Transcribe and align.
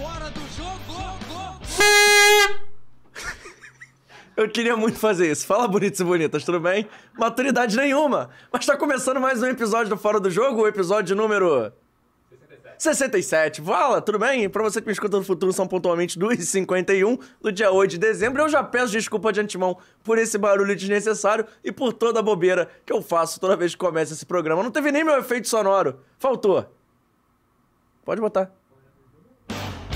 Fora 0.00 0.30
do 0.30 0.40
jogo! 0.56 0.80
Eu 4.34 4.48
queria 4.48 4.74
muito 4.74 4.98
fazer 4.98 5.30
isso. 5.30 5.46
Fala 5.46 5.68
bonitos 5.68 6.00
e 6.00 6.04
bonitas, 6.04 6.42
tudo 6.42 6.58
bem? 6.58 6.88
Maturidade 7.18 7.76
nenhuma. 7.76 8.30
Mas 8.50 8.64
tá 8.64 8.78
começando 8.78 9.20
mais 9.20 9.42
um 9.42 9.46
episódio 9.46 9.90
do 9.90 9.98
Fora 9.98 10.18
do 10.18 10.30
Jogo, 10.30 10.62
o 10.62 10.66
episódio 10.66 11.14
número 11.14 11.70
67. 12.78 13.60
Fala, 13.60 14.00
tudo 14.00 14.18
bem? 14.18 14.48
Pra 14.48 14.62
você 14.62 14.80
que 14.80 14.86
me 14.86 14.92
escuta 14.94 15.18
no 15.18 15.22
futuro, 15.22 15.52
são 15.52 15.66
pontualmente 15.66 16.18
2h51 16.18 17.20
do 17.42 17.52
dia 17.52 17.70
8 17.70 17.90
de 17.90 17.98
dezembro. 17.98 18.40
Eu 18.40 18.48
já 18.48 18.64
peço 18.64 18.92
desculpa 18.92 19.30
de 19.30 19.42
antemão 19.42 19.76
por 20.02 20.16
esse 20.16 20.38
barulho 20.38 20.74
desnecessário 20.74 21.44
e 21.62 21.70
por 21.70 21.92
toda 21.92 22.20
a 22.20 22.22
bobeira 22.22 22.70
que 22.86 22.92
eu 22.94 23.02
faço 23.02 23.38
toda 23.38 23.54
vez 23.54 23.72
que 23.72 23.78
começa 23.78 24.14
esse 24.14 24.24
programa. 24.24 24.62
Não 24.62 24.70
teve 24.70 24.90
nem 24.90 25.04
meu 25.04 25.18
efeito 25.18 25.46
sonoro. 25.46 26.00
Faltou. 26.18 26.64
Pode 28.02 28.18
botar. 28.22 28.59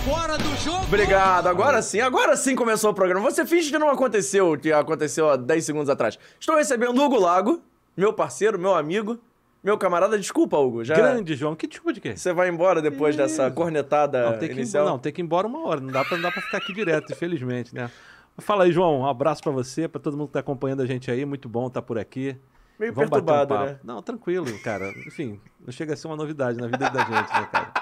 Fora 0.05 0.37
do 0.37 0.55
jogo! 0.57 0.85
Obrigado, 0.85 1.47
agora 1.47 1.81
sim, 1.81 2.01
agora 2.01 2.37
sim 2.37 2.55
começou 2.55 2.91
o 2.91 2.95
programa. 2.95 3.23
Você 3.31 3.47
finge 3.47 3.71
que 3.71 3.79
não 3.79 3.89
aconteceu 3.89 4.53
o 4.53 4.59
que 4.59 4.71
aconteceu 4.73 5.31
há 5.31 5.37
10 5.37 5.65
segundos 5.65 5.89
atrás. 5.89 6.19
Estou 6.39 6.57
recebendo 6.57 6.99
o 6.99 7.05
Hugo 7.05 7.19
Lago, 7.19 7.63
meu 7.97 8.13
parceiro, 8.13 8.59
meu 8.59 8.75
amigo, 8.75 9.19
meu 9.63 9.79
camarada. 9.79 10.19
Desculpa, 10.19 10.59
Hugo. 10.59 10.85
Já 10.85 10.95
Grande, 10.95 11.35
João. 11.35 11.57
Que 11.57 11.67
desculpa 11.67 11.93
de 11.95 12.01
quê? 12.01 12.17
Você 12.17 12.33
vai 12.35 12.49
embora 12.49 12.83
depois 12.83 13.17
dessa 13.17 13.51
cornetada 13.51 14.31
Não, 14.33 14.39
tem 14.39 14.49
que, 14.49 14.55
ir, 14.55 14.59
inicial? 14.59 14.85
não, 14.87 14.99
tem 14.99 15.13
que 15.13 15.23
ir 15.23 15.25
embora 15.25 15.47
uma 15.47 15.67
hora. 15.67 15.81
Não 15.81 15.91
dá 15.91 16.05
pra, 16.05 16.17
não 16.17 16.23
dá 16.23 16.31
pra 16.31 16.43
ficar 16.43 16.59
aqui 16.59 16.75
direto, 16.75 17.11
infelizmente, 17.13 17.75
né? 17.75 17.91
Fala 18.39 18.65
aí, 18.65 18.73
João. 18.73 19.01
Um 19.01 19.07
abraço 19.07 19.43
pra 19.43 19.53
você, 19.53 19.89
pra 19.89 20.01
todo 20.01 20.17
mundo 20.19 20.27
que 20.27 20.33
tá 20.35 20.41
acompanhando 20.41 20.83
a 20.83 20.87
gente 20.87 21.11
aí. 21.11 21.25
Muito 21.25 21.49
bom 21.49 21.69
estar 21.69 21.81
por 21.81 21.99
aqui. 21.99 22.37
Meio 22.79 22.93
Vamos 22.93 23.09
um 23.09 23.11
perturbado, 23.11 23.55
papo. 23.55 23.65
né? 23.71 23.79
Não, 23.83 24.03
tranquilo, 24.03 24.47
cara. 24.63 24.91
Enfim, 25.07 25.41
não 25.65 25.73
chega 25.73 25.95
a 25.95 25.97
ser 25.97 26.09
uma 26.09 26.17
novidade 26.17 26.59
na 26.59 26.67
vida 26.67 26.91
da 26.91 27.01
gente, 27.05 27.33
né, 27.33 27.49
cara? 27.51 27.73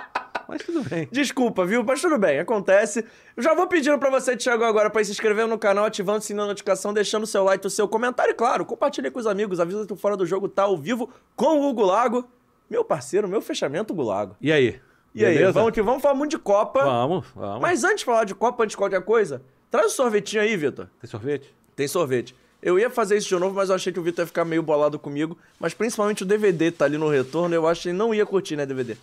Mas 0.52 0.62
tudo 0.66 0.82
bem. 0.82 1.08
Desculpa, 1.10 1.64
viu? 1.64 1.82
Mas 1.82 2.02
tudo 2.02 2.18
bem, 2.18 2.38
acontece. 2.38 3.02
Eu 3.34 3.42
já 3.42 3.54
vou 3.54 3.66
pedindo 3.66 3.98
pra 3.98 4.10
você 4.10 4.36
que 4.36 4.42
chegou 4.42 4.66
agora 4.66 4.90
pra 4.90 5.02
se 5.02 5.10
inscrever 5.10 5.46
no 5.46 5.58
canal, 5.58 5.86
ativando 5.86 6.18
o 6.18 6.20
sininho 6.20 6.42
da 6.42 6.48
notificação, 6.48 6.92
deixando 6.92 7.22
o 7.22 7.26
seu 7.26 7.42
like, 7.42 7.66
o 7.66 7.70
seu 7.70 7.88
comentário 7.88 8.32
e, 8.32 8.34
claro, 8.34 8.62
compartilhe 8.66 9.10
com 9.10 9.18
os 9.18 9.26
amigos. 9.26 9.60
Avisa 9.60 9.86
que 9.86 9.94
o 9.94 9.96
Fora 9.96 10.14
do 10.14 10.26
Jogo 10.26 10.48
tá 10.48 10.64
ao 10.64 10.76
vivo 10.76 11.08
com 11.34 11.58
o 11.58 11.70
Hugo 11.70 11.80
Lago, 11.82 12.28
meu 12.68 12.84
parceiro, 12.84 13.26
meu 13.26 13.40
fechamento, 13.40 13.94
Hugo 13.94 14.02
Lago. 14.02 14.36
E 14.42 14.52
aí? 14.52 14.78
E 15.14 15.24
aí, 15.24 15.36
Beleza? 15.38 15.52
vamos 15.52 15.72
que 15.72 15.80
vamos 15.80 16.02
falar 16.02 16.14
muito 16.14 16.32
de 16.32 16.38
Copa. 16.38 16.84
Vamos, 16.84 17.24
vamos. 17.34 17.62
Mas 17.62 17.82
antes 17.82 18.00
de 18.00 18.04
falar 18.04 18.24
de 18.24 18.34
Copa, 18.34 18.62
antes 18.64 18.72
de 18.72 18.76
qualquer 18.76 19.00
coisa, 19.02 19.40
traz 19.70 19.86
o 19.86 19.96
sorvetinho 19.96 20.42
aí, 20.42 20.54
Vitor. 20.54 20.86
Tem 21.00 21.08
sorvete? 21.08 21.54
Tem 21.74 21.88
sorvete. 21.88 22.36
Eu 22.62 22.78
ia 22.78 22.90
fazer 22.90 23.16
isso 23.16 23.28
de 23.28 23.38
novo, 23.38 23.54
mas 23.54 23.70
eu 23.70 23.74
achei 23.74 23.90
que 23.90 23.98
o 23.98 24.02
Vitor 24.02 24.22
ia 24.22 24.26
ficar 24.26 24.44
meio 24.44 24.62
bolado 24.62 24.98
comigo. 24.98 25.36
Mas 25.58 25.72
principalmente 25.72 26.24
o 26.24 26.26
DVD 26.26 26.70
tá 26.70 26.84
ali 26.84 26.98
no 26.98 27.08
retorno, 27.08 27.54
eu 27.54 27.66
acho 27.66 27.82
que 27.84 27.88
ele 27.88 27.96
não 27.96 28.14
ia 28.14 28.26
curtir, 28.26 28.54
né, 28.54 28.66
DVD? 28.66 28.98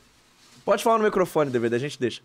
Pode 0.65 0.83
falar 0.83 0.97
no 0.97 1.03
microfone, 1.03 1.49
DVD, 1.49 1.75
a 1.75 1.79
gente 1.79 1.99
deixa. 1.99 2.21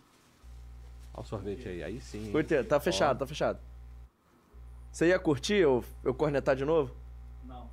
Olha 1.14 1.22
o 1.22 1.26
sorvete 1.26 1.68
aí. 1.68 1.82
Aí 1.82 2.00
sim. 2.00 2.30
Curte, 2.32 2.62
tá 2.64 2.80
fechado, 2.80 3.18
tá 3.18 3.26
fechado. 3.26 3.58
Você 4.90 5.08
ia 5.08 5.18
curtir 5.18 5.54
eu, 5.54 5.84
eu 6.04 6.14
cornetar 6.14 6.54
de 6.54 6.64
novo? 6.64 6.94
Não. 7.44 7.68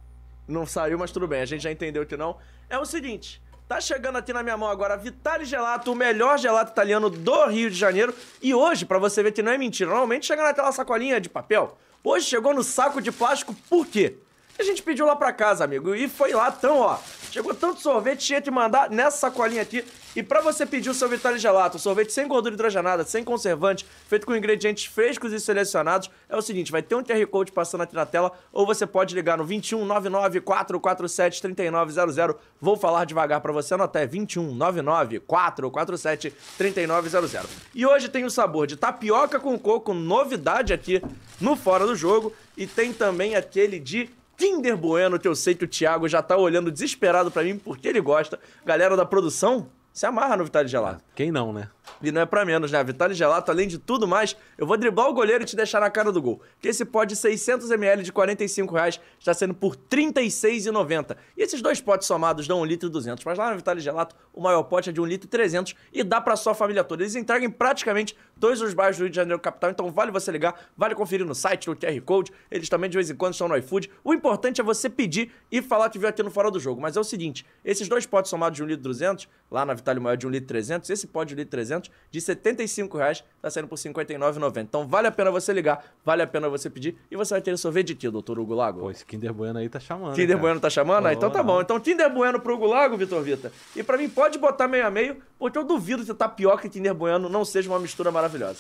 Não 0.48 0.66
saiu, 0.66 0.98
mas 0.98 1.12
tudo 1.12 1.28
bem, 1.28 1.42
a 1.42 1.46
gente 1.46 1.62
já 1.62 1.72
entendeu 1.72 2.06
que 2.06 2.18
não. 2.18 2.38
É 2.70 2.78
o 2.78 2.86
seguinte, 2.86 3.42
tá 3.68 3.80
chegando 3.80 4.18
aqui 4.18 4.34
na 4.34 4.42
minha 4.42 4.58
mão 4.58 4.70
agora 4.70 4.98
Vitale 4.98 5.46
Gelato, 5.46 5.92
o 5.92 5.96
melhor 5.96 6.40
gelato 6.40 6.72
italiano 6.72 7.10
do 7.10 7.46
Rio 7.48 7.70
de 7.70 7.78
Janeiro. 7.78 8.14
E 8.42 8.54
hoje, 8.54 8.86
pra 8.86 8.98
você 8.98 9.22
ver 9.22 9.32
que 9.34 9.42
não 9.42 9.52
é 9.52 9.58
mentira, 9.58 9.90
normalmente 9.90 10.26
chega 10.26 10.44
naquela 10.44 10.72
sacolinha 10.72 11.22
de 11.22 11.30
papel. 11.30 11.78
Hoje 12.04 12.26
chegou 12.26 12.54
no 12.54 12.64
saco 12.64 13.02
de 13.02 13.12
plástico, 13.12 13.54
por 13.70 13.86
quê? 13.86 14.18
A 14.58 14.64
gente 14.64 14.82
pediu 14.82 15.06
lá 15.06 15.16
pra 15.16 15.32
casa, 15.32 15.64
amigo, 15.64 15.94
e 15.94 16.08
foi 16.08 16.34
lá, 16.34 16.54
então, 16.56 16.80
ó. 16.80 16.98
Chegou 17.32 17.54
tanto 17.54 17.80
sorvete, 17.80 18.26
tinha 18.26 18.42
que 18.42 18.52
mandar 18.52 18.90
nessa 18.90 19.16
sacolinha 19.16 19.62
aqui. 19.62 19.86
E 20.14 20.22
pra 20.22 20.42
você 20.42 20.66
pedir 20.66 20.90
o 20.90 20.94
seu 20.94 21.08
Vitale 21.08 21.40
Gelato, 21.40 21.80
sorvete 21.80 22.12
sem 22.12 22.28
gordura 22.28 22.54
hidrogenada, 22.54 23.06
sem 23.06 23.24
conservante, 23.24 23.86
feito 24.10 24.28
com 24.28 24.36
ingredientes 24.36 24.84
frescos 24.84 25.32
e 25.32 25.40
selecionados, 25.40 26.12
é 26.28 26.36
o 26.36 26.42
seguinte, 26.42 26.74
vai 26.74 26.82
ter 26.82 26.94
um 26.94 27.02
QR 27.02 27.26
Code 27.28 27.54
passando 27.54 27.82
aqui 27.82 27.96
na 27.96 28.06
tela, 28.06 28.34
ou 28.52 28.66
você 28.66 28.86
pode 28.86 29.16
ligar 29.16 29.38
no 29.38 29.46
21 29.46 29.86
99 29.86 30.42
447 30.42 31.42
3900. 31.42 32.36
Vou 32.60 32.76
falar 32.76 33.06
devagar 33.06 33.40
pra 33.40 33.54
você 33.54 33.76
anotar, 33.76 34.02
é 34.02 34.06
21 34.06 34.54
99 34.54 35.22
447 35.22 36.34
3900. 36.58 37.50
E 37.74 37.86
hoje 37.86 38.10
tem 38.10 38.26
o 38.26 38.30
sabor 38.30 38.68
de 38.68 38.76
tapioca 38.76 39.40
com 39.40 39.58
coco, 39.58 39.94
novidade 39.94 40.74
aqui 40.74 41.02
no 41.40 41.56
Fora 41.56 41.88
do 41.88 41.96
Jogo, 41.96 42.34
e 42.58 42.68
tem 42.68 42.92
também 42.92 43.38
aquele 43.38 43.80
de 43.80 44.10
Kinder 44.42 44.76
Bueno, 44.76 45.20
que 45.20 45.28
eu 45.28 45.36
sei 45.36 45.54
que 45.54 45.66
o 45.66 45.68
Thiago 45.68 46.08
já 46.08 46.20
tá 46.20 46.36
olhando 46.36 46.72
desesperado 46.72 47.30
pra 47.30 47.44
mim 47.44 47.60
porque 47.60 47.88
ele 47.88 48.02
gosta. 48.02 48.40
Galera 48.66 48.98
da 48.98 49.06
produção, 49.06 49.70
se 49.94 50.06
amarra 50.06 50.38
no 50.38 50.44
Vitale 50.44 50.68
Gelato. 50.68 51.04
Quem 51.16 51.32
não, 51.32 51.52
né? 51.52 51.70
E 52.02 52.12
não 52.12 52.22
é 52.22 52.26
pra 52.26 52.46
menos, 52.46 52.72
né? 52.72 52.84
Vitale 52.84 53.14
Gelato, 53.14 53.52
além 53.52 53.68
de 53.68 53.78
tudo 53.78 54.08
mais, 54.08 54.36
eu 54.58 54.66
vou 54.66 54.78
driblar 54.78 55.08
o 55.08 55.14
goleiro 55.14 55.44
e 55.44 55.46
te 55.46 55.56
deixar 55.56 55.80
na 55.80 55.90
cara 55.90 56.12
do 56.12 56.22
gol. 56.22 56.42
Que 56.60 56.70
esse 56.70 56.86
pote 56.86 57.14
de 57.14 57.20
600ml 57.20 58.02
de 58.02 58.12
45 58.12 58.74
reais 58.74 59.00
está 59.20 59.34
sendo 59.34 59.54
por 59.54 59.74
R$ 59.74 59.80
36,90. 59.90 61.18
E 61.38 61.42
esses 61.42 61.62
dois 61.62 61.82
potes 61.82 62.08
somados 62.08 62.48
dão 62.48 62.62
1 62.62 62.66
litro 62.66 62.90
e 62.90 62.92
200. 62.92 63.24
Mas 63.26 63.38
lá 63.38 63.50
na 63.50 63.56
Vitale 63.56 63.80
Gelato, 63.82 64.16
o 64.34 64.42
maior 64.42 64.64
pote 64.64 64.90
é 64.90 64.94
de 64.94 65.02
1 65.02 65.06
litro 65.06 65.28
e 65.28 65.30
300 65.30 65.76
e 65.92 66.04
dá 66.04 66.22
pra 66.22 66.36
sua 66.36 66.54
família 66.54 66.84
toda. 66.84 67.04
Eles 67.04 67.16
entregam 67.16 67.48
em 67.48 67.52
praticamente 67.52 68.16
todos 68.40 68.62
os 68.62 68.74
bairros 68.74 68.98
do 68.98 69.02
Rio 69.02 69.10
de 69.10 69.16
Janeiro 69.16 69.40
capital, 69.40 69.70
então 69.70 69.92
vale 69.92 70.12
você 70.12 70.32
ligar, 70.32 70.56
vale 70.76 70.96
conferir 70.96 71.26
no 71.26 71.36
site, 71.36 71.68
no 71.68 71.76
QR 71.76 72.02
Code. 72.02 72.32
Eles 72.50 72.70
também 72.70 72.90
de 72.90 72.98
vez 72.98 73.10
em 73.10 73.16
quando 73.16 73.34
estão 73.34 73.48
no 73.48 73.56
iFood. 73.58 73.92
O 74.04 74.14
importante 74.14 74.62
é 74.62 74.64
você 74.64 74.90
pedir 74.90 75.32
e 75.52 75.62
falar 75.62 75.90
que 75.90 76.00
viu 76.00 76.08
aqui 76.08 76.24
no 76.24 76.32
Fora 76.32 76.50
do 76.50 76.60
Jogo. 76.60 76.82
Mas 76.82 76.96
é 76.96 77.00
o 77.00 77.04
seguinte, 77.04 77.46
esses 77.64 77.88
dois 77.88 78.06
potes 78.06 78.30
somados 78.30 78.56
de 78.56 78.64
1 78.64 78.68
litro 78.68 78.82
e 78.82 78.84
200, 78.84 79.28
lá 79.52 79.66
na 79.66 79.74
Vitale 79.82 80.00
maior 80.00 80.16
de 80.16 80.26
1 80.26 80.30
litro 80.30 80.46
e 80.46 80.48
300, 80.48 80.90
esse 80.90 81.08
pote 81.08 81.30
de 81.30 81.36
1 81.36 81.38
litro 81.38 81.50
e 81.50 81.52
300, 81.52 81.92
de 82.10 82.22
75 82.22 82.98
reais, 82.98 83.24
tá 83.42 83.50
saindo 83.50 83.68
por 83.68 83.78
R$ 83.78 83.90
59,90. 83.92 84.62
Então 84.62 84.88
vale 84.88 85.08
a 85.08 85.12
pena 85.12 85.30
você 85.30 85.52
ligar, 85.52 85.84
vale 86.06 86.22
a 86.22 86.28
pena 86.28 86.48
você 86.48 86.70
pedir 86.70 86.96
e 87.10 87.16
você 87.16 87.34
vai 87.34 87.42
ter 87.42 87.58
sorvete 87.58 87.88
de 87.88 87.96
quê, 87.96 88.10
doutor 88.10 88.40
Hugo 88.40 88.54
Lago? 88.54 88.82
Pô, 88.82 88.92
esse 88.92 89.06
Kinder 89.06 89.34
Bueno 89.34 89.60
aí 89.60 89.68
tá 89.68 89.80
chamando. 89.80 90.16
Kinder 90.16 90.30
cara. 90.30 90.40
Bueno 90.40 90.60
tá 90.60 90.70
chamando? 90.70 91.08
Ah, 91.08 91.14
então 91.14 91.30
tá 91.30 91.44
bom. 91.44 91.62
Então 91.62 91.80
Kinder 91.80 92.10
Bueno 92.10 92.40
pro 92.40 92.56
Hugo 92.56 92.68
Lago, 92.68 92.96
Vitor 92.96 93.22
Vita. 93.22 93.52
E 93.76 93.84
pra 93.84 93.98
mim 93.98 94.08
pode 94.08 94.38
botar 94.38 94.68
meio 94.68 94.86
a 94.86 94.92
meio, 94.92 95.18
porque 95.38 95.58
eu 95.58 95.64
duvido 95.64 96.06
que 96.06 96.14
tapioca 96.14 96.68
e 96.68 96.70
Kinder 96.70 96.94
Bueno 96.94 97.28
não 97.28 97.44
seja 97.44 97.70
uma 97.70 97.80
mistura 97.80 98.12
maravilhosa. 98.12 98.60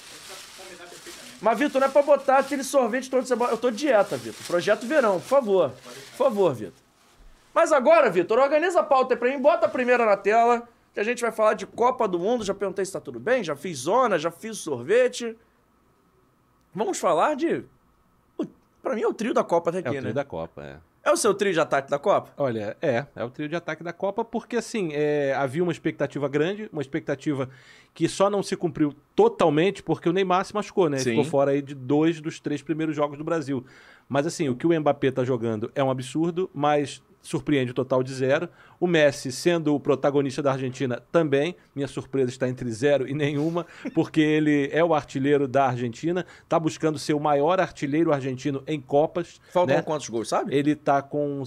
Mas, 1.42 1.58
Vitor, 1.58 1.82
não 1.82 1.88
é 1.88 1.90
pra 1.90 2.04
botar 2.04 2.38
aquele 2.38 2.64
sorvete 2.64 3.10
todo 3.10 3.26
você 3.26 3.36
bota. 3.36 3.52
Eu 3.52 3.58
tô 3.58 3.72
de 3.72 3.78
dieta, 3.78 4.16
Vitor. 4.16 4.46
Projeto 4.46 4.86
verão, 4.86 5.20
por 5.20 5.28
favor. 5.28 5.72
Por 5.72 6.26
favor, 6.26 6.54
Vitor. 6.54 6.80
Mas 7.54 7.72
agora, 7.72 8.10
Vitor, 8.10 8.38
organiza 8.38 8.80
a 8.80 8.84
pauta 8.84 9.16
aí 9.16 9.18
pra 9.18 9.30
mim, 9.30 9.42
bota 9.42 9.66
a 9.66 9.70
primeira 9.70 10.06
na 10.06 10.16
tela, 10.16 10.68
que 10.94 11.00
a 11.00 11.04
gente 11.04 11.22
vai 11.22 11.32
falar 11.32 11.54
de 11.54 11.66
Copa 11.66 12.08
do 12.08 12.20
Mundo. 12.20 12.44
Já 12.44 12.54
perguntei 12.54 12.84
se 12.86 12.92
tá 12.94 13.00
tudo 13.00 13.20
bem, 13.20 13.44
já 13.44 13.56
fiz 13.56 13.80
zona, 13.80 14.18
já 14.20 14.32
fiz 14.32 14.58
sorvete. 14.58 15.36
Vamos 16.74 16.98
falar 17.00 17.36
de. 17.36 17.64
o- 18.38 18.46
Pra 18.82 18.96
mim 18.96 19.02
é 19.02 19.08
o 19.08 19.14
trio 19.14 19.34
da 19.34 19.44
Copa 19.44 19.70
até 19.70 19.80
É 19.80 19.82
aqui, 19.82 19.90
o 19.90 19.94
né? 19.94 20.00
trio 20.02 20.14
da 20.14 20.24
Copa, 20.26 20.64
é. 20.64 20.78
É 21.04 21.12
o 21.12 21.18
seu 21.18 21.34
trio 21.34 21.52
de 21.52 21.60
ataque 21.60 21.90
da 21.90 21.98
Copa? 21.98 22.32
Olha, 22.38 22.78
é, 22.80 23.08
é 23.16 23.24
o 23.24 23.30
trio 23.32 23.50
de 23.50 23.56
ataque 23.56 23.84
da 23.84 23.92
Copa, 23.92 24.24
porque 24.24 24.56
assim, 24.56 24.90
é, 24.94 25.34
havia 25.34 25.64
uma 25.64 25.72
expectativa 25.72 26.28
grande, 26.30 26.70
uma 26.72 26.82
expectativa 26.82 27.50
que 27.92 28.08
só 28.08 28.30
não 28.30 28.44
se 28.44 28.56
cumpriu 28.56 28.94
totalmente 29.16 29.82
porque 29.82 30.08
o 30.08 30.14
Neymar 30.14 30.46
se 30.46 30.54
machucou, 30.54 30.90
né? 30.90 31.00
Sim. 31.00 31.10
Ficou 31.12 31.24
fora 31.26 31.52
aí 31.52 31.62
de 31.62 31.74
dois 31.74 32.22
dos 32.22 32.40
três 32.40 32.62
primeiros 32.62 32.96
jogos 32.96 33.18
do 33.18 33.24
Brasil. 33.24 33.66
Mas 34.08 34.28
assim, 34.28 34.48
o 34.48 34.56
que 34.56 34.68
o 34.68 34.80
Mbappé 34.80 35.10
tá 35.10 35.24
jogando 35.24 35.72
é 35.74 35.84
um 35.84 35.90
absurdo, 35.90 36.50
mas 36.54 37.02
surpreende 37.22 37.72
o 37.72 37.74
total 37.74 38.02
de 38.04 38.14
zero. 38.14 38.50
O 38.80 38.88
Messi, 38.88 39.32
sendo 39.32 39.76
o 39.76 39.80
protagonista 39.80 40.42
da 40.42 40.52
Argentina, 40.52 41.02
também. 41.12 41.56
Minha 41.76 41.88
surpresa 41.88 42.30
está 42.30 42.50
entre 42.50 42.72
zero 42.72 43.08
e 43.08 43.14
nenhuma, 43.14 43.66
porque 43.94 44.22
ele 44.22 44.70
é 44.72 44.84
o 44.84 44.94
artilheiro 44.94 45.48
da 45.48 45.68
Argentina, 45.68 46.26
tá 46.50 46.60
buscando 46.60 46.98
ser 46.98 47.14
o 47.14 47.20
maior 47.20 47.60
artilheiro 47.60 48.12
argentino 48.12 48.64
em 48.66 48.80
Copas. 48.80 49.40
Faltam 49.52 49.76
né? 49.76 49.82
quantos 49.82 50.10
gols, 50.10 50.30
sabe? 50.30 50.56
Ele 50.56 50.76
tá 50.76 51.02
com 51.02 51.44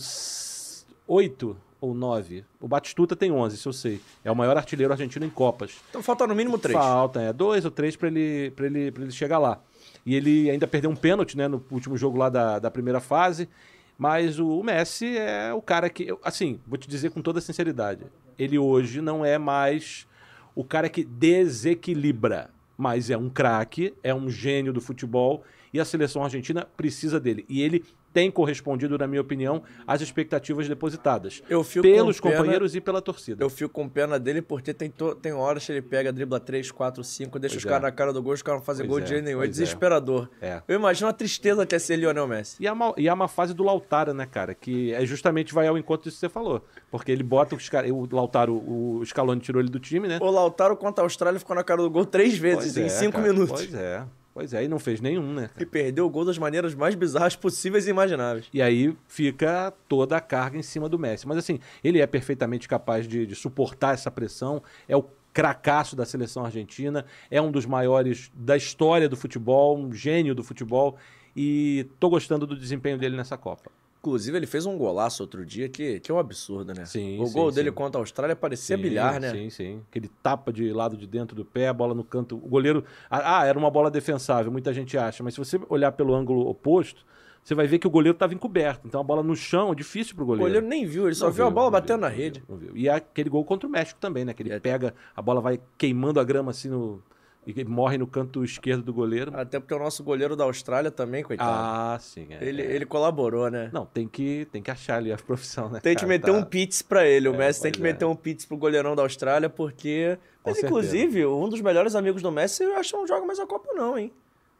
oito 1.06 1.56
ou 1.81 1.93
nove. 1.93 2.44
O 2.61 2.67
Batistuta 2.67 3.15
tem 3.15 3.31
11, 3.31 3.56
isso 3.56 3.69
eu 3.69 3.73
sei. 3.73 4.00
É 4.25 4.31
o 4.31 4.37
maior 4.37 4.56
artilheiro 4.56 4.93
argentino 4.93 5.26
em 5.26 5.31
Copas. 5.31 5.73
Então 5.91 6.03
falta 6.03 6.26
no 6.26 6.35
mínimo 6.35 6.59
três. 6.59 6.79
Falta, 6.79 7.21
é 7.21 7.32
dois 7.32 7.65
ou 7.65 7.71
três 7.71 7.94
pra 7.94 8.09
ele, 8.09 8.50
pra 8.53 8.67
ele, 8.67 8.91
pra 8.91 9.03
ele 9.03 9.12
chegar 9.12 9.38
lá. 9.38 9.61
E 10.06 10.15
ele 10.15 10.50
ainda 10.50 10.67
perdeu 10.67 10.91
um 10.91 10.97
pênalti, 10.97 11.37
né, 11.37 11.49
no 11.49 11.62
último 11.71 11.97
jogo 11.97 12.17
lá 12.17 12.29
da, 12.29 12.59
da 12.59 12.71
primeira 12.71 13.00
fase. 13.00 13.49
Mas 13.96 14.38
o 14.38 14.62
Messi 14.62 15.17
é 15.17 15.52
o 15.52 15.62
cara 15.62 15.88
que, 15.88 16.08
assim, 16.23 16.61
vou 16.67 16.76
te 16.76 16.88
dizer 16.88 17.11
com 17.11 17.23
toda 17.23 17.41
sinceridade, 17.41 18.05
ele 18.38 18.58
hoje 18.58 19.00
não 19.00 19.25
é 19.25 19.38
mais 19.38 20.06
o 20.55 20.64
cara 20.64 20.88
que 20.88 21.05
desequilibra, 21.05 22.50
mas 22.76 23.11
é 23.11 23.17
um 23.17 23.31
craque, 23.31 23.94
é 24.02 24.14
um 24.14 24.29
gênio 24.29 24.73
do 24.73 24.81
futebol 24.81 25.44
e 25.73 25.81
a 25.81 25.85
seleção 25.85 26.23
argentina 26.23 26.67
precisa 26.76 27.20
dele. 27.20 27.44
E 27.49 27.62
ele 27.62 27.85
tem 28.14 28.31
correspondido, 28.31 28.96
na 28.96 29.08
minha 29.08 29.20
opinião, 29.20 29.62
às 29.87 30.00
expectativas 30.00 30.69
depositadas. 30.69 31.43
Eu 31.50 31.64
fico 31.64 31.82
pelos 31.82 32.20
com 32.20 32.28
pena- 32.28 32.40
companheiros 32.40 32.75
e 32.76 32.81
pela 32.81 33.02
torcida. 33.02 33.43
Eu 33.44 33.50
fico 33.50 33.70
com 33.70 33.88
pena 33.88 34.19
dele 34.20 34.40
porque 34.40 34.72
tem, 34.72 34.88
to- 34.88 35.16
tem 35.16 35.32
horas 35.32 35.66
que 35.66 35.72
ele 35.72 35.82
pega, 35.82 36.12
dribla 36.12 36.38
3, 36.38 36.70
4, 36.70 37.02
5, 37.02 37.38
deixa 37.40 37.55
Pois 37.56 37.64
os 37.64 37.69
caras 37.69 37.82
é. 37.82 37.87
na 37.87 37.93
cara 37.93 38.12
do 38.12 38.22
gol, 38.22 38.32
os 38.32 38.40
caras 38.40 38.61
não 38.61 38.64
fazem 38.64 38.87
Pois 38.87 38.90
gol 38.90 39.00
de 39.00 39.05
é, 39.06 39.08
jeito 39.16 39.25
nenhum. 39.25 39.38
É 39.38 39.46
pois 39.46 39.49
é. 39.49 39.52
desesperador. 39.61 40.28
É. 40.40 40.62
Eu 40.69 40.76
imagino 40.78 41.08
a 41.08 41.12
tristeza 41.12 41.66
que 41.66 41.75
é 41.75 41.78
ser 41.78 41.96
Lionel 41.96 42.28
Messi. 42.28 42.56
E 42.61 42.69
há, 42.69 42.72
uma, 42.72 42.94
e 42.96 43.08
há 43.08 43.14
uma 43.14 43.26
fase 43.26 43.52
do 43.52 43.64
Lautaro, 43.64 44.14
né, 44.14 44.26
cara? 44.26 44.55
Que 44.55 44.94
é 44.94 45.05
justamente 45.05 45.52
vai 45.52 45.66
ao 45.66 45.76
encontro 45.76 46.05
disso 46.08 46.16
que 46.16 46.20
você 46.20 46.28
falou. 46.28 46.64
Porque 46.93 47.11
ele 47.11 47.25
bota 47.25 47.56
os 47.56 47.69
caras. 47.69 47.90
O 47.90 48.08
Lautaro, 48.12 48.55
o 48.55 49.02
Scaloni 49.05 49.40
tirou 49.40 49.61
ele 49.61 49.70
do 49.70 49.81
time, 49.81 50.06
né? 50.06 50.19
O 50.22 50.31
Lautaro 50.31 50.76
contra 50.76 51.02
a 51.02 51.06
Austrália 51.06 51.40
ficou 51.40 51.56
na 51.56 51.64
cara 51.64 51.82
do 51.82 51.90
gol 51.90 52.05
três 52.06 52.38
vezes 52.38 52.76
em 52.76 52.84
é, 52.84 52.88
cinco 52.88 53.14
cara. 53.19 53.26
minutos. 53.28 53.61
Pois 53.62 53.75
é. 53.75 54.05
Pois 54.35 54.53
é, 54.53 54.65
e 54.65 54.69
não 54.69 54.81
fez 54.81 55.01
nenhum, 55.01 55.33
né? 55.33 55.49
E 55.57 55.65
perdeu 55.65 56.05
o 56.05 56.11
gol 56.11 56.25
das 56.25 56.37
maneiras 56.37 56.75
mais 56.75 56.97
bizarras 56.97 57.37
possíveis 57.37 57.87
e 57.87 57.91
imagináveis. 57.91 58.49
E 58.53 58.61
aí 58.61 58.97
fica 59.07 59.73
toda 59.89 60.17
a 60.17 60.21
carga 60.21 60.59
em 60.59 60.63
cima 60.63 60.89
do 60.89 60.99
Messi. 60.99 61.29
Mas 61.29 61.39
assim, 61.39 61.61
ele 61.85 62.01
é 62.01 62.07
perfeitamente 62.07 62.67
capaz 62.67 63.07
de, 63.07 63.27
de 63.27 63.35
suportar 63.37 63.95
essa 63.95 64.11
pressão. 64.11 64.61
É 64.89 64.97
o 64.97 65.05
cracaço 65.33 65.95
da 65.95 66.05
seleção 66.05 66.45
argentina. 66.45 67.07
É 67.31 67.41
um 67.41 67.53
dos 67.53 67.65
maiores 67.65 68.33
da 68.35 68.57
história 68.57 69.09
do 69.09 69.17
futebol, 69.17 69.79
um 69.79 69.93
gênio 69.93 70.35
do 70.35 70.43
futebol. 70.43 70.97
E 71.37 71.87
tô 72.01 72.09
gostando 72.09 72.45
do 72.45 72.59
desempenho 72.59 72.99
dele 72.99 73.17
nessa 73.17 73.37
Copa. 73.37 73.71
Inclusive, 74.05 74.37
ele 74.37 74.47
fez 74.47 74.67
um 74.67 74.77
golaço 74.77 75.23
outro 75.23 75.47
dia 75.47 75.67
que, 75.67 75.99
que 75.99 76.11
é 76.12 76.15
um 76.15 76.19
absurdo, 76.19 76.75
né? 76.75 76.85
Sim, 76.85 77.19
o 77.19 77.27
sim, 77.27 77.33
gol 77.33 77.51
dele 77.51 77.71
sim. 77.71 77.75
contra 77.75 77.99
a 77.99 78.03
Austrália 78.03 78.37
parecia 78.37 78.77
Sim, 78.77 78.83
bilhar, 78.83 79.19
né? 79.19 79.31
Sim, 79.31 79.49
sim. 79.49 79.81
Aquele 79.91 80.09
tapa 80.23 80.53
de 80.53 80.71
lado 80.75 80.95
de 80.95 81.06
dentro 81.06 81.35
do 81.35 81.43
pé, 81.43 81.69
a 81.69 81.73
bola 81.73 81.95
no 81.95 82.05
canto. 82.05 82.37
O 82.37 82.47
goleiro. 82.49 82.85
Ah, 83.09 83.39
ah, 83.41 83.47
era 83.47 83.59
uma 83.59 83.71
bola 83.71 83.91
defensável, 83.91 84.53
muita 84.53 84.75
gente 84.75 84.99
acha. 84.99 85.23
Mas 85.25 85.33
se 85.33 85.39
você 85.39 85.59
olhar 85.71 85.91
pelo 85.93 86.15
ângulo 86.15 86.47
oposto, 86.47 87.03
você 87.43 87.55
vai 87.55 87.67
ver 87.67 87.79
que 87.79 87.87
o 87.87 87.91
goleiro 87.91 88.15
estava 88.15 88.35
encoberto. 88.35 88.87
Então 88.87 89.01
a 89.01 89.05
bola 89.05 89.23
no 89.23 89.35
chão 89.35 89.73
é 89.73 89.75
difícil 89.75 90.15
pro 90.15 90.25
O 90.25 90.27
goleiro. 90.27 90.47
goleiro 90.49 90.67
nem 90.67 90.85
viu, 90.85 91.07
ele 91.07 91.15
só 91.15 91.27
Não 91.27 91.33
viu 91.33 91.47
a 91.47 91.50
bola 91.50 91.71
batendo 91.71 92.00
viu, 92.00 92.09
na 92.11 92.15
rede. 92.15 92.43
viu, 92.47 92.57
viu. 92.59 92.77
E 92.77 92.91
aquele 92.91 93.31
gol 93.31 93.43
contra 93.43 93.67
o 93.67 93.71
México 93.73 93.99
também, 93.99 94.23
né? 94.27 94.35
Que 94.35 94.43
ele 94.43 94.53
É. 94.53 94.61
pega, 94.61 94.95
a 95.17 95.23
bola 95.23 95.41
vai 95.41 95.59
queimando 95.79 96.21
a 96.21 96.25
grama 96.25 96.50
assim 96.50 96.69
no. 96.69 97.03
E 97.46 97.64
morre 97.64 97.99
no 97.99 98.06
canto 98.06 98.43
esquerdo 98.44 98.82
do 98.82 98.93
goleiro. 98.93 99.31
Até 99.35 99.61
porque 99.61 99.75
o 99.75 99.79
nosso 99.79 100.02
goleiro 100.02 100.35
da 100.35 100.44
Austrália 100.44 100.91
também, 100.91 101.23
coitado. 101.23 101.50
Ah, 101.52 101.99
sim. 102.00 102.26
é. 102.31 102.43
ele, 102.43 102.62
ele 102.62 102.87
colaborou, 102.87 103.50
né? 103.50 103.69
Não, 103.73 103.85
tem 103.85 104.08
que, 104.08 104.46
tem 104.50 104.62
que 104.62 104.70
achar 104.70 104.96
ali 104.96 105.12
a 105.12 105.17
profissão, 105.17 105.69
né? 105.69 105.81
Tem 105.81 105.94
que 105.94 106.06
meter 106.06 106.32
Tá. 106.32 106.38
um 106.38 106.43
pits 106.43 106.81
pra 106.82 107.06
ele. 107.06 107.29
O 107.29 107.35
É, 107.35 107.38
Messi 107.38 107.61
tem 107.62 107.70
que 107.73 107.81
é. 107.81 107.82
meter 107.82 108.05
um 108.06 108.17
pits 108.17 108.46
pro 108.46 108.56
goleirão 108.56 108.96
da 108.96 109.02
Austrália, 109.02 109.50
porque. 109.50 110.19
Com 110.43 110.50
Mas, 110.50 110.58
certeza. 110.58 110.67
inclusive, 110.67 111.26
um 111.26 111.49
dos 111.49 111.61
melhores 111.61 111.94
amigos 111.94 112.23
do 112.23 112.31
Messi, 112.32 112.62
eu 112.64 112.76
acho 112.76 112.91
que 112.93 112.96
não 112.96 113.06
joga 113.06 113.26
mais 113.26 113.38
a 113.38 113.47
Copa, 113.47 113.73
não, 113.75 113.99
hein? 113.99 114.12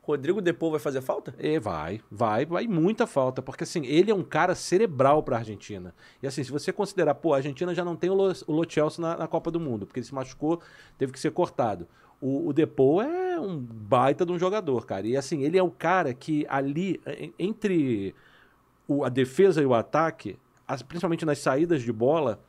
Rodrigo 0.03 0.43
Depou 0.43 0.71
vai 0.71 0.79
fazer 0.79 1.01
falta? 1.01 1.35
É, 1.39 1.59
vai, 1.59 1.99
vai, 2.11 2.45
vai 2.45 2.67
muita 2.67 3.07
falta, 3.07 3.41
porque 3.41 3.65
assim, 3.65 3.87
ele 3.87 4.11
é 4.11 4.15
um 4.15 4.23
cara 4.23 4.55
cerebral 4.55 5.23
pra 5.23 5.39
Argentina. 5.39 5.95
E 6.23 6.27
assim, 6.27 6.45
se 6.45 6.53
você 6.53 6.71
considerar, 6.75 7.15
pô, 7.15 7.33
a 7.33 7.39
Argentina 7.39 7.75
já 7.75 7.83
não 7.83 7.97
tem 7.97 8.11
o 8.11 8.15
Lo, 8.15 8.31
o 8.47 8.53
Lo 8.53 8.71
Celso 8.71 9.01
na, 9.01 9.17
na 9.17 9.27
Copa 9.27 9.51
do 9.51 9.59
Mundo, 9.59 9.87
porque 9.87 10.01
ele 10.01 10.07
se 10.07 10.13
machucou, 10.15 10.61
teve 10.99 11.11
que 11.11 11.19
ser 11.19 11.31
cortado. 11.31 11.89
O, 12.27 12.49
o 12.49 12.53
Depou 12.55 13.03
é 13.03 13.39
um 13.39 13.59
baita 13.59 14.25
de 14.25 14.33
um 14.33 14.39
jogador, 14.39 14.87
cara. 14.87 15.07
E 15.07 15.15
assim, 15.15 15.43
ele 15.43 15.59
é 15.59 15.63
o 15.63 15.71
cara 15.71 16.15
que 16.15 16.47
ali, 16.49 16.99
en- 17.07 17.35
entre 17.39 18.15
o- 18.89 19.05
a 19.05 19.11
defesa 19.11 19.61
e 19.61 19.67
o 19.67 19.75
ataque, 19.75 20.39
as- 20.67 20.83
principalmente 20.83 21.27
nas 21.27 21.39
saídas 21.39 21.83
de 21.83 21.93
bola, 21.93 22.41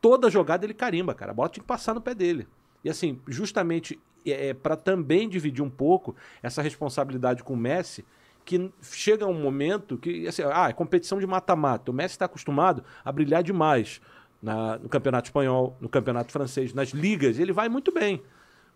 toda 0.00 0.30
jogada 0.30 0.64
ele 0.64 0.72
carimba, 0.72 1.14
cara. 1.14 1.32
A 1.32 1.34
bola 1.34 1.50
tinha 1.50 1.62
que 1.62 1.66
passar 1.68 1.94
no 1.94 2.00
pé 2.00 2.14
dele. 2.14 2.48
E 2.82 2.88
assim, 2.88 3.20
justamente 3.28 4.00
é, 4.24 4.54
para 4.54 4.76
também 4.76 5.28
dividir 5.28 5.62
um 5.62 5.70
pouco 5.70 6.14
essa 6.42 6.62
responsabilidade 6.62 7.42
com 7.44 7.52
o 7.52 7.56
Messi, 7.56 8.04
que 8.46 8.70
chega 8.80 9.26
um 9.26 9.40
momento 9.40 9.98
que, 9.98 10.26
assim, 10.26 10.42
ah, 10.42 10.68
é 10.70 10.72
competição 10.72 11.18
de 11.18 11.26
mata-mata. 11.26 11.90
O 11.90 11.94
Messi 11.94 12.14
está 12.14 12.24
acostumado 12.24 12.82
a 13.04 13.12
brilhar 13.12 13.42
demais 13.42 14.00
na- 14.42 14.78
no 14.78 14.88
campeonato 14.88 15.28
espanhol, 15.28 15.76
no 15.80 15.88
campeonato 15.88 16.32
francês, 16.32 16.72
nas 16.72 16.90
ligas, 16.90 17.38
ele 17.38 17.52
vai 17.52 17.68
muito 17.68 17.92
bem. 17.92 18.22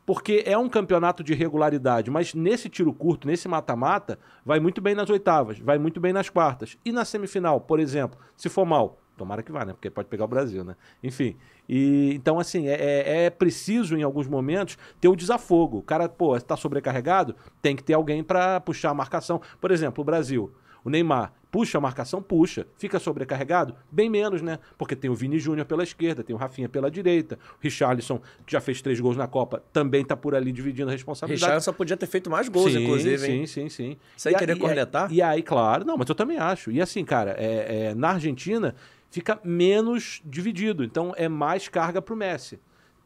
Porque 0.04 0.42
é 0.46 0.58
um 0.58 0.68
campeonato 0.68 1.22
de 1.22 1.32
regularidade, 1.32 2.10
mas 2.10 2.34
nesse 2.34 2.68
tiro 2.68 2.92
curto, 2.92 3.26
nesse 3.26 3.46
mata-mata, 3.46 4.18
vai 4.44 4.58
muito 4.58 4.80
bem 4.80 4.94
nas 4.94 5.08
oitavas, 5.10 5.58
vai 5.60 5.78
muito 5.78 6.00
bem 6.00 6.12
nas 6.12 6.28
quartas. 6.28 6.76
E 6.84 6.90
na 6.90 7.04
semifinal, 7.04 7.60
por 7.60 7.78
exemplo, 7.78 8.18
se 8.36 8.48
for 8.48 8.64
mal, 8.64 8.98
tomara 9.16 9.42
que 9.42 9.52
vá, 9.52 9.64
né? 9.64 9.72
Porque 9.72 9.88
pode 9.90 10.08
pegar 10.08 10.24
o 10.24 10.28
Brasil, 10.28 10.64
né? 10.64 10.74
Enfim. 11.02 11.36
E, 11.68 12.12
então, 12.14 12.40
assim, 12.40 12.66
é, 12.66 12.74
é- 12.74 13.24
é 13.26 13.30
preciso, 13.30 13.96
em 13.96 14.02
alguns 14.02 14.26
momentos, 14.26 14.76
ter 15.00 15.06
o 15.08 15.14
desafogo. 15.14 15.78
O 15.78 15.82
cara, 15.82 16.08
pô, 16.08 16.38
tá 16.40 16.56
sobrecarregado, 16.56 17.36
tem 17.60 17.76
que 17.76 17.84
ter 17.84 17.94
alguém 17.94 18.24
para 18.24 18.60
puxar 18.60 18.90
a 18.90 18.94
marcação. 18.94 19.40
Por 19.60 19.70
exemplo, 19.70 20.02
o 20.02 20.04
Brasil. 20.04 20.52
O 20.84 20.90
Neymar 20.90 21.32
puxa 21.52 21.76
a 21.78 21.80
marcação, 21.80 22.20
puxa. 22.22 22.66
Fica 22.78 22.98
sobrecarregado? 22.98 23.76
Bem 23.90 24.08
menos, 24.10 24.40
né? 24.42 24.58
Porque 24.78 24.96
tem 24.96 25.10
o 25.10 25.14
Vini 25.14 25.38
Júnior 25.38 25.66
pela 25.66 25.82
esquerda, 25.84 26.24
tem 26.24 26.34
o 26.34 26.38
Rafinha 26.38 26.68
pela 26.68 26.90
direita. 26.90 27.38
O 27.52 27.62
Richarlison, 27.62 28.20
que 28.46 28.52
já 28.52 28.60
fez 28.60 28.80
três 28.82 28.98
gols 28.98 29.16
na 29.16 29.28
Copa, 29.28 29.62
também 29.72 30.02
tá 30.04 30.16
por 30.16 30.34
ali 30.34 30.50
dividindo 30.50 30.88
a 30.88 30.92
responsabilidade. 30.92 31.44
Richard 31.44 31.64
só 31.64 31.72
podia 31.72 31.96
ter 31.96 32.06
feito 32.06 32.30
mais 32.30 32.48
gols, 32.48 32.72
sim, 32.72 32.82
inclusive, 32.82 33.26
hein? 33.30 33.46
Sim, 33.46 33.68
sim, 33.68 33.68
sim. 33.68 33.96
Sem 34.16 34.32
E 34.32 34.36
querer 34.38 34.54
aí- 34.54 34.58
cornetar? 34.58 35.12
E 35.12 35.20
aí, 35.20 35.42
claro, 35.42 35.84
não, 35.84 35.96
mas 35.98 36.08
eu 36.08 36.14
também 36.14 36.38
acho. 36.38 36.72
E 36.72 36.80
assim, 36.80 37.04
cara, 37.04 37.36
é, 37.38 37.90
é, 37.90 37.94
na 37.94 38.12
Argentina 38.12 38.74
fica 39.10 39.38
menos 39.44 40.22
dividido. 40.24 40.82
Então 40.82 41.12
é 41.18 41.28
mais 41.28 41.68
carga 41.68 42.00
pro 42.00 42.16
Messi. 42.16 42.58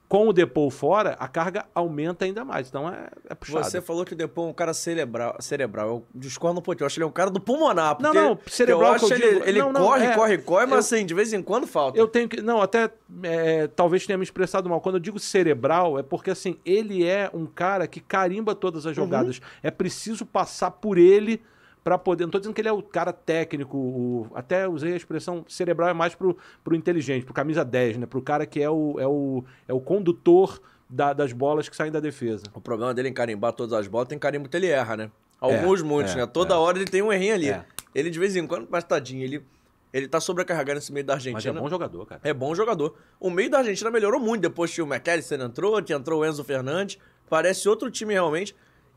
Com 0.08 0.28
o 0.28 0.32
Depou 0.32 0.70
fora, 0.70 1.16
a 1.18 1.26
carga 1.26 1.66
aumenta 1.74 2.24
ainda 2.24 2.44
mais. 2.44 2.68
Então 2.68 2.88
é, 2.88 3.08
é 3.28 3.34
puxado. 3.34 3.64
Você 3.64 3.80
falou 3.80 4.04
que 4.04 4.12
o 4.12 4.16
Depô 4.16 4.44
é 4.44 4.50
um 4.50 4.52
cara 4.52 4.72
cerebral. 4.72 5.34
cerebral. 5.40 5.88
Eu 5.88 6.06
discordo 6.14 6.60
um 6.60 6.62
pouquinho. 6.62 6.84
Eu 6.84 6.86
acho 6.86 6.94
que 6.94 7.00
ele 7.00 7.04
é 7.04 7.08
um 7.08 7.12
cara 7.12 7.28
do 7.28 7.40
pulmonar. 7.40 7.96
Não, 8.00 8.12
porque 8.12 8.20
não, 8.20 8.38
cerebral 8.46 8.92
Eu 8.94 8.98
que 9.00 9.04
acho 9.04 9.14
eu 9.14 9.28
ele, 9.28 9.48
ele 9.48 9.58
não, 9.58 9.72
não, 9.72 9.80
corre, 9.84 10.06
é- 10.06 10.14
corre, 10.14 10.38
corre, 10.38 10.66
mas 10.66 10.72
eu- 10.92 10.96
assim, 10.98 11.04
de 11.04 11.12
vez 11.12 11.32
em 11.32 11.42
quando 11.42 11.66
falta. 11.66 11.98
Eu 11.98 12.06
tenho 12.06 12.28
que. 12.28 12.40
Não, 12.40 12.62
até 12.62 12.88
é, 13.24 13.66
talvez 13.66 14.06
tenha 14.06 14.16
me 14.16 14.22
expressado 14.22 14.68
mal. 14.68 14.80
Quando 14.80 14.94
eu 14.94 15.00
digo 15.00 15.18
cerebral, 15.18 15.98
é 15.98 16.04
porque 16.04 16.30
assim, 16.30 16.56
ele 16.64 17.04
é 17.04 17.28
um 17.34 17.44
cara 17.44 17.88
que 17.88 17.98
carimba 18.00 18.54
todas 18.54 18.86
as 18.86 18.94
jogadas. 18.94 19.40
É 19.60 19.72
preciso 19.72 20.24
passar 20.24 20.70
por 20.70 20.98
ele 20.98 21.42
para 21.86 21.96
poder. 21.96 22.24
Não 22.24 22.32
tô 22.32 22.40
dizendo 22.40 22.52
que 22.52 22.60
ele 22.60 22.68
é 22.68 22.72
o 22.72 22.82
cara 22.82 23.12
técnico, 23.12 23.76
o- 23.78 24.26
até 24.34 24.66
usei 24.66 24.92
a 24.92 24.96
expressão 24.96 25.44
cerebral 25.46 25.88
é 25.88 25.92
mais 25.94 26.16
pro, 26.16 26.36
pro 26.64 26.74
inteligente, 26.74 27.24
pro 27.24 27.32
camisa 27.32 27.64
10, 27.64 27.96
né? 27.96 28.06
Pro 28.06 28.20
cara 28.20 28.44
que 28.44 28.60
é 28.60 28.68
o, 28.68 28.96
é 28.98 29.06
o, 29.06 29.44
é 29.68 29.72
o 29.72 29.78
condutor 29.78 30.60
da- 30.90 31.12
das 31.12 31.32
bolas 31.32 31.68
que 31.68 31.76
saem 31.76 31.92
da 31.92 32.00
defesa. 32.00 32.42
O 32.52 32.60
problema 32.60 32.92
dele 32.92 33.08
em 33.08 33.12
carimbar 33.12 33.52
todas 33.52 33.72
as 33.72 33.86
bolas 33.86 34.08
tem 34.08 34.18
carimbo 34.18 34.48
que 34.48 34.56
ele 34.56 34.66
erra, 34.66 34.96
né? 34.96 35.10
Alguns, 35.40 35.80
É, 35.80 35.84
muitos, 35.84 36.12
é, 36.14 36.16
né? 36.16 36.26
Toda 36.26 36.54
é. 36.54 36.56
hora 36.56 36.76
ele 36.76 36.86
tem 36.86 37.02
um 37.02 37.12
errinho 37.12 37.34
ali. 37.34 37.50
É. 37.50 37.64
Ele 37.94 38.10
de 38.10 38.18
vez 38.18 38.34
em 38.34 38.44
quando, 38.48 38.66
mas 38.68 38.82
tadinho, 38.82 39.22
ele, 39.22 39.44
ele 39.92 40.08
tá 40.08 40.18
sobrecarregado 40.18 40.74
nesse 40.74 40.92
meio 40.92 41.06
da 41.06 41.14
Mas 41.14 41.24
é 41.24 41.28
Argentina. 41.30 41.60
bom 41.60 41.68
jogador, 41.70 42.04
cara. 42.04 42.20
É 42.24 42.34
bom 42.34 42.52
jogador. 42.52 42.96
O 43.20 43.30
meio 43.30 43.48
da 43.48 43.58
Argentina 43.58 43.92
melhorou 43.92 44.18
muito 44.20 44.42
depois 44.42 44.74
que 44.74 44.82
o 44.82 44.86
McAllister 44.86 45.40
entrou, 45.40 45.80
que 45.84 45.92
entrou 45.92 46.22
o 46.22 46.26
Enzo 46.26 46.42
Fernandes. 46.42 46.98
Parece 47.30 47.68
outro 47.68 47.88
time 47.92 48.12
realmente. 48.12 48.56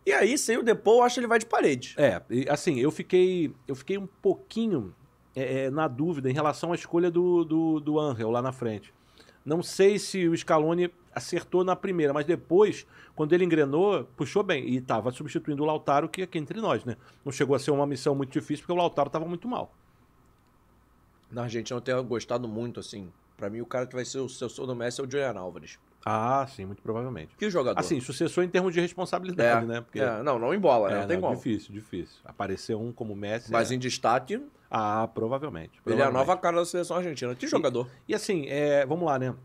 E 0.10 0.12
aí, 0.12 0.40
sem 0.40 0.58
o 0.58 0.64
Depô, 0.64 0.96
eu 0.96 1.04
acho 1.04 1.14
que 1.14 1.20
ele 1.20 1.28
vai 1.28 1.38
de 1.38 1.46
parede. 1.46 1.94
É, 1.96 2.20
assim, 2.50 2.80
eu 2.80 2.90
fiquei, 2.90 3.54
eu 3.68 3.76
fiquei 3.76 3.96
um 3.96 4.08
pouquinho 4.08 4.92
é, 5.36 5.66
é, 5.66 5.70
na 5.70 5.88
dúvida 5.88 6.28
em 6.28 6.34
relação 6.34 6.72
à 6.72 6.76
escolha 6.76 7.12
do, 7.12 7.46
do, 7.46 7.80
do 7.80 8.00
Angel 8.00 8.32
lá 8.32 8.42
na 8.42 8.52
frente. 8.52 8.92
Não 9.46 9.62
sei 9.62 10.00
se 10.00 10.28
o 10.28 10.36
Scaloni 10.36 10.92
acertou 11.14 11.64
na 11.64 11.76
primeira, 11.76 12.12
mas 12.12 12.26
depois, 12.26 12.88
quando 13.16 13.34
ele 13.34 13.46
engrenou, 13.46 14.04
puxou 14.18 14.42
bem. 14.42 14.68
E 14.68 14.78
estava 14.78 15.12
substituindo 15.12 15.62
o 15.62 15.66
Lautaro, 15.68 16.10
que 16.10 16.22
é 16.22 16.24
aqui 16.24 16.40
entre 16.40 16.60
nós, 16.60 16.84
né? 16.84 16.98
Não 17.24 17.32
chegou 17.32 17.56
a 17.56 17.60
ser 17.60 17.70
uma 17.70 17.86
missão 17.86 18.16
muito 18.16 18.32
difícil, 18.32 18.64
porque 18.64 18.74
o 18.74 18.82
Lautaro 18.82 19.10
estava 19.10 19.28
muito 19.28 19.48
mal. 19.48 19.72
Na 21.30 21.44
Argentina 21.44 21.78
eu 21.78 21.82
tenho 21.82 22.04
gostado 22.04 22.48
muito, 22.48 22.80
assim. 22.80 23.12
Pra 23.38 23.48
mim, 23.48 23.62
o 23.62 23.66
cara 23.68 23.86
que 23.86 23.94
vai 23.94 24.06
ser 24.06 24.18
o 24.18 24.28
sucessor 24.28 24.66
do 24.66 24.76
Messi 24.76 25.02
é 25.02 25.04
o 25.04 25.12
Julian 25.12 25.38
Álvares. 25.38 25.78
Ah, 26.06 26.46
sim, 26.48 26.66
muito 26.66 26.82
provavelmente. 26.82 27.36
Que 27.38 27.50
jogador. 27.50 27.80
Assim, 27.80 28.00
sucessor 28.00 28.44
em 28.44 28.48
termos 28.50 28.74
de 28.74 28.80
responsabilidade, 28.80 29.66
né? 29.66 29.82
Porque, 29.82 30.00
é, 30.00 30.24
não, 30.24 30.40
não 30.40 30.54
em 30.54 30.60
bola, 30.60 30.90
né? 30.90 30.96
é, 30.96 31.00
Não 31.02 31.08
tem 31.08 31.18
não, 31.18 31.24
como. 31.24 31.36
Difícil, 31.36 31.74
difícil. 31.74 32.16
Aparecer 32.24 32.76
um 32.76 32.92
como 32.92 33.16
Messi. 33.16 33.52
Mas 33.52 33.70
é- 33.72 33.76
em 33.76 33.80
destaque, 33.80 34.42
Ah, 34.72 35.08
provavelmente. 35.14 35.74
ele 35.74 35.76
é 35.76 35.80
a 35.80 35.84
provavelmente. 36.08 36.14
nova 36.28 36.38
cara 36.38 36.58
da 36.58 36.66
seleção 36.66 36.98
argentina. 36.98 37.36
Que 37.36 37.48
jogador. 37.48 37.88
E 38.08 38.16
assim, 38.16 38.46
é, 38.48 38.86
vamos 38.86 39.06
lá, 39.06 39.20
né? 39.20 39.36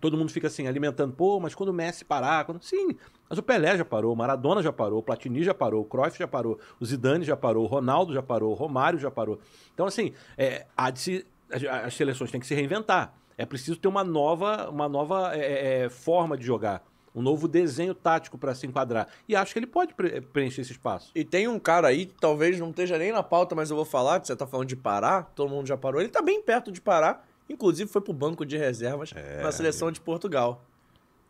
Todo 0.00 0.16
mundo 0.16 0.30
fica 0.30 0.46
assim, 0.46 0.68
alimentando, 0.68 1.12
pô, 1.12 1.40
mas 1.40 1.54
quando 1.54 1.70
o 1.70 1.72
Messi 1.72 2.04
parar, 2.04 2.44
quando... 2.44 2.62
sim, 2.62 2.94
mas 3.28 3.38
o 3.38 3.42
Pelé 3.42 3.76
já 3.76 3.84
parou, 3.84 4.12
o 4.12 4.16
Maradona 4.16 4.62
já 4.62 4.72
parou, 4.72 5.00
o 5.00 5.02
Platini 5.02 5.42
já 5.42 5.52
parou, 5.52 5.82
o 5.82 5.84
Cruyff 5.84 6.16
já 6.16 6.28
parou, 6.28 6.60
o 6.78 6.86
Zidane 6.86 7.24
já 7.24 7.36
parou, 7.36 7.64
o 7.64 7.66
Ronaldo 7.66 8.14
já 8.14 8.22
parou, 8.22 8.52
o 8.52 8.54
Romário 8.54 9.00
já 9.00 9.10
parou. 9.10 9.40
Então, 9.74 9.86
assim, 9.86 10.12
é, 10.38 10.64
se- 10.94 11.26
as, 11.50 11.64
as 11.64 11.94
seleções 11.94 12.30
têm 12.30 12.40
que 12.40 12.46
se 12.46 12.54
reinventar. 12.54 13.12
É 13.40 13.46
preciso 13.46 13.78
ter 13.78 13.88
uma 13.88 14.04
nova, 14.04 14.68
uma 14.68 14.86
nova 14.86 15.34
é, 15.34 15.84
é, 15.84 15.88
forma 15.88 16.36
de 16.36 16.44
jogar, 16.44 16.84
um 17.14 17.22
novo 17.22 17.48
desenho 17.48 17.94
tático 17.94 18.36
para 18.36 18.54
se 18.54 18.66
enquadrar. 18.66 19.08
E 19.26 19.34
acho 19.34 19.54
que 19.54 19.58
ele 19.58 19.66
pode 19.66 19.94
pre- 19.94 20.20
preencher 20.20 20.60
esse 20.60 20.72
espaço. 20.72 21.10
E 21.14 21.24
tem 21.24 21.48
um 21.48 21.58
cara 21.58 21.88
aí, 21.88 22.04
que 22.04 22.12
talvez 22.20 22.60
não 22.60 22.68
esteja 22.68 22.98
nem 22.98 23.12
na 23.12 23.22
pauta, 23.22 23.54
mas 23.54 23.70
eu 23.70 23.76
vou 23.76 23.86
falar, 23.86 24.20
que 24.20 24.26
você 24.26 24.36
tá 24.36 24.46
falando 24.46 24.68
de 24.68 24.76
parar, 24.76 25.32
todo 25.34 25.48
mundo 25.48 25.66
já 25.66 25.74
parou. 25.74 26.02
Ele 26.02 26.10
tá 26.10 26.20
bem 26.20 26.42
perto 26.42 26.70
de 26.70 26.82
parar. 26.82 27.26
Inclusive 27.48 27.90
foi 27.90 28.02
pro 28.02 28.12
banco 28.12 28.44
de 28.44 28.58
reservas 28.58 29.10
É, 29.16 29.42
na 29.42 29.50
seleção 29.50 29.90
de 29.90 30.02
Portugal. 30.02 30.62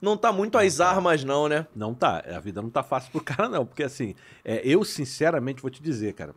Não 0.02 0.16
tá 0.16 0.32
muito 0.32 0.58
às 0.58 0.80
armas, 0.80 1.22
não, 1.22 1.46
né? 1.48 1.64
Não 1.76 1.94
tá. 1.94 2.24
A 2.26 2.40
vida 2.40 2.60
não 2.60 2.70
tá 2.70 2.82
fácil 2.82 3.12
pro 3.12 3.22
cara, 3.24 3.48
não. 3.48 3.64
Porque 3.64 3.84
assim, 3.84 4.16
é, 4.44 4.60
eu 4.64 4.82
sinceramente 4.84 5.62
vou 5.62 5.70
te 5.70 5.80
dizer, 5.80 6.14
cara. 6.14 6.34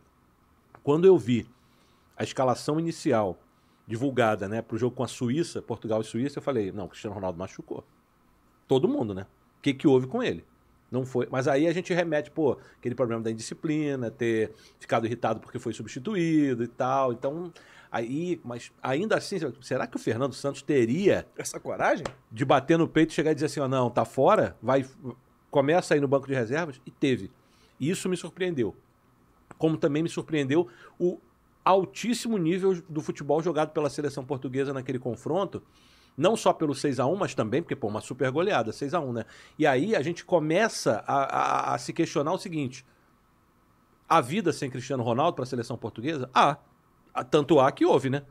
Quando 0.83 1.05
eu 1.05 1.17
vi 1.17 1.47
a 2.15 2.23
escalação 2.23 2.79
inicial 2.79 3.39
divulgada, 3.87 4.47
né, 4.47 4.61
pro 4.61 4.77
jogo 4.77 4.95
com 4.95 5.03
a 5.03 5.07
Suíça, 5.07 5.61
Portugal 5.61 6.01
e 6.01 6.03
Suíça, 6.03 6.39
eu 6.39 6.43
falei, 6.43 6.71
não, 6.71 6.85
o 6.85 6.89
Cristiano 6.89 7.13
Ronaldo 7.13 7.37
machucou. 7.37 7.83
Todo 8.67 8.87
mundo, 8.87 9.13
né? 9.13 9.27
O 9.59 9.61
que, 9.61 9.73
que 9.73 9.87
houve 9.87 10.07
com 10.07 10.23
ele? 10.23 10.45
Não 10.89 11.05
foi. 11.05 11.27
Mas 11.29 11.47
aí 11.47 11.67
a 11.67 11.73
gente 11.73 11.93
remete, 11.93 12.29
pô, 12.29 12.57
aquele 12.77 12.95
problema 12.95 13.21
da 13.21 13.31
indisciplina, 13.31 14.11
ter 14.11 14.51
ficado 14.79 15.05
irritado 15.05 15.39
porque 15.39 15.57
foi 15.57 15.73
substituído 15.73 16.63
e 16.63 16.67
tal. 16.67 17.11
Então, 17.11 17.51
aí, 17.91 18.39
mas 18.43 18.71
ainda 18.81 19.17
assim, 19.17 19.37
será 19.61 19.87
que 19.87 19.95
o 19.95 19.99
Fernando 19.99 20.33
Santos 20.33 20.61
teria 20.61 21.25
Essa 21.35 21.59
coragem? 21.59 22.05
de 22.31 22.45
bater 22.45 22.77
no 22.77 22.87
peito 22.87 23.09
e 23.09 23.13
chegar 23.13 23.31
e 23.31 23.33
dizer 23.33 23.47
assim, 23.47 23.59
ó, 23.59 23.67
não, 23.67 23.89
tá 23.89 24.05
fora, 24.05 24.55
vai 24.61 24.85
começa 25.49 25.93
aí 25.93 25.99
no 25.99 26.07
banco 26.07 26.27
de 26.27 26.33
reservas 26.33 26.81
e 26.83 26.89
teve. 26.89 27.31
E 27.79 27.89
isso 27.89 28.09
me 28.09 28.17
surpreendeu. 28.17 28.75
Como 29.57 29.77
também 29.77 30.01
me 30.01 30.09
surpreendeu 30.09 30.67
o 30.99 31.19
altíssimo 31.63 32.37
nível 32.37 32.81
do 32.89 33.01
futebol 33.01 33.41
jogado 33.41 33.71
pela 33.71 33.89
seleção 33.89 34.23
portuguesa 34.25 34.73
naquele 34.73 34.99
confronto, 34.99 35.61
não 36.17 36.35
só 36.35 36.53
pelo 36.53 36.75
6 36.75 36.99
a 36.99 37.05
1 37.05 37.15
mas 37.15 37.33
também 37.33 37.61
porque, 37.61 37.75
pô, 37.75 37.87
uma 37.87 38.01
super 38.01 38.29
goleada, 38.31 38.71
6 38.71 38.93
a 38.93 38.99
1 38.99 39.13
né? 39.13 39.25
E 39.57 39.65
aí 39.65 39.95
a 39.95 40.01
gente 40.01 40.23
começa 40.25 41.03
a, 41.07 41.23
a- 41.71 41.73
a 41.73 41.77
se 41.77 41.91
questionar 41.93 42.33
o 42.33 42.37
seguinte: 42.37 42.85
a 44.07 44.21
vida 44.21 44.51
sem 44.53 44.69
Cristiano 44.69 45.03
Ronaldo 45.03 45.35
para 45.35 45.43
a 45.43 45.47
seleção 45.47 45.77
portuguesa? 45.77 46.29
Ah, 46.33 46.57
Tanto 47.29 47.59
há 47.59 47.71
que 47.71 47.85
houve, 47.85 48.09
né? 48.09 48.23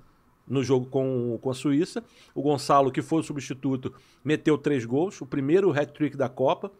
No 0.46 0.62
jogo 0.64 0.86
com, 0.86 1.38
com 1.40 1.50
a 1.50 1.54
Suíça. 1.54 2.02
O 2.34 2.42
Gonçalo, 2.42 2.90
que 2.90 3.00
foi 3.00 3.20
o 3.20 3.22
substituto, 3.22 3.94
meteu 4.24 4.58
três 4.58 4.84
gols, 4.84 5.20
o 5.20 5.26
primeiro 5.26 5.70
hat-trick 5.70 6.16
da 6.16 6.28
Copa, 6.28 6.70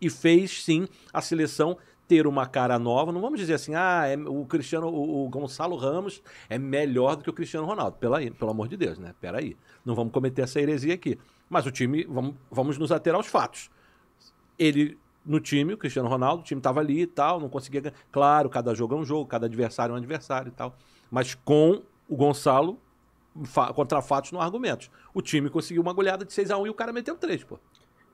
e 0.00 0.08
fez 0.08 0.62
sim 0.62 0.86
a 1.12 1.20
seleção 1.20 1.76
ter 2.08 2.26
uma 2.26 2.46
cara 2.46 2.78
nova. 2.78 3.12
Não 3.12 3.20
vamos 3.20 3.38
dizer 3.38 3.54
assim, 3.54 3.74
ah, 3.74 4.06
é- 4.06 4.16
o 4.16 4.44
Cristiano, 4.46 4.88
o, 4.88 5.26
o 5.26 5.28
Gonçalo 5.28 5.76
Ramos 5.76 6.22
é 6.48 6.58
melhor 6.58 7.14
do 7.16 7.22
que 7.22 7.30
o 7.30 7.32
Cristiano 7.32 7.66
Ronaldo. 7.66 7.98
Pela, 7.98 8.18
pelo 8.18 8.50
amor 8.50 8.66
de 8.66 8.76
Deus, 8.76 8.98
né? 8.98 9.14
Peraí. 9.20 9.56
Não 9.84 9.94
vamos 9.94 10.12
cometer 10.12 10.42
essa 10.42 10.60
heresia 10.60 10.94
aqui. 10.94 11.18
Mas 11.48 11.66
o 11.66 11.70
time, 11.70 12.04
vamos, 12.04 12.34
vamos 12.50 12.78
nos 12.78 12.90
ater 12.90 13.14
aos 13.14 13.26
fatos. 13.26 13.70
Ele 14.58 14.98
no 15.24 15.38
time, 15.38 15.74
o 15.74 15.76
Cristiano 15.76 16.08
Ronaldo, 16.08 16.40
o 16.40 16.44
time 16.44 16.58
estava 16.58 16.80
ali 16.80 17.02
e 17.02 17.06
tal, 17.06 17.38
não 17.38 17.50
conseguia 17.50 17.82
ganhar. 17.82 17.94
Claro, 18.10 18.48
cada 18.48 18.74
jogo 18.74 18.94
é 18.94 18.98
um 18.98 19.04
jogo, 19.04 19.26
cada 19.26 19.44
adversário 19.44 19.92
é 19.92 19.94
um 19.94 19.98
adversário 19.98 20.48
e 20.48 20.52
tal. 20.52 20.74
Mas 21.10 21.34
com 21.34 21.82
o 22.08 22.16
Gonçalo, 22.16 22.80
contra 23.74 24.00
fatos 24.00 24.32
não 24.32 24.40
argumentos. 24.40 24.90
O 25.12 25.20
time 25.20 25.50
conseguiu 25.50 25.82
uma 25.82 25.92
goleada 25.92 26.24
de 26.24 26.32
6 26.32 26.50
a 26.50 26.56
1 26.56 26.66
e 26.66 26.70
o 26.70 26.74
cara 26.74 26.92
meteu 26.92 27.14
3, 27.16 27.44
pô. 27.44 27.58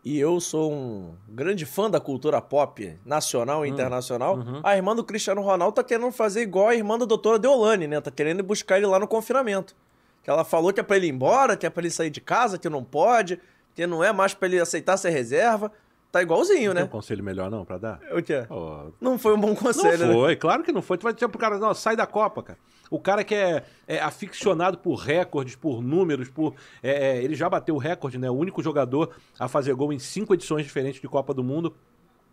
E 0.05 0.19
eu 0.19 0.39
sou 0.39 0.71
um 0.71 1.15
grande 1.27 1.65
fã 1.65 1.91
da 1.91 1.99
cultura 1.99 2.39
pop 2.41 2.99
nacional 3.07 3.65
e 3.65 3.71
internacional. 3.71 4.37
uhum. 4.37 4.61
A 4.63 4.77
irmã 4.77 4.95
do 4.95 5.03
Cristiano 5.03 5.41
Ronaldo 5.41 5.77
tá 5.77 5.83
querendo 5.83 6.13
fazer 6.13 6.43
igual 6.43 6.69
a 6.69 6.75
irmã 6.75 6.99
da 6.99 7.07
doutora 7.07 7.39
Deolane, 7.39 7.87
né? 7.87 7.99
Tá 8.03 8.11
querendo 8.11 8.43
buscar 8.43 8.77
ele 8.77 8.87
lá 8.87 8.99
no 8.99 9.09
confinamento. 9.09 9.75
Que 10.23 10.29
ela 10.29 10.45
falou 10.45 10.75
que 10.75 10.81
é 10.81 10.83
pra 10.83 10.97
ele 10.97 11.07
ir 11.07 11.11
embora, 11.11 11.57
que 11.57 11.65
é 11.65 11.71
pra 11.71 11.81
ele 11.81 11.91
sair 11.91 12.11
de 12.11 12.21
casa, 12.21 12.59
que 12.59 12.69
não 12.69 12.85
pode, 12.85 13.41
que 13.75 13.87
não 13.87 14.05
é 14.05 14.13
mais 14.13 14.35
pra 14.35 14.47
ele 14.47 14.61
aceitar 14.61 14.99
ser 14.99 15.09
reserva. 15.09 15.73
Tá 16.15 16.23
igualzinho, 16.23 16.69
Não 16.69 16.75
tem 16.75 16.83
né? 16.83 16.85
um 16.85 16.87
conselho 16.93 17.25
melhor 17.25 17.51
não 17.51 17.65
pra 17.65 17.77
dar? 17.77 18.01
O 18.17 18.23
quê? 18.23 18.45
Pô, 18.47 18.93
Não 19.01 19.19
foi 19.19 19.35
um 19.35 19.41
bom 19.41 19.49
Não 19.49 19.57
conselho, 19.57 20.07
né? 20.07 20.13
foi, 20.15 20.37
claro 20.37 20.63
que 20.63 20.71
não 20.71 20.81
foi. 20.81 20.97
Tu 20.97 21.03
vai 21.03 21.13
dizer 21.13 21.27
pro 21.27 21.41
cara, 21.41 21.59
não, 21.59 21.75
sai 21.75 21.97
da 21.97 22.07
Copa, 22.07 22.41
cara. 22.41 22.59
O 22.89 23.01
cara 23.01 23.25
que 23.25 23.35
é, 23.35 23.65
é 23.89 23.99
aficionado 23.99 24.79
por 24.79 24.95
recordes, 24.95 25.57
por 25.57 25.83
números, 25.83 26.29
por. 26.31 26.55
é, 26.85 27.17
é, 27.19 27.25
ele 27.25 27.35
já 27.35 27.49
bateu 27.51 27.75
o 27.75 27.79
recorde, 27.79 28.17
né? 28.17 28.31
O 28.31 28.35
único 28.35 28.63
jogador 28.63 29.11
a 29.41 29.49
fazer 29.49 29.75
gol 29.75 29.93
em 29.93 29.99
cinco 29.99 30.33
edições 30.35 30.65
diferentes 30.65 31.01
de 31.01 31.09
Copa 31.09 31.35
do 31.35 31.43
Mundo. 31.43 31.75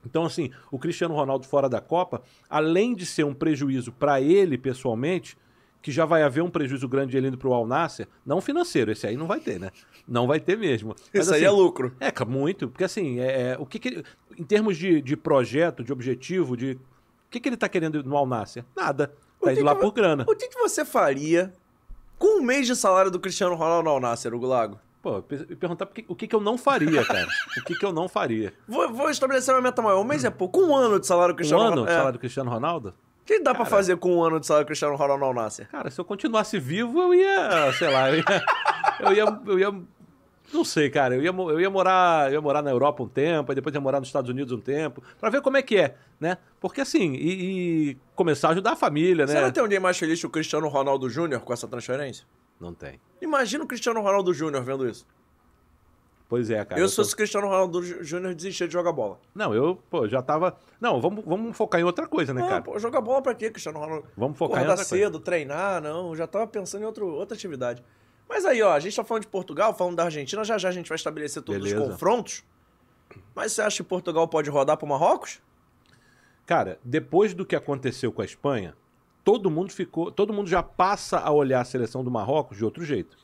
Então, 0.06 0.26
assim, 0.26 0.52
o 0.72 0.78
Cristiano 0.78 1.16
Ronaldo 1.16 1.48
fora 1.48 1.68
da 1.68 1.82
Copa, 1.82 2.22
além 2.48 2.94
de 2.94 3.04
ser 3.08 3.24
um 3.24 3.34
prejuízo 3.34 3.92
pra 3.92 4.22
ele 4.22 4.60
pessoalmente, 4.60 5.36
que 5.82 5.92
já 5.92 6.06
vai 6.06 6.22
haver 6.22 6.44
um 6.44 6.50
prejuízo 6.52 6.88
grande 6.88 7.18
ele 7.18 7.30
indo 7.30 7.38
pro 7.40 7.52
Al 7.52 7.66
Nasser, 7.66 8.08
não 8.24 8.40
financeiro, 8.40 8.92
esse 8.92 9.08
aí 9.08 9.18
não 9.18 9.26
vai 9.26 9.40
ter, 9.40 9.60
né? 9.60 9.72
Não 10.12 10.27
vai 10.27 10.39
ter 10.41 10.58
mesmo. 10.58 10.94
Mas, 11.13 11.24
Isso 11.24 11.34
aí 11.34 11.46
assim, 11.46 11.48
é 11.48 11.50
lucro. 11.51 11.96
é, 12.00 12.12
muito. 12.25 12.68
Porque 12.68 12.84
assim, 12.84 13.20
é, 13.22 13.51
é, 13.53 13.58
o 13.58 13.65
que, 13.65 13.80
que 13.80 13.88
ele- 13.88 14.03
em 14.38 14.44
termos 14.44 14.75
de, 14.77 15.01
de 15.01 15.15
projeto, 15.15 15.84
de 15.84 15.94
objetivo, 15.94 16.58
de. 16.58 16.72
O 16.74 17.30
que, 17.32 17.39
que 17.39 17.48
ele 17.48 17.56
tá 17.56 17.70
querendo 17.70 18.03
no 18.03 18.18
Al 18.18 18.27
Nassr? 18.27 18.60
Nada. 18.75 19.13
O 19.39 19.46
Tá 19.46 19.53
indo 19.53 19.63
lá 19.63 19.74
por 19.74 19.91
grana. 19.94 20.25
O 20.27 20.36
que, 20.36 20.50
que 20.50 20.60
você 20.60 20.84
faria 20.84 21.53
com 22.20 22.39
um 22.39 22.44
mês 22.44 22.68
de 22.68 22.75
salário 22.75 23.10
do 23.10 23.20
Cristiano 23.20 23.56
Ronaldo 23.56 23.89
ao 23.89 24.00
Nasser, 24.01 24.34
Hugo 24.36 24.46
Lago? 24.46 24.77
Pô, 25.01 25.22
pe- 25.22 25.56
perguntar 25.56 25.86
por 25.88 25.96
que- 25.96 26.06
o 26.08 26.13
que, 26.15 26.27
que 26.27 26.36
eu 26.36 26.41
não 26.41 26.58
faria, 26.58 27.03
cara. 27.06 27.25
o 27.58 27.63
que, 27.63 27.74
que 27.74 27.86
eu 27.86 27.94
não 27.94 28.08
faria? 28.10 28.53
Vou, 28.68 28.91
vou 28.94 29.10
estabelecer 29.10 29.53
uma 29.56 29.62
meta 29.62 29.82
maior. 29.82 30.00
Um 30.00 30.03
mês 30.03 30.24
é 30.25 30.30
pouco. 30.30 30.62
Um 30.62 30.75
ano 30.75 31.00
de 31.00 31.08
salário 31.08 31.34
do 31.34 31.36
Um 31.36 31.38
Cristiano 31.38 31.63
ano 31.63 31.72
de 31.72 31.77
Ronaldo. 31.80 31.91
salário 31.98 32.13
do 32.13 32.20
Cristiano 32.20 32.51
Ronaldo? 32.51 32.89
O 32.89 33.25
que 33.25 33.39
dá 33.39 33.56
pra 33.56 33.65
fazer 33.65 33.96
com 33.98 34.18
um 34.18 34.24
ano 34.24 34.39
de 34.41 34.46
salário 34.46 34.65
do 34.65 34.68
Cristiano 34.68 34.96
Ronaldo 34.96 35.24
ao 35.24 35.34
Nasser? 35.34 35.68
Cara, 35.70 35.89
se 35.89 36.00
eu 36.00 36.03
continuasse 36.06 36.60
vivo, 36.60 37.01
eu 37.01 37.13
ia, 37.13 37.72
sei 37.80 37.89
lá, 37.89 38.10
eu 38.12 38.18
ia. 38.18 38.44
Eu 39.00 39.13
ia, 39.13 39.41
eu 39.48 39.60
ia- 39.60 39.82
não 40.54 40.64
sei, 40.66 40.90
cara. 40.90 41.16
Eu 41.16 41.22
ia, 41.22 41.30
eu 41.30 41.60
ia 41.62 41.70
morar, 41.70 42.28
eu 42.30 42.34
ia 42.34 42.42
morar 42.42 42.62
na 42.62 42.70
Europa 42.72 43.04
um 43.04 43.08
tempo, 43.08 43.52
aí 43.52 43.56
depois 43.56 43.74
ia 43.74 43.82
morar 43.82 44.00
nos 44.00 44.10
Estados 44.10 44.30
Unidos 44.30 44.52
um 44.52 44.60
tempo, 44.62 45.02
pra 45.20 45.30
ver 45.30 45.42
como 45.42 45.58
é 45.58 45.62
que 45.62 45.78
é, 45.78 45.96
né? 46.20 46.38
Porque 46.60 46.82
assim, 46.82 47.14
e, 47.14 47.92
e 47.92 47.98
começar 48.16 48.50
a 48.50 48.52
ajudar 48.52 48.74
a 48.74 48.76
família, 48.76 49.26
né? 49.26 49.34
Você 49.34 49.42
não 49.42 49.52
tem 49.52 49.62
alguém 49.62 49.80
mais 49.80 49.98
feliz 49.98 50.20
que 50.20 50.26
o 50.28 50.30
Cristiano 50.30 50.68
Ronaldo 50.68 51.10
Júnior 51.10 51.42
com 51.42 51.54
essa 51.54 51.68
transferência? 51.68 52.26
Não 52.60 52.74
tem. 52.74 53.00
Imagina 53.22 53.64
o 53.64 53.68
Cristiano 53.68 54.02
Ronaldo 54.02 54.34
Júnior 54.34 54.64
vendo 54.64 54.88
isso. 54.88 55.06
Pois 56.30 56.50
é, 56.50 56.64
cara. 56.64 56.80
eu, 56.80 56.86
tô- 56.86 56.90
se 56.90 56.96
fosse 56.96 57.14
o 57.14 57.18
Cristiano 57.18 57.48
Ronaldo 57.48 57.84
Jú- 57.84 58.04
Júnior, 58.04 58.34
desistia 58.34 58.66
de 58.66 58.72
jogar 58.72 58.94
bola. 58.94 59.20
Não, 59.36 59.54
eu, 59.54 59.78
pô, 59.90 60.08
já 60.08 60.22
tava. 60.22 60.56
Não, 60.80 61.02
vamos, 61.02 61.26
vamos 61.26 61.58
focar 61.58 61.82
em 61.82 61.84
outra 61.84 62.08
coisa, 62.08 62.34
né, 62.34 62.40
Não, 62.42 62.48
cara? 62.48 62.62
pô, 62.62 62.80
jogar 62.80 63.02
bola 63.02 63.22
pra 63.22 63.34
quê, 63.36 63.50
Cristiano 63.50 63.80
Ronaldo? 63.80 64.06
Vamos 64.16 64.38
focar 64.38 64.60
em 64.60 64.64
Acordar 64.64 64.80
outra 64.80 64.90
coisa. 64.90 65.04
cedo, 65.06 65.20
treinar, 65.20 65.82
não. 65.82 66.10
eu 66.10 66.16
Já 66.16 66.26
tava 66.28 66.48
pensando 66.48 66.84
em 66.84 66.86
outro, 66.86 67.06
outra 67.08 67.36
atividade. 67.36 67.84
Mas 68.32 68.46
aí, 68.46 68.62
ó, 68.62 68.72
a 68.72 68.80
gente 68.80 68.96
tá 68.96 69.04
falando 69.04 69.24
de 69.24 69.28
Portugal, 69.28 69.74
falando 69.74 69.98
da 69.98 70.06
Argentina, 70.06 70.42
já 70.46 70.58
já 70.58 70.70
a 70.70 70.72
gente 70.72 70.88
vai 70.88 70.96
estabelecer 70.96 71.44
todos 71.44 71.62
Beleza. 71.62 71.84
os 71.84 71.92
confrontos. 71.92 72.46
Mas 73.36 73.52
você 73.52 73.62
acha 73.62 73.84
que 73.84 73.90
Portugal 73.90 74.26
pode 74.26 74.50
rodar 74.50 74.78
pro 74.78 74.88
Marrocos? 74.88 75.42
Cara, 76.46 76.80
depois 76.82 77.34
do 77.34 77.46
que 77.46 77.58
aconteceu 77.58 78.10
com 78.10 78.22
a 78.22 78.26
Espanha, 78.26 78.74
todo 79.22 79.52
mundo 79.52 79.74
ficou. 79.74 80.14
Todo 80.14 80.32
mundo 80.32 80.50
já 80.50 80.64
passa 80.64 81.20
a 81.20 81.30
olhar 81.30 81.60
a 81.60 81.66
seleção 81.66 82.06
do 82.06 82.10
Marrocos 82.10 82.58
de 82.58 82.64
outro 82.64 82.86
jeito. 82.86 83.18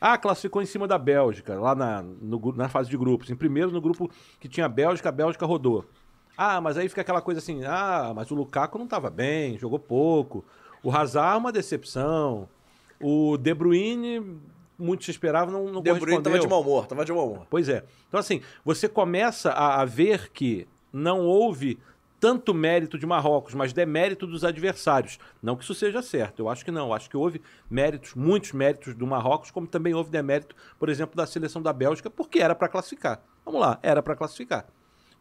Ah, 0.00 0.16
classificou 0.16 0.62
em 0.62 0.66
cima 0.66 0.86
da 0.86 0.98
Bélgica, 0.98 1.58
lá 1.58 1.74
na, 1.74 2.00
no 2.02 2.52
na 2.54 2.68
fase 2.68 2.88
de 2.88 2.96
grupos. 2.96 3.30
Em 3.30 3.34
primeiro, 3.34 3.72
no 3.72 3.80
grupo 3.80 4.08
que 4.38 4.48
tinha 4.48 4.66
a 4.66 4.68
Bélgica, 4.68 5.08
a 5.08 5.12
Bélgica 5.12 5.44
rodou. 5.46 5.84
Ah, 6.36 6.60
mas 6.60 6.78
aí 6.78 6.88
fica 6.88 7.00
aquela 7.00 7.20
coisa 7.20 7.40
assim: 7.40 7.64
ah, 7.64 8.12
mas 8.14 8.30
o 8.30 8.36
Lukaku 8.36 8.78
não 8.78 8.84
estava 8.84 9.10
bem, 9.10 9.58
jogou 9.58 9.80
pouco. 9.80 10.44
O 10.80 10.92
Hazard, 10.92 11.38
uma 11.38 11.50
decepção. 11.50 12.48
O 13.00 13.36
De 13.36 13.54
Bruyne, 13.54 14.40
muitos 14.78 15.08
esperavam, 15.08 15.52
não, 15.52 15.72
não 15.72 15.82
De 15.82 15.92
Bruyne 15.92 16.00
correspondeu. 16.00 16.32
tava 16.32 16.38
de 16.40 16.48
mau 16.48 16.60
humor, 16.60 16.86
tava 16.86 17.04
de 17.04 17.12
mau 17.12 17.30
humor. 17.30 17.46
Pois 17.48 17.68
é. 17.68 17.84
Então, 18.08 18.18
assim, 18.18 18.40
você 18.64 18.88
começa 18.88 19.50
a, 19.50 19.80
a 19.80 19.84
ver 19.84 20.30
que 20.30 20.66
não 20.92 21.20
houve 21.20 21.78
tanto 22.20 22.52
mérito 22.52 22.98
de 22.98 23.06
Marrocos, 23.06 23.54
mas 23.54 23.72
demérito 23.72 24.26
dos 24.26 24.44
adversários. 24.44 25.18
Não 25.42 25.56
que 25.56 25.62
isso 25.62 25.74
seja 25.74 26.02
certo, 26.02 26.40
eu 26.40 26.48
acho 26.48 26.64
que 26.64 26.70
não. 26.70 26.88
Eu 26.88 26.94
acho 26.94 27.08
que 27.08 27.16
houve 27.16 27.40
méritos, 27.70 28.14
muitos 28.14 28.52
méritos 28.52 28.94
do 28.94 29.06
Marrocos, 29.06 29.50
como 29.50 29.66
também 29.66 29.94
houve 29.94 30.10
demérito, 30.10 30.56
por 30.78 30.88
exemplo, 30.88 31.16
da 31.16 31.26
seleção 31.26 31.62
da 31.62 31.72
Bélgica, 31.72 32.10
porque 32.10 32.40
era 32.40 32.54
para 32.54 32.68
classificar. 32.68 33.22
Vamos 33.44 33.60
lá, 33.60 33.78
era 33.82 34.02
para 34.02 34.16
classificar. 34.16 34.66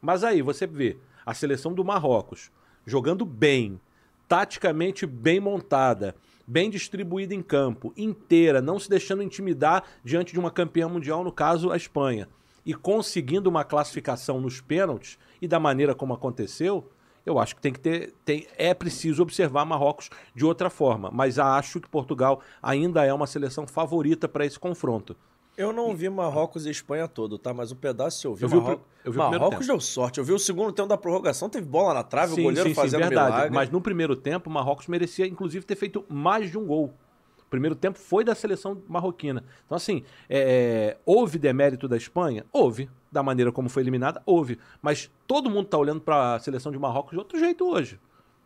Mas 0.01 0.23
aí 0.23 0.41
você 0.41 0.65
vê 0.65 0.97
a 1.25 1.33
seleção 1.33 1.73
do 1.73 1.83
Marrocos 1.83 2.51
jogando 2.85 3.25
bem, 3.25 3.79
taticamente 4.27 5.05
bem 5.05 5.39
montada, 5.39 6.15
bem 6.47 6.69
distribuída 6.69 7.35
em 7.35 7.43
campo, 7.43 7.93
inteira, 7.97 8.61
não 8.61 8.79
se 8.79 8.89
deixando 8.89 9.21
intimidar 9.21 9.83
diante 10.03 10.31
de 10.31 10.39
uma 10.39 10.49
campeã 10.49 10.87
mundial, 10.87 11.23
no 11.23 11.31
caso 11.31 11.71
a 11.71 11.75
Espanha, 11.75 12.29
e 12.65 12.73
conseguindo 12.73 13.49
uma 13.49 13.65
classificação 13.65 14.39
nos 14.39 14.61
pênaltis 14.61 15.19
e 15.41 15.47
da 15.47 15.59
maneira 15.59 15.93
como 15.93 16.13
aconteceu, 16.13 16.89
eu 17.25 17.37
acho 17.37 17.57
que 17.57 17.61
tem 17.61 17.73
que 17.73 17.79
ter, 17.81 18.13
tem, 18.23 18.47
é 18.57 18.73
preciso 18.73 19.21
observar 19.21 19.65
Marrocos 19.65 20.09
de 20.33 20.45
outra 20.45 20.69
forma, 20.69 21.11
mas 21.11 21.37
acho 21.37 21.81
que 21.81 21.89
Portugal 21.89 22.41
ainda 22.63 23.03
é 23.03 23.13
uma 23.13 23.27
seleção 23.27 23.67
favorita 23.67 24.29
para 24.29 24.45
esse 24.45 24.57
confronto. 24.57 25.13
Eu 25.57 25.73
não 25.73 25.95
vi 25.95 26.07
Marrocos 26.07 26.65
e 26.67 26.69
Espanha 26.69 27.07
todo, 27.07 27.37
tá? 27.39 27.51
Mas 27.53 27.71
o 27.71 27.75
pedaço 27.75 28.27
eu 28.27 28.35
vi. 28.35 28.43
Eu 28.43 28.49
vi 28.49 28.55
o 28.57 28.61
Marrocos, 28.61 28.85
pri- 28.85 29.01
eu 29.05 29.11
vi 29.11 29.17
Marrocos 29.17 29.65
deu 29.67 29.79
sorte. 29.79 30.19
Eu 30.19 30.23
vi 30.23 30.31
o 30.31 30.37
segundo 30.39 30.71
tempo 30.71 30.87
da 30.87 30.97
prorrogação, 30.97 31.49
teve 31.49 31.65
bola 31.65 31.95
na 31.95 32.03
trave, 32.03 32.33
o 32.33 32.35
goleiro 32.43 32.73
fazendo 32.75 32.99
verdade. 33.01 33.31
milagre. 33.31 33.55
Mas 33.55 33.69
no 33.71 33.81
primeiro 33.81 34.15
tempo, 34.15 34.49
Marrocos 34.49 34.85
merecia, 34.87 35.25
inclusive, 35.25 35.65
ter 35.65 35.75
feito 35.75 36.05
mais 36.07 36.51
de 36.51 36.57
um 36.59 36.65
gol. 36.67 36.93
O 37.39 37.49
primeiro 37.49 37.75
tempo 37.75 37.97
foi 37.97 38.23
da 38.23 38.35
seleção 38.35 38.81
marroquina. 38.87 39.43
Então, 39.65 39.75
assim, 39.75 40.03
é, 40.29 40.97
houve 41.05 41.39
demérito 41.39 41.87
da 41.87 41.97
Espanha? 41.97 42.45
Houve. 42.51 42.89
Da 43.09 43.23
maneira 43.23 43.51
como 43.53 43.69
foi 43.69 43.81
eliminada? 43.83 44.21
Houve. 44.25 44.59
Mas 44.81 45.09
todo 45.25 45.49
mundo 45.49 45.63
está 45.65 45.77
olhando 45.77 46.01
para 46.01 46.35
a 46.35 46.39
seleção 46.39 46.71
de 46.73 46.77
Marrocos 46.77 47.11
de 47.11 47.17
outro 47.17 47.39
jeito 47.39 47.65
hoje. 47.65 47.97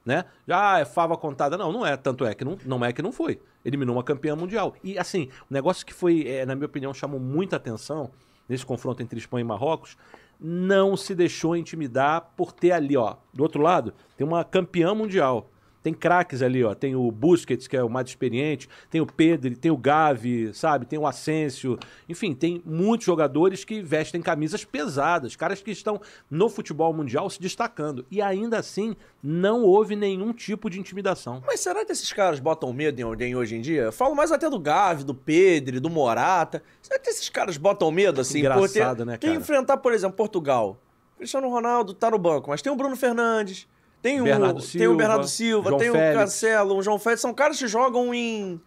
Né? 0.05 0.25
Já 0.47 0.79
é 0.79 0.85
fava 0.85 1.15
contada. 1.15 1.57
Não, 1.57 1.71
não 1.71 1.85
é. 1.85 1.95
Tanto 1.95 2.25
é 2.25 2.33
que 2.33 2.43
não, 2.43 2.57
não 2.65 2.83
é 2.83 2.91
que 2.91 3.01
não 3.01 3.11
foi. 3.11 3.39
Eliminou 3.63 3.95
uma 3.95 4.03
campeã 4.03 4.35
mundial. 4.35 4.73
E, 4.83 4.97
assim, 4.97 5.29
o 5.49 5.53
negócio 5.53 5.85
que 5.85 5.93
foi, 5.93 6.27
é, 6.27 6.45
na 6.45 6.55
minha 6.55 6.65
opinião, 6.65 6.93
chamou 6.93 7.19
muita 7.19 7.57
atenção 7.57 8.09
nesse 8.49 8.65
confronto 8.65 9.01
entre 9.03 9.19
Espanha 9.19 9.41
e 9.41 9.47
Marrocos, 9.47 9.95
não 10.39 10.97
se 10.97 11.13
deixou 11.13 11.55
intimidar 11.55 12.33
por 12.35 12.51
ter 12.51 12.71
ali, 12.71 12.97
ó, 12.97 13.15
do 13.31 13.43
outro 13.43 13.61
lado, 13.61 13.93
tem 14.17 14.25
uma 14.25 14.43
campeã 14.43 14.95
mundial. 14.95 15.50
Tem 15.83 15.93
craques 15.93 16.41
ali, 16.41 16.63
ó. 16.63 16.75
Tem 16.75 16.95
o 16.95 17.11
Busquets, 17.11 17.67
que 17.67 17.75
é 17.75 17.83
o 17.83 17.89
mais 17.89 18.07
experiente, 18.07 18.69
tem 18.89 19.01
o 19.01 19.05
Pedro, 19.05 19.55
tem 19.55 19.71
o 19.71 19.77
Gavi, 19.77 20.53
sabe? 20.53 20.85
Tem 20.85 20.99
o 20.99 21.07
Asensio. 21.07 21.77
Enfim, 22.07 22.33
tem 22.33 22.61
muitos 22.65 23.05
jogadores 23.05 23.63
que 23.63 23.81
vestem 23.81 24.21
camisas 24.21 24.63
pesadas, 24.63 25.35
caras 25.35 25.61
que 25.61 25.71
estão 25.71 25.99
no 26.29 26.49
futebol 26.49 26.93
mundial 26.93 27.29
se 27.29 27.41
destacando. 27.41 28.05
E 28.11 28.21
ainda 28.21 28.59
assim, 28.59 28.95
não 29.23 29.63
houve 29.63 29.95
nenhum 29.95 30.33
tipo 30.33 30.69
de 30.69 30.79
intimidação. 30.79 31.41
Mas 31.45 31.59
será 31.59 31.83
que 31.83 31.91
esses 31.91 32.13
caras 32.13 32.39
botam 32.39 32.71
medo 32.71 32.99
em 32.99 33.03
alguém 33.03 33.35
hoje 33.35 33.55
em 33.55 33.61
dia? 33.61 33.83
Eu 33.83 33.91
falo 33.91 34.15
mais 34.15 34.31
até 34.31 34.49
do 34.49 34.59
Gavi, 34.59 35.03
do 35.03 35.15
Pedro, 35.15 35.81
do 35.81 35.89
Morata. 35.89 36.61
Será 36.81 36.99
que 36.99 37.09
esses 37.09 37.29
caras 37.29 37.57
botam 37.57 37.91
medo, 37.91 38.21
assim? 38.21 38.39
Engraçado, 38.39 38.97
ter... 38.97 39.05
né, 39.05 39.17
Quem 39.17 39.31
cara? 39.31 39.41
enfrentar, 39.41 39.77
por 39.77 39.93
exemplo, 39.93 40.15
Portugal. 40.15 40.77
Cristiano 41.17 41.49
Ronaldo 41.49 41.93
tá 41.93 42.09
no 42.09 42.17
banco, 42.17 42.49
mas 42.49 42.63
tem 42.63 42.71
o 42.71 42.75
Bruno 42.75 42.95
Fernandes, 42.95 43.67
tem 44.01 44.21
o, 44.21 44.23
Bernardo 44.23 44.59
tem 44.59 44.63
o 44.63 44.67
Silva, 44.67 44.97
Bernardo 44.97 45.27
Silva, 45.27 45.69
João 45.69 45.79
tem 45.79 45.91
Félix. 45.91 46.15
o 46.15 46.19
Cancelo, 46.19 46.75
o 46.75 46.81
João 46.81 46.99
Félix. 46.99 47.21
São 47.21 47.33
caras 47.33 47.57
que 47.59 47.67
jogam 47.67 48.13
em 48.13 48.59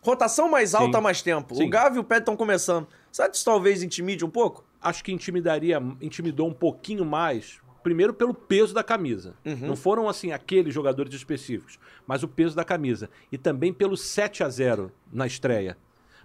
rotação 0.00 0.48
mais 0.48 0.74
alta 0.74 0.98
há 0.98 1.00
mais 1.00 1.22
tempo. 1.22 1.54
Sim. 1.54 1.66
O 1.66 1.70
Gavi 1.70 1.96
e 1.96 2.00
o 2.00 2.04
Pedro 2.04 2.22
estão 2.22 2.36
começando. 2.36 2.86
Será 3.10 3.28
que 3.28 3.36
isso 3.36 3.44
talvez 3.44 3.82
intimide 3.82 4.24
um 4.24 4.30
pouco? 4.30 4.64
acho 4.82 5.04
que 5.04 5.12
intimidaria, 5.12 5.80
intimidou 6.00 6.48
um 6.48 6.52
pouquinho 6.52 7.04
mais. 7.04 7.60
Primeiro 7.82 8.14
pelo 8.14 8.32
peso 8.32 8.72
da 8.72 8.84
camisa. 8.84 9.34
Não 9.44 9.74
foram 9.74 10.08
assim 10.08 10.30
aqueles 10.30 10.72
jogadores 10.72 11.12
específicos, 11.14 11.80
mas 12.06 12.22
o 12.22 12.28
peso 12.28 12.54
da 12.54 12.64
camisa 12.64 13.10
e 13.30 13.36
também 13.36 13.72
pelo 13.72 13.96
7 13.96 14.44
a 14.44 14.48
0 14.48 14.92
na 15.12 15.26
estreia. 15.26 15.76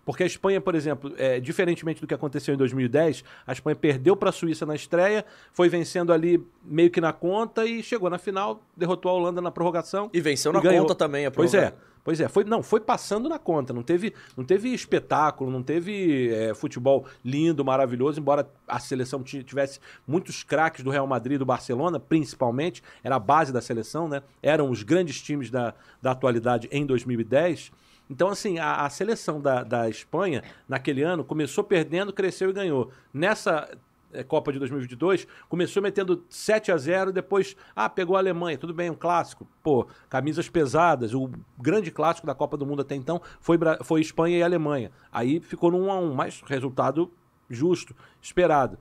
Porque 0.07 0.23
a 0.23 0.25
Espanha, 0.25 0.61
por 0.61 0.73
exemplo, 0.73 1.13
é, 1.17 1.37
diferentemente 1.37 1.99
do 1.99 2.07
que 2.07 2.13
aconteceu 2.13 2.53
em 2.53 2.57
2010, 2.57 3.25
a 3.45 3.51
Espanha 3.51 3.75
perdeu 3.75 4.15
para 4.15 4.29
a 4.29 4.31
Suíça 4.31 4.65
na 4.65 4.73
estreia, 4.73 5.25
foi 5.51 5.67
vencendo 5.67 6.13
ali 6.13 6.41
meio 6.63 6.89
que 6.89 7.01
na 7.01 7.11
conta 7.11 7.65
e 7.65 7.83
chegou 7.83 8.09
na 8.09 8.17
final, 8.17 8.63
derrotou 8.75 9.11
a 9.11 9.15
Holanda 9.15 9.41
na 9.41 9.51
prorrogação 9.51 10.09
E 10.13 10.21
venceu 10.21 10.53
na 10.53 10.61
ganhou. 10.61 10.83
conta 10.85 10.95
também, 10.95 11.25
a 11.25 11.29
Pois 11.31 11.53
é, 11.53 11.57
prorrogação. 11.71 11.87
pois 12.05 12.21
é. 12.21 12.29
Foi, 12.29 12.45
não, 12.45 12.63
foi 12.63 12.79
passando 12.79 13.27
na 13.27 13.37
conta. 13.37 13.73
Não 13.73 13.83
teve, 13.83 14.13
não 14.37 14.45
teve 14.45 14.69
espetáculo, 14.73 15.51
não 15.51 15.61
teve 15.61 16.29
é, 16.33 16.53
futebol 16.53 17.03
lindo, 17.25 17.65
maravilhoso, 17.65 18.17
embora 18.21 18.49
a 18.65 18.79
seleção 18.79 19.21
ti- 19.21 19.43
tivesse 19.43 19.81
muitos 20.07 20.41
craques 20.41 20.85
do 20.85 20.89
Real 20.89 21.05
Madrid 21.05 21.35
e 21.35 21.37
do 21.37 21.45
Barcelona, 21.45 21.99
principalmente. 21.99 22.81
Era 23.03 23.17
a 23.17 23.19
base 23.19 23.51
da 23.51 23.59
seleção, 23.59 24.07
né? 24.07 24.21
Eram 24.41 24.69
os 24.69 24.83
grandes 24.83 25.21
times 25.21 25.51
da, 25.51 25.73
da 26.01 26.11
atualidade 26.11 26.69
em 26.71 26.85
2010. 26.85 27.73
Então, 28.09 28.29
assim, 28.29 28.57
a, 28.57 28.85
a 28.85 28.89
seleção 28.89 29.41
da, 29.41 29.63
da 29.63 29.89
Espanha, 29.89 30.43
naquele 30.67 31.03
ano, 31.03 31.23
começou 31.23 31.63
perdendo, 31.63 32.13
cresceu 32.13 32.49
e 32.49 32.53
ganhou. 32.53 32.91
Nessa 33.13 33.69
eh, 34.13 34.23
Copa 34.23 34.51
de 34.53 34.59
2022, 34.59 35.27
começou 35.49 35.83
metendo 35.83 36.23
7 36.29 36.71
a 36.71 36.77
0 36.77 37.11
depois, 37.11 37.55
ah, 37.75 37.89
pegou 37.89 38.15
a 38.15 38.19
Alemanha, 38.19 38.57
tudo 38.57 38.73
bem, 38.73 38.89
um 38.89 38.95
clássico. 38.95 39.47
Pô, 39.61 39.87
camisas 40.09 40.47
pesadas, 40.47 41.13
o 41.13 41.29
grande 41.57 41.91
clássico 41.91 42.25
da 42.25 42.33
Copa 42.33 42.55
do 42.55 42.65
Mundo 42.65 42.81
até 42.81 42.95
então 42.95 43.21
foi, 43.39 43.57
foi 43.83 44.01
Espanha 44.01 44.37
e 44.37 44.43
Alemanha. 44.43 44.91
Aí 45.11 45.39
ficou 45.41 45.71
no 45.71 45.79
1 45.79 45.91
a 45.91 45.99
1 45.99 46.13
mas 46.13 46.41
resultado 46.45 47.11
justo, 47.49 47.95
esperado. 48.21 48.77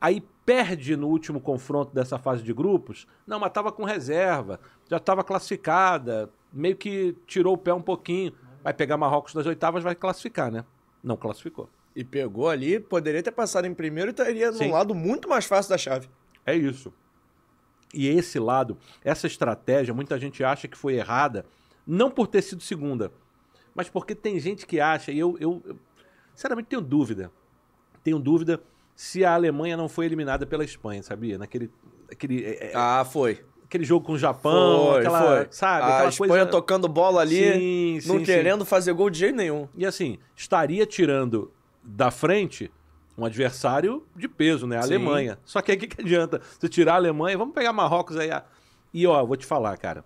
Aí 0.00 0.22
perde 0.46 0.96
no 0.96 1.08
último 1.08 1.40
confronto 1.40 1.92
dessa 1.92 2.18
fase 2.18 2.42
de 2.42 2.52
grupos. 2.52 3.06
Não, 3.26 3.40
mas 3.40 3.48
estava 3.48 3.72
com 3.72 3.84
reserva, 3.84 4.60
já 4.88 4.96
estava 4.96 5.24
classificada, 5.24 6.30
meio 6.52 6.76
que 6.76 7.16
tirou 7.26 7.54
o 7.54 7.58
pé 7.58 7.74
um 7.74 7.82
pouquinho. 7.82 8.32
Vai 8.62 8.74
pegar 8.74 8.96
Marrocos 8.96 9.34
nas 9.34 9.46
oitavas, 9.46 9.82
vai 9.82 9.94
classificar, 9.94 10.50
né? 10.50 10.64
Não 11.02 11.16
classificou. 11.16 11.68
E 11.94 12.04
pegou 12.04 12.48
ali, 12.48 12.78
poderia 12.78 13.22
ter 13.22 13.32
passado 13.32 13.66
em 13.66 13.74
primeiro 13.74 14.10
e 14.10 14.12
estaria 14.12 14.52
Sim. 14.52 14.68
no 14.68 14.74
lado 14.74 14.94
muito 14.94 15.28
mais 15.28 15.46
fácil 15.46 15.70
da 15.70 15.78
chave. 15.78 16.08
É 16.44 16.54
isso. 16.54 16.92
E 17.92 18.08
esse 18.08 18.38
lado, 18.38 18.76
essa 19.02 19.26
estratégia, 19.26 19.94
muita 19.94 20.18
gente 20.18 20.44
acha 20.44 20.68
que 20.68 20.76
foi 20.76 20.94
errada, 20.94 21.46
não 21.86 22.10
por 22.10 22.26
ter 22.26 22.42
sido 22.42 22.62
segunda, 22.62 23.10
mas 23.74 23.88
porque 23.88 24.14
tem 24.14 24.38
gente 24.38 24.66
que 24.66 24.78
acha, 24.78 25.10
e 25.10 25.18
eu, 25.18 25.36
eu, 25.40 25.62
eu 25.64 25.78
sinceramente 26.34 26.68
tenho 26.68 26.82
dúvida, 26.82 27.32
tenho 28.04 28.18
dúvida 28.18 28.62
se 28.94 29.24
a 29.24 29.34
Alemanha 29.34 29.76
não 29.76 29.88
foi 29.88 30.06
eliminada 30.06 30.46
pela 30.46 30.64
Espanha, 30.64 31.02
sabia? 31.02 31.38
Naquele 31.38 31.70
aquele, 32.10 32.44
é, 32.44 32.70
é, 32.70 32.72
Ah, 32.74 33.04
foi. 33.04 33.44
Aquele 33.68 33.84
jogo 33.84 34.04
com 34.04 34.12
o 34.12 34.18
Japão, 34.18 34.88
foi, 34.88 34.98
aquela, 35.00 35.20
foi. 35.20 35.46
sabe? 35.50 35.82
A 35.82 35.94
aquela 35.94 36.08
Espanha 36.08 36.30
coisa... 36.30 36.46
tocando 36.46 36.88
bola 36.88 37.20
ali, 37.20 38.00
Sim, 38.00 38.08
não 38.08 38.18
sim, 38.18 38.24
querendo 38.24 38.64
fazer 38.64 38.94
gol 38.94 39.10
de 39.10 39.18
jeito 39.18 39.36
nenhum. 39.36 39.68
E 39.76 39.84
assim, 39.84 40.18
estaria 40.34 40.86
tirando 40.86 41.52
da 41.84 42.10
frente 42.10 42.70
um 43.16 43.24
adversário 43.24 44.06
de 44.16 44.26
peso, 44.26 44.66
né? 44.66 44.78
A. 44.78 44.82
Alemanha. 44.82 45.38
Só 45.44 45.60
que 45.60 45.70
aí 45.70 45.76
o 45.76 45.80
que, 45.80 45.86
que 45.86 46.00
adianta? 46.00 46.40
Você 46.58 46.68
tirar 46.68 46.94
a 46.94 46.96
Alemanha, 46.96 47.36
vamos 47.36 47.54
pegar 47.54 47.72
Marrocos 47.72 48.16
aí. 48.16 48.30
ah. 48.30 48.44
E 48.92 49.06
ó, 49.06 49.24
vou 49.24 49.36
te 49.36 49.44
falar, 49.44 49.76
cara. 49.76 50.02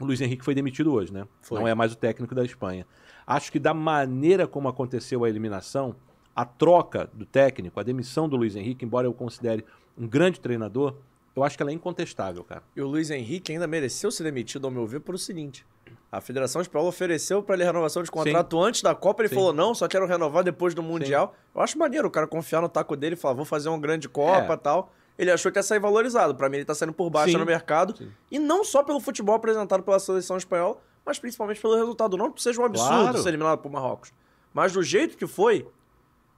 O 0.00 0.04
Luiz 0.04 0.20
Henrique 0.20 0.44
foi 0.44 0.54
demitido 0.54 0.92
hoje, 0.92 1.12
né? 1.12 1.24
Foi. 1.40 1.60
Não 1.60 1.68
é 1.68 1.74
mais 1.74 1.92
o 1.92 1.96
técnico 1.96 2.34
da 2.34 2.44
Espanha. 2.44 2.84
Acho 3.26 3.52
que 3.52 3.58
da 3.58 3.74
maneira 3.74 4.46
como 4.46 4.68
aconteceu 4.68 5.24
a 5.24 5.28
eliminação, 5.28 5.94
a 6.34 6.44
troca 6.44 7.08
do 7.12 7.26
técnico, 7.26 7.78
a 7.78 7.82
demissão 7.82 8.28
do 8.28 8.36
Luiz 8.36 8.56
Henrique, 8.56 8.84
embora 8.84 9.06
eu 9.06 9.12
considere 9.12 9.64
um 9.96 10.06
grande 10.06 10.40
treinador, 10.40 10.96
eu 11.38 11.44
acho 11.44 11.56
que 11.56 11.62
ela 11.62 11.70
é 11.70 11.74
incontestável, 11.74 12.42
cara. 12.44 12.62
E 12.76 12.80
o 12.82 12.86
Luiz 12.86 13.10
Henrique 13.10 13.52
ainda 13.52 13.66
mereceu 13.66 14.10
ser 14.10 14.24
demitido, 14.24 14.66
ao 14.66 14.70
meu 14.70 14.86
ver, 14.86 15.00
por 15.00 15.14
o 15.14 15.18
seguinte. 15.18 15.64
A 16.10 16.20
Federação 16.20 16.60
Espanhola 16.62 16.88
ofereceu 16.88 17.42
para 17.42 17.54
ele 17.54 17.64
renovação 17.64 18.02
de 18.02 18.10
contrato 18.10 18.60
antes 18.62 18.82
da 18.82 18.94
Copa, 18.94 19.22
ele 19.22 19.28
Sim. 19.28 19.34
falou 19.34 19.52
não, 19.52 19.74
só 19.74 19.86
quero 19.88 20.06
renovar 20.06 20.42
depois 20.42 20.74
do 20.74 20.82
Mundial. 20.82 21.34
Eu 21.54 21.60
acho 21.60 21.78
maneiro 21.78 22.08
o 22.08 22.10
cara 22.10 22.26
confiar 22.26 22.60
no 22.62 22.68
taco 22.68 22.96
dele 22.96 23.14
e 23.14 23.16
falar, 23.18 23.34
vou 23.34 23.44
fazer 23.44 23.68
uma 23.68 23.78
grande 23.78 24.08
Copa 24.08 24.52
É. 24.52 24.54
e 24.54 24.56
tal. 24.58 24.92
Ele 25.18 25.30
achou 25.30 25.50
que 25.52 25.58
ia 25.58 25.62
sair 25.62 25.80
valorizado. 25.80 26.34
Pra 26.34 26.48
mim, 26.48 26.56
ele 26.58 26.64
tá 26.64 26.74
saindo 26.74 26.92
por 26.92 27.10
baixo 27.10 27.32
Sim. 27.32 27.38
no 27.38 27.44
mercado. 27.44 27.96
Sim. 27.96 28.10
E 28.30 28.38
não 28.38 28.62
só 28.64 28.82
pelo 28.82 29.00
futebol 29.00 29.34
apresentado 29.34 29.82
pela 29.82 29.98
seleção 29.98 30.36
espanhola, 30.36 30.78
mas 31.04 31.18
principalmente 31.18 31.60
pelo 31.60 31.74
resultado. 31.74 32.16
Não 32.16 32.30
que 32.30 32.40
seja 32.42 32.60
um 32.60 32.64
absurdo 32.64 32.88
Claro. 33.00 33.18
ser 33.18 33.28
eliminado 33.28 33.58
por 33.58 33.70
Marrocos. 33.70 34.12
Mas 34.54 34.72
do 34.72 34.82
jeito 34.82 35.16
que 35.16 35.26
foi. 35.26 35.66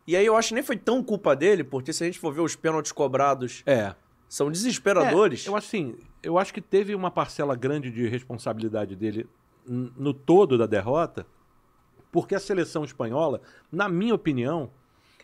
E 0.06 0.16
aí 0.16 0.24
eu 0.26 0.34
acho 0.36 0.48
que 0.48 0.54
nem 0.54 0.62
foi 0.64 0.76
tão 0.78 1.02
culpa 1.02 1.36
dele, 1.36 1.62
porque 1.62 1.92
se 1.92 2.02
a 2.02 2.06
gente 2.06 2.18
for 2.18 2.32
ver 2.32 2.40
os 2.40 2.56
pênaltis 2.56 2.90
cobrados, 2.90 3.62
É. 3.66 3.94
são 4.31 4.49
desesperadores. 4.49 5.45
É, 5.45 5.51
eu 5.51 5.57
acho 5.57 5.66
assim, 5.66 5.97
eu 6.23 6.38
acho 6.38 6.55
que 6.55 6.61
teve 6.61 6.95
uma 6.95 7.11
parcela 7.11 7.57
grande 7.57 7.90
de 7.90 8.07
responsabilidade 8.07 8.95
dele 8.95 9.29
no 9.66 10.14
todo 10.14 10.57
da 10.57 10.66
derrota, 10.66 11.27
porque 12.12 12.37
a 12.37 12.40
seleção 12.40 12.85
espanhola, 12.85 13.43
na 13.73 13.88
minha 13.88 14.14
opinião, 14.14 14.71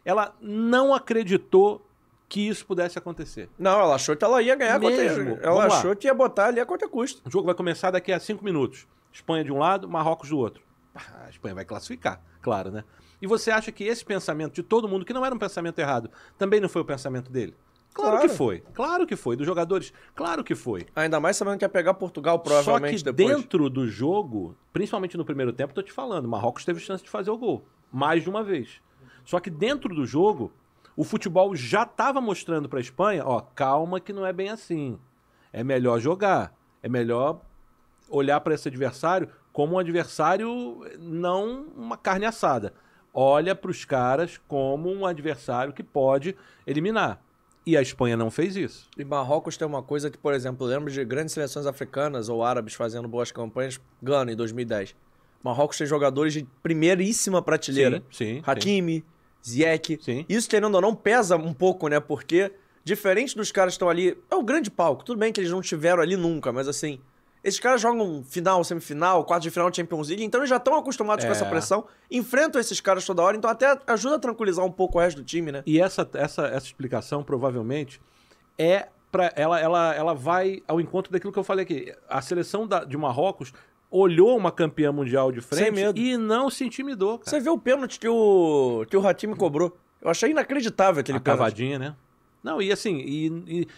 ela 0.04 0.34
não 0.40 0.92
acreditou 0.92 1.86
que 2.28 2.48
isso 2.48 2.66
pudesse 2.66 2.98
acontecer. 2.98 3.48
Não, 3.56 3.78
ela 3.78 3.94
achou 3.94 4.16
que 4.16 4.24
ela 4.24 4.42
ia 4.42 4.56
ganhar 4.56 4.80
Mesmo? 4.80 5.24
qualquer... 5.24 5.46
Ela 5.46 5.66
achou 5.66 5.94
que 5.94 6.08
ia 6.08 6.14
botar 6.14 6.46
ali 6.46 6.58
a 6.58 6.66
qualquer 6.66 6.88
custo. 6.88 7.22
O 7.24 7.30
jogo 7.30 7.46
vai 7.46 7.54
começar 7.54 7.92
daqui 7.92 8.12
a 8.12 8.18
cinco 8.18 8.44
minutos. 8.44 8.88
Espanha 9.12 9.44
de 9.44 9.52
um 9.52 9.58
lado, 9.58 9.88
Marrocos 9.88 10.30
do 10.30 10.36
outro. 10.36 10.64
Ah, 10.92 11.26
A 11.26 11.30
Espanha 11.30 11.54
vai 11.54 11.64
classificar, 11.64 12.20
claro, 12.42 12.72
né? 12.72 12.82
E 13.22 13.26
você 13.26 13.52
acha 13.52 13.70
que 13.70 13.84
esse 13.84 14.04
pensamento 14.04 14.54
de 14.54 14.64
todo 14.64 14.88
mundo, 14.88 15.04
que 15.04 15.12
não 15.12 15.24
era 15.24 15.32
um 15.32 15.38
pensamento 15.38 15.78
errado, 15.78 16.10
também 16.36 16.60
não 16.60 16.68
foi 16.68 16.82
o 16.82 16.84
pensamento 16.84 17.30
dele? 17.30 17.54
Claro, 17.96 18.10
Claro. 18.16 18.28
que 18.28 18.34
foi. 18.36 18.60
Claro 18.74 19.06
que 19.06 19.16
foi. 19.16 19.36
Dos 19.36 19.46
jogadores, 19.46 19.90
claro 20.14 20.44
que 20.44 20.54
foi. 20.54 20.86
Ainda 20.94 21.18
mais 21.18 21.36
sabendo 21.36 21.56
que 21.58 21.64
ia 21.64 21.68
pegar 21.68 21.94
Portugal 21.94 22.38
provavelmente 22.38 22.98
Só 22.98 23.06
que 23.06 23.12
depois. 23.12 23.36
dentro 23.36 23.70
do 23.70 23.88
jogo, 23.88 24.54
principalmente 24.72 25.16
no 25.16 25.24
primeiro 25.24 25.50
tempo, 25.52 25.72
tô 25.72 25.82
te 25.82 25.90
falando, 25.92 26.28
Marrocos 26.28 26.64
teve 26.64 26.78
chance 26.78 27.02
de 27.02 27.08
fazer 27.08 27.30
o 27.30 27.38
gol. 27.38 27.64
Mais 27.90 28.22
de 28.22 28.28
uma 28.28 28.42
vez. 28.44 28.82
Só 29.24 29.40
que 29.40 29.48
dentro 29.48 29.94
do 29.94 30.04
jogo, 30.04 30.52
o 30.94 31.04
futebol 31.04 31.56
já 31.56 31.84
estava 31.84 32.20
mostrando 32.20 32.68
para 32.68 32.78
a 32.78 32.82
Espanha, 32.82 33.24
ó, 33.24 33.40
calma 33.40 33.98
que 33.98 34.12
não 34.12 34.26
é 34.26 34.32
bem 34.32 34.50
assim. 34.50 34.98
É 35.52 35.64
melhor 35.64 35.98
jogar. 35.98 36.52
É 36.82 36.88
melhor 36.90 37.40
olhar 38.10 38.40
para 38.40 38.54
esse 38.54 38.68
adversário 38.68 39.28
como 39.52 39.76
um 39.76 39.78
adversário, 39.78 40.82
não 40.98 41.66
uma 41.74 41.96
carne 41.96 42.26
assada. 42.26 42.74
Olha 43.14 43.54
para 43.54 43.70
os 43.70 43.86
caras 43.86 44.38
como 44.46 44.92
um 44.92 45.06
adversário 45.06 45.72
que 45.72 45.82
pode 45.82 46.36
eliminar. 46.66 47.22
E 47.66 47.76
a 47.76 47.82
Espanha 47.82 48.16
não 48.16 48.30
fez 48.30 48.54
isso. 48.54 48.88
E 48.96 49.04
Marrocos 49.04 49.56
tem 49.56 49.66
uma 49.66 49.82
coisa 49.82 50.08
que, 50.08 50.16
por 50.16 50.32
exemplo, 50.32 50.64
lembro 50.64 50.88
de 50.88 51.04
grandes 51.04 51.34
seleções 51.34 51.66
africanas 51.66 52.28
ou 52.28 52.44
árabes 52.44 52.74
fazendo 52.74 53.08
boas 53.08 53.32
campanhas. 53.32 53.80
Gana, 54.00 54.30
em 54.30 54.36
2010. 54.36 54.94
Marrocos 55.42 55.76
tem 55.76 55.86
jogadores 55.86 56.32
de 56.32 56.46
primeiríssima 56.62 57.42
prateleira. 57.42 58.02
Sim, 58.10 58.36
sim. 58.36 58.42
Hakimi, 58.46 59.04
Ziyech. 59.44 59.98
Sim. 60.00 60.24
Isso, 60.28 60.48
querendo 60.48 60.76
ou 60.76 60.80
não, 60.80 60.94
pesa 60.94 61.36
um 61.36 61.52
pouco, 61.52 61.88
né? 61.88 61.98
Porque, 61.98 62.52
diferente 62.84 63.36
dos 63.36 63.50
caras 63.50 63.72
que 63.72 63.76
estão 63.76 63.88
ali... 63.88 64.16
É 64.30 64.36
o 64.36 64.44
grande 64.44 64.70
palco. 64.70 65.04
Tudo 65.04 65.18
bem 65.18 65.32
que 65.32 65.40
eles 65.40 65.50
não 65.50 65.60
estiveram 65.60 66.00
ali 66.00 66.16
nunca, 66.16 66.52
mas 66.52 66.68
assim... 66.68 67.00
Esses 67.46 67.60
caras 67.60 67.80
jogam 67.80 68.24
final, 68.24 68.64
semifinal, 68.64 69.24
quarto 69.24 69.44
de 69.44 69.50
final 69.52 69.72
Champions 69.72 70.08
League, 70.08 70.24
então 70.24 70.40
eles 70.40 70.50
já 70.50 70.56
estão 70.56 70.74
acostumados 70.74 71.24
com 71.24 71.30
É. 71.30 71.32
essa 71.32 71.46
pressão, 71.46 71.86
enfrentam 72.10 72.60
esses 72.60 72.80
caras 72.80 73.04
toda 73.06 73.22
hora, 73.22 73.36
então 73.36 73.48
até 73.48 73.78
ajuda 73.86 74.16
a 74.16 74.18
tranquilizar 74.18 74.64
um 74.64 74.70
pouco 74.72 74.98
o 74.98 75.00
resto 75.00 75.18
do 75.18 75.24
time, 75.24 75.52
né? 75.52 75.62
E 75.64 75.80
essa, 75.80 76.08
essa, 76.14 76.46
essa 76.48 76.66
explicação, 76.66 77.22
provavelmente, 77.22 78.00
é 78.58 78.88
para 79.12 79.32
ela, 79.36 79.60
ela, 79.60 79.94
ela 79.94 80.12
vai 80.14 80.60
ao 80.66 80.80
encontro 80.80 81.12
daquilo 81.12 81.32
que 81.32 81.38
eu 81.38 81.44
falei 81.44 81.62
aqui. 81.62 81.94
A 82.08 82.20
seleção 82.20 82.66
da- 82.66 82.82
de 82.84 82.96
Marrocos 82.96 83.52
olhou 83.88 84.36
uma 84.36 84.50
campeã 84.50 84.90
mundial 84.90 85.30
de 85.30 85.40
frente 85.40 85.80
e 85.94 86.16
não 86.18 86.50
se 86.50 86.64
intimidou, 86.64 87.18
cara. 87.20 87.30
Você 87.30 87.38
vê 87.40 87.48
o 87.48 87.56
pênalti 87.56 88.00
que 88.00 88.08
o, 88.08 88.84
que 88.90 88.96
o 88.96 89.06
Hatimi 89.06 89.36
cobrou. 89.36 89.78
Eu 90.02 90.10
achei 90.10 90.32
inacreditável 90.32 91.00
aquele 91.00 91.18
a 91.18 91.20
pênalti. 91.20 91.38
cavadinha, 91.38 91.78
né? 91.78 91.94
Não, 92.42 92.60
e 92.60 92.72
assim, 92.72 92.96
e, 92.98 93.26
e 93.62 93.68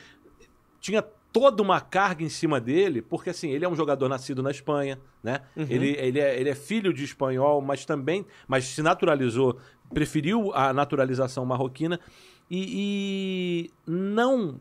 tinha 0.81 1.05
toda 1.39 1.63
uma 1.63 1.81
carga 1.81 2.25
em 2.25 2.29
cima 2.29 2.61
dele, 2.61 3.01
porque 3.01 3.31
assim, 3.31 3.51
ele 3.51 3.65
é 3.65 3.69
um 3.69 3.77
jogador 3.77 4.09
nascido 4.09 4.43
na 4.43 4.51
Espanha, 4.51 4.99
né? 5.23 5.43
Ele, 5.57 5.97
ele, 5.97 6.19
é, 6.19 6.41
ele 6.41 6.51
é 6.51 6.55
filho 6.55 6.93
de 6.93 7.05
espanhol, 7.05 7.63
mas 7.63 7.85
também, 7.85 8.27
mas 8.49 8.65
se 8.65 8.83
naturalizou, 8.83 9.57
preferiu 9.95 10.53
a 10.53 10.73
naturalização 10.73 11.45
marroquina 11.47 12.01
e, 12.51 13.69
e 13.69 13.71
não 13.87 14.59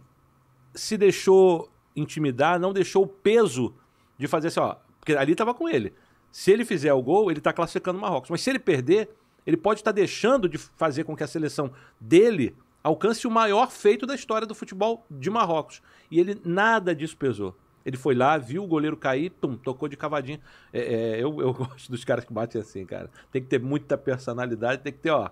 se 0.75 0.97
deixou 0.97 1.67
intimidar, 1.95 2.59
não 2.59 2.71
deixou 2.71 3.03
o 3.05 3.07
peso 3.07 3.73
de 4.17 4.27
fazer 4.27 4.49
assim, 4.49 4.59
ó, 4.59 4.75
porque 4.99 5.13
ali 5.13 5.33
tava 5.33 5.53
com 5.53 5.67
ele. 5.67 5.93
Se 6.31 6.51
ele 6.51 6.63
fizer 6.63 6.93
o 6.93 7.01
gol, 7.01 7.31
ele 7.31 7.41
tá 7.41 7.51
classificando 7.51 7.97
o 7.97 8.01
Marrocos, 8.01 8.29
mas 8.29 8.41
se 8.41 8.51
ele 8.51 8.59
perder, 8.59 9.09
ele 9.45 9.57
pode 9.57 9.79
estar 9.79 9.91
deixando 9.91 10.47
de 10.47 10.57
fazer 10.59 11.03
com 11.05 11.15
que 11.15 11.23
a 11.23 11.27
seleção 11.27 11.71
dele 11.99 12.55
alcance 12.87 13.25
o 13.27 13.31
maior 13.31 13.69
feito 13.71 14.05
da 14.05 14.15
história 14.15 14.47
do 14.47 14.55
futebol 14.55 15.05
de 15.09 15.29
Marrocos. 15.29 15.81
E 16.09 16.19
ele 16.19 16.39
nada 16.43 16.95
disso 16.95 17.15
pesou. 17.17 17.55
Ele 17.85 17.95
foi 17.95 18.15
lá, 18.15 18.37
viu 18.37 18.63
o 18.63 18.67
goleiro 18.67 18.97
cair, 18.97 19.29
tum, 19.29 19.55
tocou 19.55 19.87
de 19.87 19.95
cavadinha. 19.95 20.39
É, 20.73 20.79
é, 20.79 21.15
eu, 21.23 21.39
eu 21.41 21.53
gosto 21.55 21.89
dos 21.89 22.03
caras 22.03 22.25
que 22.25 22.33
batem 22.33 22.59
assim, 22.61 22.85
cara. 22.85 23.09
Tem 23.31 23.41
que 23.41 23.47
ter 23.47 23.59
muita 23.61 23.97
personalidade, 23.97 24.81
tem 24.81 24.91
que 24.91 24.99
ter, 24.99 25.09
ó, 25.11 25.29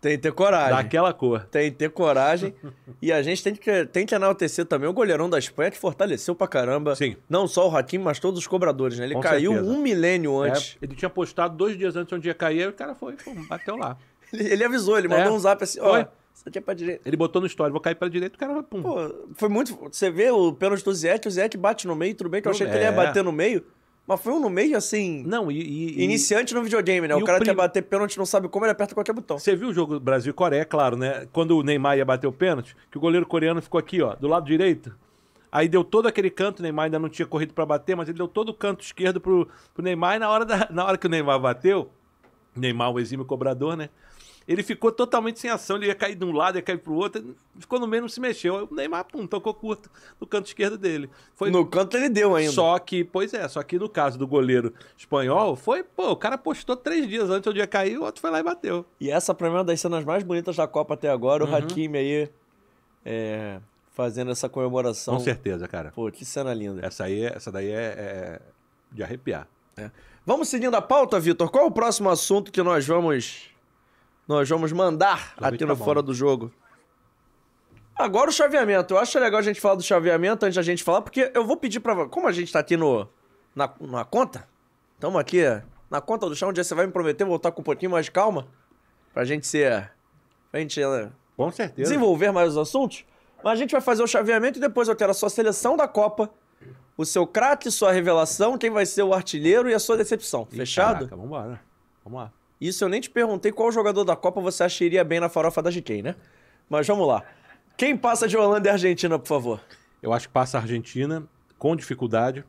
Tem 0.00 0.12
que 0.16 0.18
ter 0.24 0.32
coragem. 0.32 0.76
daquela 0.76 1.14
cor. 1.14 1.44
Tem 1.46 1.70
que 1.70 1.78
ter 1.78 1.88
coragem. 1.90 2.54
e 3.00 3.10
a 3.10 3.22
gente 3.22 3.42
tem 3.42 3.54
que, 3.54 3.86
tem 3.86 4.04
que 4.04 4.14
enaltecer 4.14 4.66
também 4.66 4.86
o 4.88 4.92
goleirão 4.92 5.30
da 5.30 5.38
Espanha, 5.38 5.70
que 5.70 5.78
fortaleceu 5.78 6.34
pra 6.34 6.46
caramba. 6.46 6.94
Sim. 6.94 7.16
Não 7.30 7.46
só 7.48 7.66
o 7.70 7.74
Hakim, 7.74 7.96
mas 7.96 8.18
todos 8.20 8.38
os 8.40 8.46
cobradores, 8.46 8.98
né? 8.98 9.06
Ele 9.06 9.14
Com 9.14 9.20
caiu 9.22 9.52
certeza. 9.52 9.72
um 9.72 9.80
milênio 9.80 10.38
antes. 10.42 10.76
É, 10.82 10.84
ele 10.84 10.94
tinha 10.94 11.08
postado 11.08 11.56
dois 11.56 11.78
dias 11.78 11.96
antes 11.96 12.12
onde 12.12 12.28
ia 12.28 12.34
cair, 12.34 12.62
aí 12.64 12.68
o 12.68 12.72
cara 12.74 12.94
foi, 12.94 13.14
pum, 13.14 13.42
bateu 13.46 13.76
lá. 13.76 13.96
Ele, 14.32 14.48
ele 14.52 14.64
avisou, 14.64 14.98
ele 14.98 15.06
mandou 15.06 15.26
É. 15.26 15.30
um 15.30 15.38
zap 15.38 15.62
assim, 15.62 15.78
ó, 15.80 15.90
Foi. 15.92 16.06
Você 16.34 16.50
tinha 16.50 16.60
pra 16.60 16.74
direita. 16.74 17.08
Ele 17.08 17.16
botou 17.16 17.40
no 17.40 17.46
story, 17.46 17.70
vou 17.72 17.80
cair 17.80 17.94
pra 17.94 18.08
direita, 18.08 18.36
o 18.36 18.38
cara 18.38 18.52
vai, 18.54 18.62
pum. 18.62 18.82
Pô, 18.82 18.96
foi 19.34 19.48
muito... 19.48 19.74
Você 19.90 20.10
vê 20.10 20.30
o 20.30 20.52
pênalti 20.52 20.84
do 20.84 20.92
Zete, 20.92 21.28
o 21.28 21.30
Zete 21.30 21.56
bate 21.56 21.86
no 21.86 21.94
meio, 21.96 22.14
tudo 22.14 22.28
bem 22.28 22.42
que 22.42 22.48
eu 22.48 22.52
achei 22.52 22.66
que 22.66 22.72
ele 22.74 22.82
ia 22.82 22.88
é. 22.88 22.92
bater 22.92 23.22
no 23.24 23.32
meio, 23.32 23.64
mas 24.06 24.20
foi 24.20 24.32
um 24.34 24.40
no 24.40 24.50
meio, 24.50 24.76
assim... 24.76 25.22
Não, 25.26 25.50
e... 25.50 25.56
e- 25.58 26.00
e- 26.00 26.04
Iniciante 26.04 26.52
no 26.52 26.62
videogame, 26.62 27.08
né? 27.08 27.14
e 27.14 27.16
O 27.16 27.20
o 27.20 27.24
cara 27.24 27.38
quer 27.38 27.44
prim- 27.46 27.54
bater 27.56 27.82
pênalti, 27.82 28.18
não 28.18 28.26
sabe 28.26 28.48
como, 28.48 28.64
ele 28.66 28.72
aperta 28.72 28.94
qualquer 28.94 29.12
botão. 29.14 29.38
Você 29.38 29.54
viu 29.56 29.68
o 29.68 29.72
jogo 29.72 29.94
do 29.94 30.00
Brasil 30.00 30.30
e 30.30 30.34
Coreia, 30.34 30.64
claro, 30.64 30.96
né? 30.96 31.26
Quando 31.32 31.56
o 31.56 31.62
Neymar 31.62 31.96
ia 31.96 32.04
bater 32.04 32.26
o 32.26 32.32
pênalti, 32.32 32.76
que 32.90 32.98
o 32.98 33.00
goleiro 33.00 33.24
coreano 33.24 33.62
ficou 33.62 33.78
aqui, 33.78 34.02
ó, 34.02 34.14
do 34.16 34.26
lado 34.28 34.44
direito. 34.44 34.94
Aí 35.50 35.68
deu 35.68 35.84
todo 35.84 36.08
aquele 36.08 36.30
canto, 36.30 36.58
o 36.58 36.62
Neymar 36.62 36.86
ainda 36.86 36.98
não 36.98 37.08
tinha 37.08 37.24
corrido 37.26 37.54
pra 37.54 37.64
bater, 37.64 37.94
mas 37.96 38.08
ele 38.08 38.18
deu 38.18 38.26
todo 38.26 38.48
o 38.48 38.54
canto 38.54 38.82
esquerdo 38.84 39.20
pro, 39.20 39.48
pro 39.72 39.84
Neymar. 39.84 40.16
E 40.16 40.18
na 40.18 40.28
hora, 40.28 40.44
da, 40.44 40.68
na 40.68 40.84
hora 40.84 40.98
que 40.98 41.06
o 41.06 41.08
Neymar 41.08 41.38
bateu, 41.38 41.88
Neymar, 42.56 42.90
o 42.90 42.98
exímio 42.98 43.24
cobrador, 43.24 43.76
né? 43.76 43.88
Ele 44.46 44.62
ficou 44.62 44.92
totalmente 44.92 45.40
sem 45.40 45.48
ação, 45.50 45.76
ele 45.76 45.86
ia 45.86 45.94
cair 45.94 46.14
de 46.14 46.24
um 46.24 46.30
lado, 46.32 46.56
ia 46.56 46.62
cair 46.62 46.76
pro 46.78 46.92
outro, 46.94 47.34
ficou 47.58 47.78
no 47.80 47.86
meio, 47.86 48.02
não 48.02 48.08
se 48.10 48.20
mexeu. 48.20 48.68
O 48.70 48.74
Neymar, 48.74 49.04
pum, 49.06 49.26
tocou 49.26 49.54
curto 49.54 49.90
no 50.20 50.26
canto 50.26 50.46
esquerdo 50.46 50.76
dele. 50.76 51.08
Foi 51.34 51.50
No 51.50 51.64
canto 51.66 51.96
ele 51.96 52.10
deu 52.10 52.36
ainda. 52.36 52.52
só 52.52 52.78
que, 52.78 53.02
pois 53.04 53.32
é, 53.32 53.48
só 53.48 53.62
que 53.62 53.78
no 53.78 53.88
caso 53.88 54.18
do 54.18 54.26
goleiro 54.26 54.74
espanhol, 54.98 55.56
foi, 55.56 55.82
pô, 55.82 56.10
o 56.10 56.16
cara 56.16 56.36
postou 56.36 56.76
três 56.76 57.08
dias 57.08 57.30
antes 57.30 57.46
onde 57.50 57.58
ia 57.60 57.66
cair, 57.66 57.96
o 57.98 58.04
outro 58.04 58.20
foi 58.20 58.30
lá 58.30 58.38
e 58.40 58.42
bateu. 58.42 58.84
E 59.00 59.10
essa 59.10 59.34
pra 59.34 59.48
mim 59.48 59.54
é 59.54 59.58
uma 59.58 59.64
das 59.64 59.80
cenas 59.80 60.04
mais 60.04 60.22
bonitas 60.22 60.56
da 60.56 60.66
Copa 60.66 60.92
até 60.94 61.08
agora, 61.08 61.44
Uhum. 61.44 61.50
o 61.52 61.56
Hakimi 61.56 61.96
aí 61.98 62.28
é, 63.04 63.60
fazendo 63.94 64.30
essa 64.30 64.48
comemoração. 64.48 65.14
Com 65.14 65.20
certeza, 65.20 65.66
cara. 65.66 65.90
Pô, 65.94 66.10
que 66.10 66.24
cena 66.24 66.52
linda. 66.52 66.84
Essa, 66.86 67.04
aí, 67.04 67.24
essa 67.24 67.50
daí 67.50 67.70
é, 67.70 67.74
é 67.74 68.40
de 68.92 69.02
arrepiar. 69.02 69.46
É. 69.76 69.90
Vamos 70.26 70.48
seguindo 70.48 70.74
a 70.74 70.82
pauta, 70.82 71.18
Vitor. 71.18 71.50
Qual 71.50 71.64
é 71.64 71.66
o 71.66 71.70
próximo 71.70 72.08
assunto 72.10 72.50
que 72.52 72.62
nós 72.62 72.86
vamos 72.86 73.50
nós 74.26 74.48
vamos 74.48 74.72
mandar 74.72 75.34
aqui 75.36 75.64
no 75.64 75.76
tá. 75.76 75.84
Fora 75.84 76.02
do 76.02 76.14
Jogo? 76.14 76.52
Agora 77.96 78.28
o 78.28 78.32
chaveamento. 78.32 78.94
Eu 78.94 78.98
acho 78.98 79.18
legal 79.18 79.38
a 79.38 79.42
gente 79.42 79.60
falar 79.60 79.76
do 79.76 79.82
chaveamento 79.82 80.44
antes 80.44 80.56
da 80.56 80.62
gente 80.62 80.82
falar, 80.82 81.02
porque 81.02 81.30
eu 81.32 81.44
vou 81.46 81.56
pedir 81.56 81.80
pra... 81.80 82.06
Como 82.08 82.26
a 82.26 82.32
gente 82.32 82.52
tá 82.52 82.58
aqui 82.58 82.76
no, 82.76 83.08
na, 83.54 83.70
na 83.80 84.04
conta, 84.04 84.48
estamos 84.94 85.20
aqui 85.20 85.42
na 85.90 86.00
conta 86.00 86.28
do 86.28 86.34
chão, 86.34 86.48
um 86.48 86.52
dia 86.52 86.64
você 86.64 86.74
vai 86.74 86.86
me 86.86 86.92
prometer 86.92 87.24
voltar 87.24 87.52
com 87.52 87.60
um 87.60 87.64
pouquinho 87.64 87.92
mais 87.92 88.06
de 88.06 88.10
calma, 88.10 88.48
pra 89.12 89.24
gente 89.24 89.46
ser... 89.46 89.92
Pra 90.50 90.60
gente 90.60 90.82
eh, 90.82 91.08
Com 91.36 91.50
certeza. 91.52 91.88
desenvolver 91.88 92.32
mais 92.32 92.50
os 92.50 92.58
assuntos. 92.58 93.04
Mas 93.42 93.52
a 93.52 93.56
gente 93.56 93.72
vai 93.72 93.80
fazer 93.80 94.02
o 94.02 94.06
chaveamento 94.06 94.58
e 94.58 94.60
depois 94.60 94.88
eu 94.88 94.96
quero 94.96 95.10
a 95.10 95.14
sua 95.14 95.28
seleção 95.28 95.76
da 95.76 95.86
Copa, 95.86 96.30
o 96.96 97.04
seu 97.04 97.26
craque, 97.26 97.70
sua 97.70 97.92
revelação, 97.92 98.56
quem 98.56 98.70
vai 98.70 98.86
ser 98.86 99.02
o 99.02 99.12
artilheiro 99.12 99.68
e 99.68 99.74
a 99.74 99.78
sua 99.78 99.96
decepção. 99.96 100.48
Ih, 100.50 100.56
Fechado? 100.56 101.06
Caraca, 101.06 101.16
vambora. 101.16 101.60
Vamos 102.04 102.20
lá. 102.20 102.32
Isso 102.64 102.82
eu 102.82 102.88
nem 102.88 102.98
te 102.98 103.10
perguntei 103.10 103.52
qual 103.52 103.70
jogador 103.70 104.04
da 104.04 104.16
Copa 104.16 104.40
você 104.40 104.64
acharia 104.64 105.04
bem 105.04 105.20
na 105.20 105.28
farofa 105.28 105.60
da 105.60 105.70
GK, 105.70 106.00
né? 106.00 106.16
Mas 106.66 106.86
vamos 106.86 107.06
lá. 107.06 107.22
Quem 107.76 107.94
passa 107.94 108.26
de 108.26 108.38
Holanda 108.38 108.66
e 108.66 108.72
Argentina, 108.72 109.18
por 109.18 109.28
favor? 109.28 109.60
Eu 110.02 110.14
acho 110.14 110.28
que 110.28 110.32
passa 110.32 110.56
a 110.56 110.62
Argentina 110.62 111.28
com 111.58 111.76
dificuldade, 111.76 112.42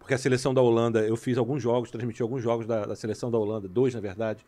porque 0.00 0.14
a 0.14 0.18
seleção 0.18 0.52
da 0.52 0.60
Holanda, 0.60 1.06
eu 1.06 1.16
fiz 1.16 1.38
alguns 1.38 1.62
jogos, 1.62 1.92
transmiti 1.92 2.20
alguns 2.20 2.42
jogos 2.42 2.66
da, 2.66 2.86
da 2.86 2.96
seleção 2.96 3.30
da 3.30 3.38
Holanda, 3.38 3.68
dois 3.68 3.94
na 3.94 4.00
verdade, 4.00 4.44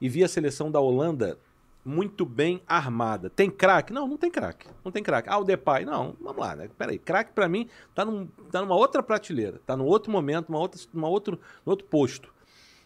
e 0.00 0.08
vi 0.08 0.24
a 0.24 0.28
seleção 0.28 0.72
da 0.72 0.80
Holanda 0.80 1.38
muito 1.84 2.26
bem 2.26 2.60
armada. 2.66 3.30
Tem 3.30 3.48
craque? 3.48 3.92
Não, 3.92 4.08
não 4.08 4.16
tem 4.16 4.28
craque. 4.28 4.66
Não 4.84 4.90
tem 4.90 5.04
craque. 5.04 5.28
Ah, 5.30 5.38
o 5.38 5.44
Depay? 5.44 5.84
Não, 5.84 6.16
vamos 6.20 6.40
lá, 6.40 6.56
né? 6.56 6.68
Peraí, 6.76 6.98
craque 6.98 7.30
pra 7.32 7.48
mim 7.48 7.68
tá, 7.94 8.04
num, 8.04 8.26
tá 8.50 8.60
numa 8.60 8.74
outra 8.74 9.04
prateleira, 9.04 9.60
tá 9.64 9.76
num 9.76 9.84
outro 9.84 10.10
momento, 10.10 10.48
uma 10.48 10.58
outra, 10.58 10.80
uma 10.92 11.08
outro, 11.08 11.38
outro 11.64 11.86
posto. 11.86 12.36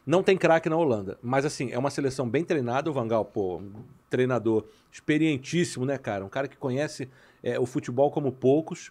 Não 0.04 0.22
tem 0.22 0.36
craque 0.36 0.68
na 0.68 0.76
Holanda, 0.76 1.16
mas 1.22 1.44
assim, 1.44 1.70
é 1.70 1.78
uma 1.78 1.90
seleção 1.90 2.28
bem 2.28 2.44
treinada. 2.44 2.90
O 2.90 2.92
Vangal, 2.92 3.24
pô, 3.24 3.58
um 3.58 3.84
treinador 4.10 4.64
experientíssimo, 4.90 5.84
né, 5.84 5.96
cara? 5.96 6.24
Um 6.24 6.28
cara 6.28 6.48
que 6.48 6.56
conhece 6.56 7.08
é, 7.42 7.58
o 7.58 7.66
futebol 7.66 8.10
como 8.10 8.32
poucos. 8.32 8.90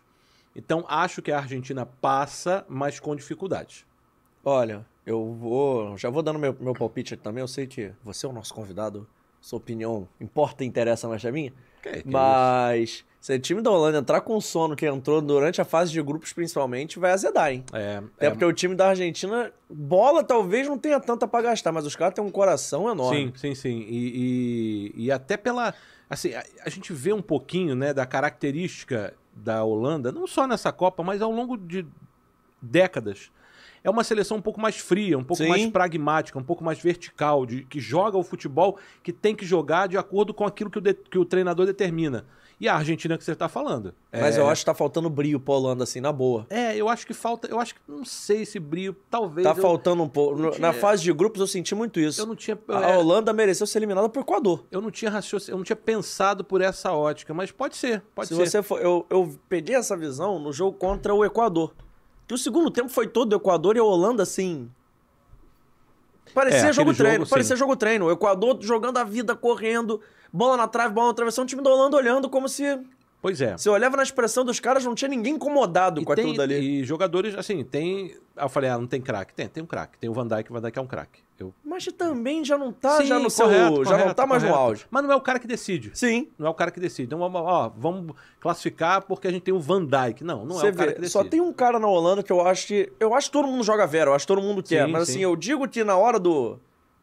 Então, 0.55 0.85
acho 0.87 1.21
que 1.21 1.31
a 1.31 1.37
Argentina 1.37 1.85
passa, 1.85 2.65
mas 2.69 2.99
com 2.99 3.15
dificuldade. 3.15 3.85
Olha, 4.43 4.85
eu 5.05 5.33
vou. 5.33 5.97
Já 5.97 6.09
vou 6.09 6.23
dando 6.23 6.39
meu, 6.39 6.55
meu 6.59 6.73
palpite 6.73 7.13
aqui 7.13 7.23
também. 7.23 7.41
Eu 7.41 7.47
sei 7.47 7.67
que 7.67 7.91
você 8.03 8.25
é 8.25 8.29
o 8.29 8.33
nosso 8.33 8.53
convidado. 8.53 9.07
Sua 9.39 9.57
opinião 9.57 10.07
importa 10.19 10.63
e 10.63 10.67
interessa 10.67 11.07
mais 11.07 11.25
a 11.25 11.31
minha. 11.31 11.53
Que- 11.81 12.03
que 12.03 12.07
Mas 12.09 13.03
se 13.19 13.33
o 13.35 13.39
time 13.39 13.61
da 13.61 13.69
Holanda 13.71 13.97
entrar 13.99 14.21
com 14.21 14.39
sono 14.41 14.75
que 14.75 14.85
entrou 14.85 15.21
durante 15.21 15.61
a 15.61 15.65
fase 15.65 15.91
de 15.91 16.01
grupos, 16.01 16.33
principalmente, 16.33 16.97
vai 16.99 17.11
azedar, 17.11 17.51
hein? 17.51 17.63
É, 17.73 17.97
Até 18.17 18.27
é, 18.27 18.29
porque 18.29 18.45
o 18.45 18.53
time 18.53 18.73
da 18.75 18.89
Argentina, 18.89 19.51
bola 19.69 20.23
talvez 20.23 20.67
não 20.67 20.77
tenha 20.77 20.99
tanta 20.99 21.27
pra 21.27 21.41
gastar, 21.41 21.71
mas 21.71 21.85
os 21.85 21.95
caras 21.95 22.13
têm 22.13 22.23
um 22.23 22.31
coração 22.31 22.89
enorme. 22.89 23.31
Sim, 23.37 23.53
sim, 23.53 23.55
sim. 23.55 23.85
E, 23.87 24.91
e, 24.95 25.05
e 25.05 25.11
até 25.11 25.37
pela. 25.37 25.73
Assim, 26.09 26.33
a, 26.33 26.43
a 26.65 26.69
gente 26.69 26.91
vê 26.93 27.13
um 27.13 27.21
pouquinho, 27.21 27.75
né, 27.75 27.93
da 27.93 28.05
característica 28.05 29.13
da 29.35 29.63
Holanda, 29.63 30.11
não 30.11 30.27
só 30.27 30.45
nessa 30.47 30.71
Copa, 30.71 31.01
mas 31.03 31.21
ao 31.21 31.31
longo 31.31 31.55
de 31.57 31.85
décadas. 32.61 33.31
É 33.83 33.89
uma 33.89 34.03
seleção 34.03 34.37
um 34.37 34.41
pouco 34.41 34.61
mais 34.61 34.77
fria, 34.77 35.17
um 35.17 35.23
pouco 35.23 35.41
Sim. 35.43 35.49
mais 35.49 35.65
pragmática, 35.67 36.37
um 36.37 36.43
pouco 36.43 36.63
mais 36.63 36.79
vertical, 36.79 37.45
de, 37.45 37.63
que 37.63 37.79
joga 37.79 38.17
o 38.17 38.23
futebol 38.23 38.77
que 39.01 39.11
tem 39.11 39.35
que 39.35 39.45
jogar 39.45 39.87
de 39.87 39.97
acordo 39.97 40.33
com 40.33 40.45
aquilo 40.45 40.69
que 40.69 40.77
o, 40.77 40.81
de- 40.81 40.93
que 40.93 41.17
o 41.17 41.25
treinador 41.25 41.65
determina. 41.65 42.25
E 42.59 42.67
a 42.69 42.75
Argentina 42.75 43.17
que 43.17 43.23
você 43.23 43.31
está 43.31 43.49
falando. 43.49 43.91
Mas 44.13 44.37
é, 44.37 44.39
eu 44.39 44.47
acho 44.47 44.61
que 44.61 44.65
tá 44.67 44.75
faltando 44.75 45.09
brilho 45.09 45.39
pra 45.39 45.55
Holanda, 45.55 45.83
assim, 45.83 45.99
na 45.99 46.11
boa. 46.11 46.45
É, 46.47 46.75
eu 46.77 46.87
acho 46.87 47.07
que 47.07 47.13
falta. 47.13 47.47
Eu 47.47 47.59
acho 47.59 47.73
que. 47.73 47.81
Não 47.87 48.05
sei 48.05 48.43
esse 48.43 48.59
brilho. 48.59 48.95
Talvez. 49.09 49.43
Tá 49.47 49.53
eu, 49.57 49.61
faltando 49.63 50.03
um 50.03 50.07
pouco. 50.07 50.35
No- 50.37 50.43
Na 50.51 50.51
tinha- 50.51 50.73
fase 50.73 51.01
de 51.01 51.11
grupos 51.11 51.41
eu 51.41 51.47
senti 51.47 51.73
muito 51.73 51.99
isso. 51.99 52.21
eu 52.21 52.27
não 52.27 52.35
tinha. 52.35 52.55
A 52.67 52.91
é, 52.91 52.97
Holanda 52.99 53.33
mereceu 53.33 53.65
ser 53.65 53.79
eliminada 53.79 54.07
por 54.09 54.19
Equador. 54.21 54.63
eu 54.69 54.79
não 54.79 54.91
tinha 54.91 55.09
raciocínio, 55.09 55.53
eu 55.55 55.57
não 55.57 55.63
tinha 55.65 55.75
pensado 55.75 56.43
por 56.43 56.61
essa 56.61 56.91
ótica, 56.91 57.33
mas 57.33 57.51
pode 57.51 57.75
ser, 57.75 58.03
pode 58.13 58.27
Se 58.27 58.35
ser. 58.35 58.45
você 58.47 58.61
for, 58.61 58.79
eu, 58.79 59.07
eu 59.09 59.35
peguei 59.49 59.75
essa 59.75 59.97
visão 59.97 60.37
no 60.37 60.53
jogo 60.53 60.77
contra 60.77 61.15
o 61.15 61.25
Equador. 61.25 61.73
Que 62.27 62.33
o 62.33 62.37
segundo 62.37 62.71
tempo 62.71 62.89
foi 62.89 63.07
todo 63.07 63.29
do 63.29 63.35
Equador 63.35 63.75
e 63.75 63.79
a 63.79 63.83
Holanda, 63.83 64.23
assim. 64.23 64.69
Parecia 66.33 66.69
É, 66.69 66.73
jogo 66.73 66.93
treino, 66.93 67.19
jogo, 67.19 67.29
parecia 67.29 67.55
sim. 67.55 67.59
jogo 67.59 67.75
treino. 67.75 68.05
O 68.05 68.11
Equador 68.11 68.57
jogando 68.61 68.97
a 68.97 69.03
vida, 69.03 69.35
correndo, 69.35 69.99
bola 70.31 70.55
na 70.55 70.67
trave, 70.67 70.93
bola 70.93 71.07
na 71.07 71.13
travessão, 71.13 71.43
o 71.43 71.47
time 71.47 71.61
da 71.61 71.69
Holanda 71.69 71.97
olhando 71.97 72.29
como 72.29 72.47
se. 72.47 72.79
Pois 73.21 73.39
é. 73.39 73.55
Você 73.55 73.69
olhava 73.69 73.95
na 73.97 74.03
expressão 74.03 74.43
dos 74.43 74.59
caras, 74.59 74.83
não 74.83 74.95
tinha 74.95 75.07
ninguém 75.07 75.35
incomodado 75.35 76.01
E, 76.01 76.05
com 76.05 76.15
tem, 76.15 76.23
aquilo 76.25 76.37
dali. 76.37 76.81
e 76.81 76.83
jogadores, 76.83 77.35
assim, 77.35 77.63
tem. 77.63 78.15
Eu 78.35 78.49
falei, 78.49 78.69
ah, 78.69 78.77
não 78.77 78.87
tem 78.87 78.99
craque. 78.99 79.33
Tem, 79.33 79.47
tem 79.47 79.61
um 79.61 79.65
craque. 79.67 79.97
Tem 79.99 80.09
o 80.09 80.13
Van 80.13 80.25
Dijk, 80.27 80.49
o 80.49 80.53
Van 80.53 80.61
Dijk 80.61 80.77
é 80.79 80.81
um 80.81 80.87
craque. 80.87 81.19
Eu... 81.37 81.53
Mas 81.63 81.85
também 81.85 82.43
já 82.45 82.57
não 82.57 82.71
tá 82.71 82.97
Sim, 82.97 83.05
já 83.05 83.19
no 83.19 83.29
seu. 83.29 83.45
correto, 83.45 83.83
já 83.83 83.91
não 83.91 83.97
correto, 83.99 84.15
tá 84.15 84.25
mais 84.27 84.41
no 84.43 84.49
correto. 84.49 84.67
auge. 84.67 84.85
Mas 84.89 85.03
não 85.03 85.11
é 85.11 85.15
o 85.15 85.21
cara 85.21 85.39
que 85.39 85.47
decide. 85.47 85.91
Sim. 85.93 86.29
Não 86.37 86.47
é 86.47 86.49
o 86.49 86.53
cara 86.53 86.71
que 86.71 86.79
decide. 86.79 87.07
Então, 87.07 87.19
vamos, 87.19 87.41
ó, 87.41 87.71
vamos 87.75 88.15
classificar 88.39 89.01
porque 89.03 89.27
a 89.27 89.31
gente 89.31 89.43
tem 89.43 89.53
o 89.53 89.59
Van 89.59 89.85
Dijk. 89.85 90.23
Não, 90.23 90.45
não 90.45 90.55
Você 90.55 90.67
é 90.67 90.69
o 90.69 90.73
cara 90.75 90.91
que 90.93 90.97
vê, 90.99 91.01
decide. 91.01 91.11
só 91.11 91.23
tem 91.23 91.41
um 91.41 91.53
cara 91.53 91.79
na 91.79 91.87
Holanda 91.87 92.23
que 92.23 92.31
eu 92.31 92.41
acho 92.41 92.67
que. 92.67 92.91
Eu 92.99 93.13
acho 93.13 93.27
que 93.27 93.33
todo 93.33 93.47
mundo 93.47 93.63
joga 93.63 93.85
Vera, 93.87 94.09
eu 94.11 94.13
acho 94.15 94.23
que 94.25 94.33
todo 94.33 94.41
mundo 94.41 94.61
quer. 94.63 94.85
Sim, 94.85 94.91
mas 94.91 95.07
sim. 95.07 95.13
assim, 95.13 95.23
eu 95.23 95.35
digo 95.35 95.67
que 95.67 95.83
na 95.83 95.95
hora 95.97 96.19
do. 96.19 96.59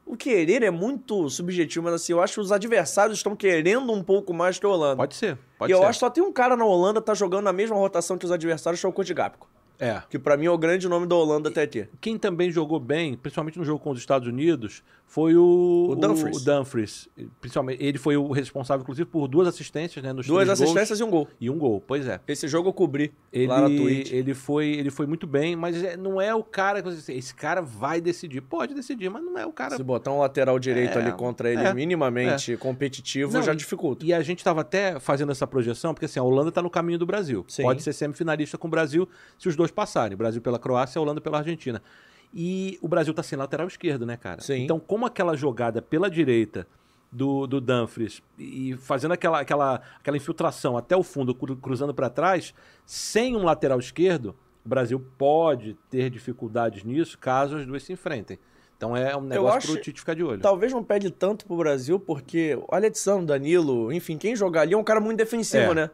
O 0.08 0.16
querer 0.16 0.62
é 0.62 0.70
muito 0.70 1.28
subjetivo, 1.28 1.84
mas 1.84 1.94
assim, 1.94 2.12
eu 2.14 2.22
acho 2.22 2.34
que 2.34 2.40
os 2.40 2.50
adversários 2.50 3.18
estão 3.18 3.36
querendo 3.36 3.92
um 3.92 4.02
pouco 4.02 4.32
mais 4.32 4.58
que 4.58 4.64
a 4.64 4.68
Holanda. 4.70 4.96
Pode 4.96 5.14
ser, 5.14 5.36
pode 5.58 5.70
e 5.70 5.74
eu 5.74 5.80
ser. 5.80 5.84
acho 5.84 5.98
que 5.98 6.00
só 6.00 6.08
tem 6.08 6.24
um 6.24 6.32
cara 6.32 6.56
na 6.56 6.64
Holanda 6.64 6.98
que 6.98 7.06
tá 7.06 7.12
jogando 7.12 7.44
na 7.44 7.52
mesma 7.52 7.76
rotação 7.76 8.16
que 8.16 8.24
os 8.24 8.32
adversários, 8.32 8.80
que 8.80 8.86
é 8.86 8.88
o 8.88 8.92
Cody 8.92 9.12
Gapco. 9.12 9.46
É. 9.78 10.02
que 10.10 10.18
pra 10.18 10.36
mim 10.36 10.46
é 10.46 10.50
o 10.50 10.58
grande 10.58 10.88
nome 10.88 11.06
da 11.06 11.14
Holanda 11.14 11.50
até 11.50 11.62
aqui. 11.62 11.86
Quem 12.00 12.18
também 12.18 12.50
jogou 12.50 12.80
bem, 12.80 13.16
principalmente 13.16 13.58
no 13.58 13.64
jogo 13.64 13.78
com 13.78 13.90
os 13.90 13.98
Estados 13.98 14.26
Unidos, 14.26 14.82
foi 15.10 15.34
o, 15.34 15.88
O 15.90 15.96
Dumfries. 15.96 16.36
o 16.36 16.44
Dumfries. 16.44 17.08
Principalmente, 17.40 17.82
ele 17.82 17.96
foi 17.96 18.16
o 18.18 18.30
responsável, 18.30 18.82
inclusive, 18.82 19.08
por 19.08 19.26
duas 19.26 19.48
assistências, 19.48 20.04
né? 20.04 20.12
Nos 20.12 20.26
Duas 20.26 20.44
três 20.44 20.58
gols 20.58 20.70
assistências 20.70 21.00
e 21.00 21.02
um 21.02 21.08
gol. 21.10 21.26
e 21.40 21.48
um 21.48 21.58
gol. 21.58 21.82
Pois 21.84 22.06
é. 22.06 22.20
Esse 22.28 22.46
jogo 22.46 22.68
eu 22.68 22.72
cobri 22.74 23.10
lá 23.34 23.62
na 23.62 23.66
Ele, 23.70 23.78
Twitch. 23.78 24.12
ele, 24.12 24.34
foi, 24.34 24.66
ele 24.66 24.90
foi 24.90 25.06
muito 25.06 25.26
bem, 25.26 25.56
mas 25.56 25.82
é- 25.82 25.96
não 25.96 26.20
é 26.20 26.34
o 26.34 26.44
cara 26.44 26.82
que 26.82 26.90
você 26.90 27.14
esse 27.14 27.34
cara 27.34 27.62
vai 27.62 28.02
decidir. 28.02 28.42
Pode 28.42 28.74
decidir, 28.74 29.08
mas 29.08 29.24
não 29.24 29.38
é 29.38 29.46
o 29.46 29.52
cara. 29.52 29.76
Se 29.76 29.82
botar 29.82 30.12
um 30.12 30.18
lateral 30.20 30.58
direito 30.58 30.98
É, 30.98 31.02
ali 31.02 31.12
contra 31.12 31.50
ele 31.50 31.62
é, 31.62 31.72
minimamente 31.72 32.54
competitivo, 32.58 33.32
Não, 33.32 33.42
já 33.42 33.54
dificulta. 33.54 34.04
E 34.04 34.12
a 34.12 34.20
gente 34.22 34.38
estava 34.40 34.60
até 34.60 35.00
fazendo 35.00 35.32
essa 35.32 35.46
projeção, 35.46 35.94
porque 35.94 36.04
assim, 36.04 36.20
a 36.20 36.22
Holanda 36.22 36.50
está 36.50 36.60
no 36.60 36.68
caminho 36.68 36.98
do 36.98 37.06
Brasil. 37.06 37.46
Sim. 37.48 37.62
Pode 37.62 37.82
ser 37.82 37.94
semifinalista 37.94 38.58
com 38.58 38.68
o 38.68 38.70
Brasil 38.70 39.08
se 39.38 39.48
os 39.48 39.56
dois 39.56 39.70
passarem. 39.70 40.16
Brasil 40.18 40.42
pela 40.42 40.58
Croácia 40.58 40.98
e 40.98 41.00
a 41.00 41.02
Holanda 41.02 41.20
pela 41.20 41.38
Argentina. 41.38 41.82
E 42.32 42.78
o 42.82 42.88
Brasil 42.88 43.14
tá 43.14 43.22
sem 43.22 43.38
lateral 43.38 43.66
esquerdo, 43.66 44.04
né, 44.04 44.16
cara? 44.16 44.40
Sim. 44.40 44.62
Então, 44.64 44.78
como 44.78 45.06
aquela 45.06 45.36
jogada 45.36 45.80
pela 45.80 46.10
direita 46.10 46.66
do, 47.10 47.46
do 47.46 47.60
Dumfries 47.60 48.22
e 48.38 48.76
fazendo 48.76 49.12
aquela, 49.12 49.40
aquela, 49.40 49.80
aquela 49.98 50.16
infiltração 50.16 50.76
até 50.76 50.94
o 50.96 51.02
fundo, 51.02 51.34
cru- 51.34 51.56
cruzando 51.56 51.94
para 51.94 52.10
trás, 52.10 52.52
sem 52.84 53.34
um 53.34 53.44
lateral 53.44 53.78
esquerdo, 53.78 54.36
o 54.64 54.68
Brasil 54.68 55.00
pode 55.16 55.74
ter 55.88 56.10
dificuldades 56.10 56.84
nisso 56.84 57.16
caso 57.18 57.56
as 57.56 57.64
duas 57.66 57.82
se 57.82 57.92
enfrentem. 57.94 58.38
Então 58.76 58.94
é 58.96 59.16
um 59.16 59.22
negócio 59.22 59.56
acho- 59.58 59.72
pro 59.72 59.80
Tite 59.80 59.98
ficar 60.00 60.14
de 60.14 60.22
olho. 60.22 60.40
Talvez 60.40 60.72
não 60.72 60.84
pede 60.84 61.10
tanto 61.10 61.46
pro 61.46 61.56
Brasil, 61.56 61.98
porque 61.98 62.54
o 62.68 62.74
Alexandre, 62.74 63.26
Danilo, 63.26 63.90
enfim, 63.90 64.16
quem 64.18 64.36
jogar 64.36 64.60
ali 64.60 64.74
é 64.74 64.76
um 64.76 64.84
cara 64.84 65.00
muito 65.00 65.16
defensivo, 65.16 65.72
É. 65.72 65.74
né? 65.74 65.90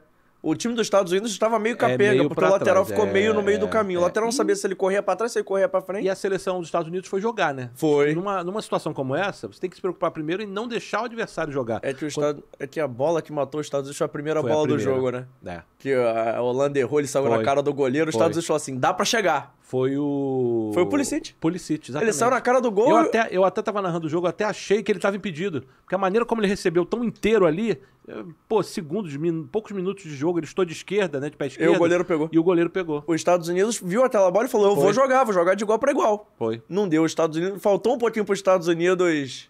O 0.46 0.54
time 0.54 0.74
dos 0.74 0.86
Estados 0.86 1.10
Unidos 1.10 1.30
estava 1.30 1.58
meio 1.58 1.74
capenga, 1.74 2.10
meio 2.10 2.28
porque 2.28 2.44
o 2.44 2.50
lateral 2.50 2.84
trás, 2.84 2.88
ficou 2.88 3.06
é, 3.08 3.12
meio 3.14 3.32
no 3.32 3.42
meio 3.42 3.58
do 3.58 3.64
é, 3.64 3.68
caminho. 3.70 4.00
O 4.00 4.02
é. 4.02 4.04
lateral 4.04 4.26
não 4.26 4.32
sabia 4.32 4.54
se 4.54 4.66
ele 4.66 4.74
corria 4.74 5.02
pra 5.02 5.16
trás, 5.16 5.32
se 5.32 5.38
ele 5.38 5.44
corria 5.44 5.66
pra 5.66 5.80
frente. 5.80 6.04
E 6.04 6.10
a 6.10 6.14
seleção 6.14 6.58
dos 6.58 6.68
Estados 6.68 6.86
Unidos 6.86 7.08
foi 7.08 7.18
jogar, 7.18 7.54
né? 7.54 7.70
Foi. 7.74 8.14
Numa, 8.14 8.44
numa 8.44 8.60
situação 8.60 8.92
como 8.92 9.16
essa, 9.16 9.48
você 9.48 9.58
tem 9.58 9.70
que 9.70 9.76
se 9.76 9.80
preocupar 9.80 10.10
primeiro 10.10 10.42
em 10.42 10.46
não 10.46 10.68
deixar 10.68 11.00
o 11.00 11.04
adversário 11.06 11.50
jogar. 11.50 11.80
É 11.82 11.94
que, 11.94 12.04
o 12.04 12.08
Estado- 12.08 12.44
é 12.58 12.66
que 12.66 12.78
a 12.78 12.86
bola 12.86 13.22
que 13.22 13.32
matou 13.32 13.58
os 13.58 13.66
Estados 13.66 13.86
Unidos 13.86 13.96
foi 13.96 14.04
a 14.04 14.08
primeira 14.08 14.42
Foi 14.42 14.50
a 14.50 14.54
bola 14.54 14.66
do 14.66 14.74
primeira. 14.74 14.94
jogo, 15.00 15.10
né? 15.12 15.26
É. 15.46 15.62
Que 15.78 15.94
a 15.94 16.42
Holanda 16.42 16.78
errou, 16.78 16.98
ele 17.00 17.08
saiu 17.08 17.24
Foi. 17.26 17.38
na 17.38 17.42
cara 17.42 17.62
do 17.62 17.72
goleiro, 17.72 18.10
os 18.10 18.12
Foi. 18.12 18.18
Estados 18.18 18.36
Unidos 18.36 18.46
falou 18.46 18.58
assim: 18.58 18.78
dá 18.78 18.92
pra 18.92 19.06
chegar. 19.06 19.54
Foi 19.66 19.96
o. 19.96 20.70
Foi 20.74 20.82
o 20.82 20.86
Pulisic. 20.86 21.32
Pulisic, 21.40 21.88
exatamente. 21.90 22.10
Ele 22.10 22.12
saiu 22.12 22.30
na 22.30 22.40
cara 22.40 22.60
do 22.60 22.70
gol. 22.70 22.90
Eu 22.90 22.96
até, 22.98 23.28
eu 23.30 23.44
até 23.44 23.62
tava 23.62 23.80
narrando 23.80 24.06
o 24.06 24.10
jogo, 24.10 24.26
até 24.26 24.44
achei 24.44 24.82
que 24.82 24.92
ele 24.92 24.98
tava 25.00 25.16
impedido. 25.16 25.64
Porque 25.82 25.94
a 25.94 25.98
maneira 25.98 26.26
como 26.26 26.42
ele 26.42 26.48
recebeu 26.48 26.84
tão 26.84 27.02
inteiro 27.02 27.46
ali, 27.46 27.80
eh, 28.06 28.24
pô, 28.46 28.62
segundos, 28.62 29.16
min- 29.16 29.44
poucos 29.50 29.72
minutos 29.72 30.04
de 30.04 30.14
jogo, 30.14 30.38
ele 30.38 30.44
estou 30.46 30.66
de 30.66 30.74
esquerda, 30.74 31.18
né? 31.18 31.30
De 31.30 31.36
pé 31.38 31.46
E 31.46 31.48
esquerdo. 31.48 31.74
o 31.74 31.78
goleiro 31.78 32.04
pegou. 32.04 32.28
E 32.30 32.38
o 32.38 32.42
goleiro 32.42 32.68
pegou. 32.68 33.02
Os 33.06 33.16
Estados 33.16 33.48
Unidos 33.48 33.80
viu 33.82 34.04
aquela 34.04 34.30
bola 34.30 34.44
e 34.44 34.48
falou: 34.50 34.68
eu 34.68 34.74
vou 34.74 34.84
Foi. 34.84 34.92
jogar, 34.92 35.24
vou 35.24 35.32
jogar 35.32 35.54
de 35.54 35.64
igual 35.64 35.78
pra 35.78 35.90
igual. 35.92 36.30
Foi. 36.36 36.62
Não 36.68 36.86
deu, 36.86 37.02
os 37.02 37.10
Estados 37.10 37.34
Unidos. 37.38 37.62
Faltou 37.62 37.94
um 37.94 37.98
pouquinho 37.98 38.26
pros 38.26 38.38
Estados 38.38 38.68
Unidos 38.68 39.48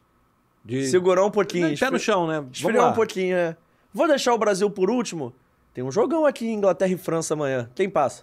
De... 0.65 0.87
segurar 0.87 1.25
um 1.27 1.31
pouquinho. 1.31 1.77
Pé 1.77 1.91
no 1.91 1.99
chão, 1.99 2.29
né? 2.29 2.45
Esfriar 2.53 2.89
um 2.91 2.95
pouquinho, 2.95 3.37
é. 3.37 3.57
Vou 3.93 4.07
deixar 4.07 4.33
o 4.33 4.39
Brasil 4.39 4.71
por 4.71 4.89
último. 4.91 5.35
Tem 5.75 5.83
um 5.83 5.91
jogão 5.91 6.25
aqui 6.25 6.47
em 6.47 6.55
Inglaterra 6.55 6.93
e 6.93 6.97
França 6.97 7.35
amanhã. 7.35 7.69
Quem 7.75 7.91
passa? 7.91 8.23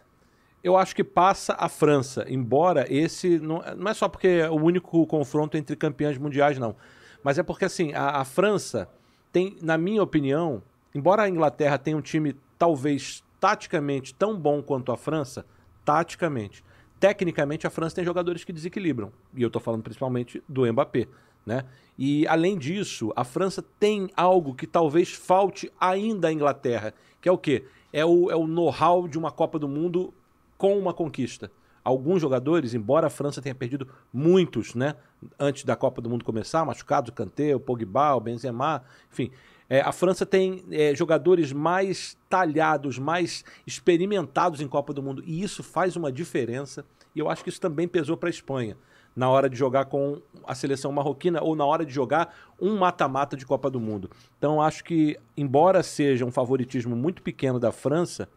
Eu 0.64 0.78
acho 0.78 0.96
que 0.96 1.04
passa 1.04 1.56
a 1.58 1.68
França, 1.68 2.26
embora 2.30 2.86
esse 2.88 3.40
não, 3.40 3.64
não 3.78 3.90
é 3.90 3.94
só 3.94 4.08
porque 4.08 4.28
é 4.28 4.50
o 4.50 4.56
único 4.56 5.06
confronto 5.08 5.58
entre 5.58 5.76
campeões 5.76 6.18
mundiais, 6.18 6.60
não. 6.60 6.76
Mas 7.24 7.40
é 7.40 7.44
porque, 7.44 7.66
assim, 7.66 7.94
a, 7.94 8.22
a 8.22 8.26
França 8.26 8.88
tem, 9.32 9.58
na 9.62 9.78
minha 9.78 10.04
opinião, 10.04 10.62
embora 10.94 11.24
a 11.24 11.30
Inglaterra 11.30 11.78
tenha 11.78 11.98
um 11.98 12.02
time 12.02 12.36
talvez 12.60 13.24
taticamente 13.40 14.14
tão 14.14 14.38
bom 14.38 14.62
quanto 14.62 14.92
a 14.92 14.98
França, 14.98 15.46
taticamente, 15.84 16.64
tecnicamente 17.00 17.66
a 17.66 17.72
França 17.72 17.96
tem 17.96 18.06
jogadores 18.06 18.44
que 18.44 18.54
desequilibram. 18.54 19.12
E 19.36 19.42
eu 19.42 19.50
tô 19.50 19.60
falando 19.60 19.82
principalmente 19.82 20.44
do 20.48 20.72
Mbappé. 20.72 21.08
Né? 21.44 21.66
E 21.98 22.28
além 22.28 22.56
disso, 22.56 23.12
a 23.16 23.24
França 23.24 23.64
tem 23.80 24.12
algo 24.16 24.54
que 24.54 24.68
talvez 24.68 25.12
falte 25.12 25.72
ainda 25.80 26.28
à 26.28 26.32
Inglaterra, 26.32 26.94
que 27.20 27.28
é 27.28 27.32
o 27.32 27.38
quê? 27.38 27.66
É 27.92 28.06
o, 28.06 28.30
é 28.30 28.36
o 28.36 28.46
know-how 28.46 29.08
de 29.08 29.18
uma 29.18 29.32
Copa 29.32 29.58
do 29.58 29.68
Mundo 29.68 30.14
com 30.62 30.78
uma 30.78 30.94
conquista. 30.94 31.52
Alguns 31.84 32.22
jogadores, 32.22 32.76
embora 32.76 33.08
a 33.08 33.10
França 33.10 33.42
tenha 33.42 33.56
perdido 33.56 33.88
muitos, 34.14 34.76
né, 34.76 34.94
antes 35.40 35.64
da 35.64 35.76
Copa 35.76 36.00
do 36.04 36.08
Mundo 36.08 36.24
começar, 36.24 36.64
machucados, 36.64 37.10
o 37.10 37.14
Kanté, 37.14 37.56
o 37.56 37.60
Pogba, 37.60 38.14
o 38.14 38.20
Benzema, 38.20 38.84
enfim, 39.12 39.32
é, 39.68 39.82
a 39.82 39.92
França 39.92 40.24
tem 40.24 40.64
é, 40.70 40.94
jogadores 40.94 41.52
mais 41.52 42.16
talhados, 42.30 43.00
mais 43.00 43.44
experimentados 43.66 44.62
em 44.62 44.68
Copa 44.68 44.94
do 44.94 45.02
Mundo, 45.02 45.24
e 45.26 45.42
isso 45.42 45.64
faz 45.64 45.96
uma 45.96 46.12
diferença, 46.12 46.86
e 47.16 47.20
eu 47.20 47.28
acho 47.28 47.44
que 47.44 47.50
isso 47.50 47.60
também 47.60 47.88
pesou 47.88 48.16
para 48.16 48.30
a 48.30 48.36
Espanha, 48.38 48.78
na 49.16 49.32
hora 49.32 49.50
de 49.50 49.58
jogar 49.58 49.86
com 49.86 50.22
a 50.46 50.54
seleção 50.54 50.92
marroquina, 50.92 51.42
ou 51.42 51.56
na 51.56 51.66
hora 51.66 51.84
de 51.84 51.92
jogar 51.92 52.36
um 52.62 52.78
mata-mata 52.78 53.36
de 53.36 53.48
Copa 53.48 53.68
do 53.68 53.80
Mundo. 53.80 54.12
Então, 54.38 54.62
acho 54.62 54.84
que, 54.84 55.18
embora 55.36 55.82
seja 55.82 56.24
um 56.24 56.32
favoritismo 56.32 56.96
muito 56.96 57.24
pequeno 57.24 57.60
da 57.60 57.72
França, 57.72 58.30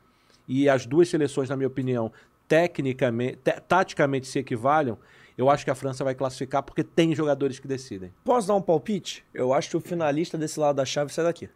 e 0.48 0.68
as 0.68 0.86
duas 0.86 1.08
seleções, 1.08 1.48
na 1.48 1.56
minha 1.56 1.66
opinião, 1.68 2.12
tecnicamente, 2.48 3.36
ta- 3.36 3.60
taticamente 3.60 4.26
se 4.26 4.38
equivalham, 4.38 4.98
eu 5.36 5.50
acho 5.50 5.64
que 5.64 5.70
a 5.70 5.74
França 5.74 6.04
vai 6.04 6.14
classificar 6.14 6.62
porque 6.62 6.84
tem 6.84 7.14
jogadores 7.14 7.58
que 7.58 7.66
decidem. 7.66 8.12
Posso 8.24 8.46
dar 8.46 8.54
um 8.54 8.62
palpite? 8.62 9.24
Eu 9.34 9.52
acho 9.52 9.70
que 9.70 9.76
o 9.76 9.80
finalista 9.80 10.38
desse 10.38 10.60
lado 10.60 10.76
da 10.76 10.84
chave 10.84 11.12
sai 11.12 11.24
daqui. 11.24 11.48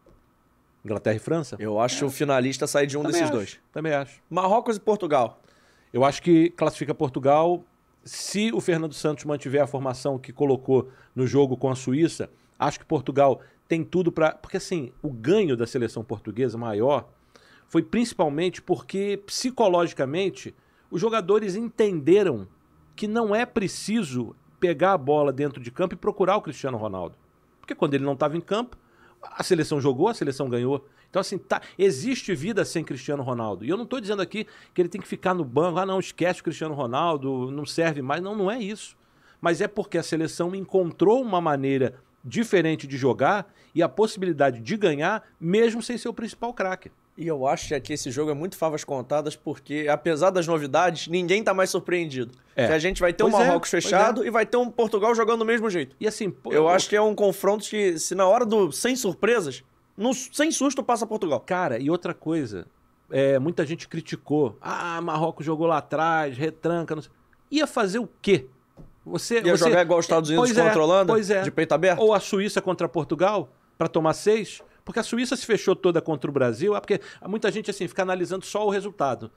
Inglaterra 0.84 1.16
e 1.16 1.20
França? 1.20 1.56
Eu 1.58 1.78
acho 1.80 1.98
que 1.98 2.04
o 2.04 2.10
finalista 2.10 2.66
sai 2.66 2.86
de 2.86 2.96
um 2.96 3.02
Também 3.02 3.12
desses 3.12 3.26
acho, 3.28 3.36
dois. 3.36 3.60
Também 3.72 3.92
acho. 3.92 4.20
Marrocos 4.28 4.76
e 4.76 4.80
Portugal. 4.80 5.40
Eu 5.92 6.04
acho 6.04 6.22
que 6.22 6.50
classifica 6.50 6.94
Portugal. 6.94 7.62
Se 8.04 8.50
o 8.52 8.60
Fernando 8.60 8.94
Santos 8.94 9.24
mantiver 9.24 9.62
a 9.62 9.66
formação 9.66 10.18
que 10.18 10.32
colocou 10.32 10.88
no 11.14 11.26
jogo 11.26 11.56
com 11.56 11.68
a 11.70 11.74
Suíça, 11.74 12.30
acho 12.58 12.78
que 12.80 12.84
Portugal 12.86 13.40
tem 13.68 13.84
tudo 13.84 14.10
para. 14.10 14.32
Porque 14.32 14.56
assim, 14.56 14.92
o 15.02 15.10
ganho 15.10 15.56
da 15.56 15.66
seleção 15.66 16.02
portuguesa 16.02 16.56
maior 16.56 17.08
foi 17.68 17.82
principalmente 17.82 18.60
porque 18.60 19.22
psicologicamente 19.26 20.54
os 20.90 21.00
jogadores 21.00 21.54
entenderam 21.54 22.48
que 22.96 23.06
não 23.06 23.34
é 23.34 23.46
preciso 23.46 24.34
pegar 24.58 24.94
a 24.94 24.98
bola 24.98 25.32
dentro 25.32 25.62
de 25.62 25.70
campo 25.70 25.94
e 25.94 25.96
procurar 25.96 26.36
o 26.36 26.42
Cristiano 26.42 26.78
Ronaldo. 26.78 27.14
Porque 27.60 27.74
quando 27.74 27.94
ele 27.94 28.04
não 28.04 28.14
estava 28.14 28.36
em 28.36 28.40
campo, 28.40 28.76
a 29.22 29.42
seleção 29.42 29.80
jogou, 29.80 30.08
a 30.08 30.14
seleção 30.14 30.48
ganhou. 30.48 30.84
Então, 31.10 31.20
assim, 31.20 31.38
tá, 31.38 31.60
existe 31.78 32.34
vida 32.34 32.64
sem 32.64 32.82
Cristiano 32.82 33.22
Ronaldo. 33.22 33.64
E 33.64 33.68
eu 33.68 33.76
não 33.76 33.84
estou 33.84 34.00
dizendo 34.00 34.22
aqui 34.22 34.46
que 34.74 34.80
ele 34.80 34.88
tem 34.88 35.00
que 35.00 35.06
ficar 35.06 35.34
no 35.34 35.44
banco, 35.44 35.78
ah, 35.78 35.86
não, 35.86 36.00
esquece 36.00 36.40
o 36.40 36.44
Cristiano 36.44 36.74
Ronaldo, 36.74 37.50
não 37.50 37.64
serve 37.64 38.02
mais. 38.02 38.22
Não, 38.22 38.34
não 38.34 38.50
é 38.50 38.58
isso. 38.58 38.96
Mas 39.40 39.60
é 39.60 39.68
porque 39.68 39.98
a 39.98 40.02
seleção 40.02 40.54
encontrou 40.54 41.22
uma 41.22 41.40
maneira 41.40 41.94
diferente 42.24 42.86
de 42.86 42.96
jogar 42.96 43.52
e 43.74 43.82
a 43.82 43.88
possibilidade 43.88 44.60
de 44.60 44.76
ganhar, 44.76 45.22
mesmo 45.40 45.82
sem 45.82 45.96
ser 45.96 46.08
o 46.08 46.14
principal 46.14 46.52
craque. 46.52 46.90
E 47.18 47.26
eu 47.26 47.48
acho 47.48 47.66
que 47.66 47.74
aqui 47.74 47.94
esse 47.94 48.12
jogo 48.12 48.30
é 48.30 48.34
muito 48.34 48.56
favas 48.56 48.84
contadas, 48.84 49.34
porque 49.34 49.88
apesar 49.90 50.30
das 50.30 50.46
novidades, 50.46 51.08
ninguém 51.08 51.42
tá 51.42 51.52
mais 51.52 51.68
surpreendido. 51.68 52.32
É. 52.54 52.68
Que 52.68 52.72
a 52.72 52.78
gente 52.78 53.00
vai 53.00 53.12
ter 53.12 53.24
Pois 53.24 53.34
um 53.34 53.40
é, 53.40 53.44
Marrocos 53.44 53.68
pois 53.68 53.82
fechado 53.82 54.24
e 54.24 54.30
vai 54.30 54.46
ter 54.46 54.56
um 54.56 54.70
Portugal 54.70 55.12
jogando 55.16 55.40
do 55.40 55.44
mesmo 55.44 55.68
jeito. 55.68 55.96
E 55.98 56.06
assim, 56.06 56.30
pô, 56.30 56.52
Eu 56.52 56.68
acho 56.68 56.88
que 56.88 56.94
é 56.94 57.02
um 57.02 57.16
confronto 57.16 57.68
que, 57.68 57.98
se 57.98 58.14
na 58.14 58.24
hora 58.24 58.46
do 58.46 58.70
sem 58.70 58.94
surpresas, 58.94 59.64
no, 59.96 60.14
sem 60.14 60.52
susto 60.52 60.80
passa 60.80 61.04
Portugal. 61.08 61.40
Cara, 61.40 61.76
e 61.80 61.90
outra 61.90 62.14
coisa, 62.14 62.68
é, 63.10 63.36
muita 63.40 63.66
gente 63.66 63.88
criticou. 63.88 64.56
Ah, 64.60 65.00
Marrocos 65.00 65.44
jogou 65.44 65.66
lá 65.66 65.78
atrás, 65.78 66.38
retranca, 66.38 66.94
não 66.94 67.02
sei. 67.02 67.10
Ia 67.50 67.66
fazer 67.66 67.98
o 67.98 68.08
quê? 68.22 68.46
Você, 69.04 69.40
Ia 69.40 69.56
você... 69.56 69.64
jogar 69.64 69.82
igual 69.82 69.98
os 69.98 70.04
Estados 70.04 70.30
Unidos 70.30 70.50
Pois 70.50 70.56
é, 70.56 70.62
contra 70.62 70.80
a 70.80 70.84
Holanda? 70.84 71.12
Pois 71.12 71.30
é. 71.30 71.42
De 71.42 71.50
peito 71.50 71.72
aberto? 71.72 71.98
Ou 71.98 72.14
a 72.14 72.20
Suíça 72.20 72.62
contra 72.62 72.88
Portugal, 72.88 73.48
para 73.76 73.88
tomar 73.88 74.12
seis? 74.12 74.62
Porque 74.88 75.00
a 75.00 75.02
Suíça 75.02 75.36
se 75.36 75.44
fechou 75.44 75.76
toda 75.76 76.00
contra 76.00 76.30
o 76.30 76.32
Brasil, 76.32 76.74
é 76.74 76.80
porque 76.80 76.98
muita 77.26 77.52
gente 77.52 77.70
assim 77.70 77.86
fica 77.86 78.00
analisando 78.00 78.46
só 78.46 78.66
o 78.66 78.70
resultado. 78.70 79.30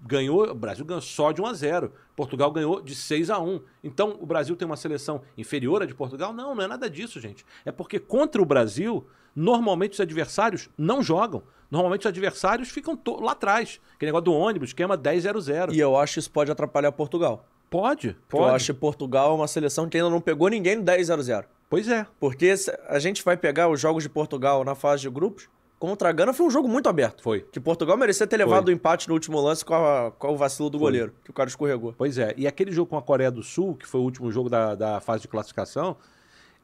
Ganhou, 0.00 0.48
o 0.48 0.54
Brasil 0.54 0.84
ganhou 0.84 1.00
só 1.00 1.32
de 1.32 1.42
1 1.42 1.46
a 1.46 1.52
0. 1.54 1.92
Portugal 2.14 2.52
ganhou 2.52 2.80
de 2.80 2.94
6 2.94 3.28
a 3.30 3.40
1. 3.40 3.60
Então, 3.82 4.16
o 4.20 4.24
Brasil 4.24 4.54
tem 4.54 4.64
uma 4.64 4.76
seleção 4.76 5.22
inferior 5.36 5.82
à 5.82 5.86
de 5.86 5.92
Portugal? 5.92 6.32
Não, 6.32 6.54
não 6.54 6.62
é 6.62 6.68
nada 6.68 6.88
disso, 6.88 7.18
gente. 7.18 7.44
É 7.64 7.72
porque 7.72 7.98
contra 7.98 8.40
o 8.40 8.44
Brasil, 8.44 9.04
normalmente 9.34 9.94
os 9.94 10.00
adversários 10.00 10.68
não 10.78 11.02
jogam. 11.02 11.42
Normalmente 11.68 12.02
os 12.02 12.06
adversários 12.06 12.68
ficam 12.68 12.96
lá 13.20 13.32
atrás. 13.32 13.80
Aquele 13.96 14.10
negócio 14.10 14.26
do 14.26 14.34
ônibus, 14.34 14.68
esquema 14.68 14.96
10-0-0. 14.96 15.74
E 15.74 15.80
eu 15.80 15.96
acho 15.96 16.12
que 16.12 16.20
isso 16.20 16.30
pode 16.30 16.52
atrapalhar 16.52 16.92
Portugal. 16.92 17.44
Pode, 17.68 18.16
pode. 18.28 18.44
Eu 18.44 18.54
acho 18.54 18.72
que 18.72 18.78
Portugal 18.78 19.32
é 19.32 19.34
uma 19.34 19.48
seleção 19.48 19.88
que 19.88 19.96
ainda 19.96 20.10
não 20.10 20.20
pegou 20.20 20.48
ninguém 20.48 20.76
no 20.76 20.84
10 20.84 21.08
0 21.08 21.22
0 21.22 21.55
Pois 21.68 21.88
é. 21.88 22.06
Porque 22.20 22.54
a 22.88 22.98
gente 22.98 23.24
vai 23.24 23.36
pegar 23.36 23.68
os 23.68 23.80
jogos 23.80 24.02
de 24.02 24.08
Portugal 24.08 24.64
na 24.64 24.74
fase 24.74 25.02
de 25.02 25.10
grupos. 25.10 25.48
Contra 25.78 26.08
a 26.08 26.12
Gana 26.12 26.32
foi 26.32 26.46
um 26.46 26.50
jogo 26.50 26.66
muito 26.68 26.88
aberto. 26.88 27.22
Foi. 27.22 27.40
Que 27.52 27.60
Portugal 27.60 27.96
merecia 27.98 28.26
ter 28.26 28.38
levado 28.38 28.64
Foi. 28.64 28.72
o 28.72 28.74
empate 28.74 29.08
no 29.08 29.14
último 29.14 29.38
lance 29.40 29.62
com, 29.64 29.74
a- 29.74 30.10
com 30.18 30.32
o 30.32 30.36
vacilo 30.36 30.70
do 30.70 30.78
Foi. 30.78 30.86
goleiro, 30.86 31.14
que 31.22 31.30
o 31.30 31.34
cara 31.34 31.48
escorregou. 31.50 31.94
Pois 31.98 32.16
é, 32.16 32.32
e 32.36 32.46
aquele 32.46 32.72
jogo 32.72 32.88
com 32.88 32.96
a 32.96 33.02
Coreia 33.02 33.30
do 33.30 33.42
Sul, 33.42 33.74
que 33.76 33.86
foi 33.86 34.00
o 34.00 34.04
último 34.04 34.30
jogo 34.32 34.48
da, 34.48 34.74
da 34.74 35.00
fase 35.00 35.22
de 35.22 35.28
classificação, 35.28 35.96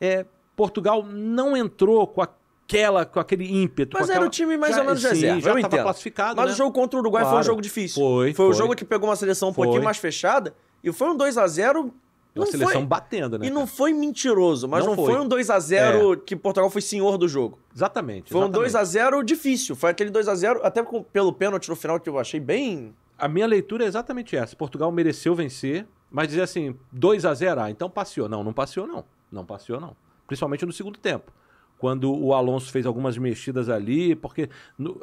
é, 0.00 0.24
Portugal 0.56 1.02
não 1.02 1.54
entrou 1.54 2.06
com, 2.06 2.22
aquela, 2.22 3.04
com 3.04 3.20
aquele 3.20 3.44
ímpeto. 3.52 3.98
Mas 3.98 4.08
era 4.08 4.14
aquela- 4.14 4.26
o 4.28 4.30
time 4.30 4.56
mais 4.56 4.74
já- 4.74 4.80
ou 4.80 4.86
menos 4.86 5.02
sim, 5.02 5.08
reserva, 5.08 5.40
já 5.40 5.54
estava 5.60 5.82
classificado, 5.82 6.36
Mas 6.36 6.46
né? 6.46 6.52
o 6.52 6.56
jogo 6.56 6.72
contra 6.72 6.96
o 6.96 7.00
Uruguai 7.02 7.22
foi 7.22 7.28
um 7.28 7.32
Claro. 7.34 7.46
jogo 7.46 7.60
difícil. 7.60 8.02
Foi, 8.02 8.30
o 8.30 8.34
foi. 8.34 8.54
jogo 8.54 8.74
que 8.74 8.84
pegou 8.84 9.10
uma 9.10 9.16
seleção 9.16 9.50
um 9.50 9.52
Foi. 9.52 9.64
pouquinho 9.66 9.84
mais 9.84 9.98
fechada 9.98 10.54
e 10.82 10.90
foi 10.90 11.08
um 11.10 11.16
2 11.16 11.36
a 11.36 11.46
0 11.46 11.92
Uma 12.34 12.44
não 12.46 12.50
seleção 12.50 12.72
foi, 12.72 12.86
batendo, 12.86 13.38
né? 13.38 13.46
E 13.46 13.50
não 13.50 13.62
cara? 13.62 13.76
foi 13.76 13.92
mentiroso, 13.92 14.66
mas 14.66 14.80
não, 14.84 14.94
Não 14.94 15.04
foi. 15.04 15.14
foi. 15.14 15.22
um 15.22 15.28
2 15.28 15.50
a 15.50 15.58
0 15.60 16.16
que 16.18 16.34
Portugal 16.34 16.70
foi 16.70 16.80
senhor 16.80 17.18
do 17.18 17.28
jogo. 17.28 17.58
Exatamente. 17.74 18.30
Foi 18.32 18.40
um 18.40 18.44
exatamente. 18.44 18.72
2 18.72 18.74
a 18.76 18.84
0 18.84 19.22
difícil. 19.22 19.76
Foi 19.76 19.90
aquele 19.90 20.10
2 20.10 20.28
a 20.28 20.34
0 20.34 20.60
até 20.64 20.82
com- 20.82 21.02
pelo 21.02 21.32
pênalti 21.32 21.68
no 21.68 21.76
final 21.76 22.00
que 22.00 22.08
eu 22.08 22.18
achei 22.18 22.40
bem. 22.40 22.94
A 23.18 23.28
minha 23.28 23.46
leitura 23.46 23.84
é 23.84 23.86
exatamente 23.86 24.34
essa. 24.34 24.56
Portugal 24.56 24.90
mereceu 24.90 25.34
vencer, 25.34 25.86
mas 26.10 26.28
dizer 26.28 26.42
assim, 26.42 26.74
2 26.90 27.24
a 27.26 27.34
0 27.34 27.60
ah, 27.60 27.70
então 27.70 27.90
passeou. 27.90 28.28
Não, 28.28 28.42
não 28.42 28.52
passeou 28.52 28.86
não. 28.86 29.04
Não 29.30 29.44
passeou 29.44 29.78
não. 29.80 29.94
Principalmente 30.26 30.64
no 30.64 30.72
segundo 30.72 30.98
tempo. 30.98 31.30
Quando 31.82 32.14
o 32.16 32.32
Alonso 32.32 32.70
fez 32.70 32.86
algumas 32.86 33.18
mexidas 33.18 33.68
ali, 33.68 34.14
porque 34.14 34.48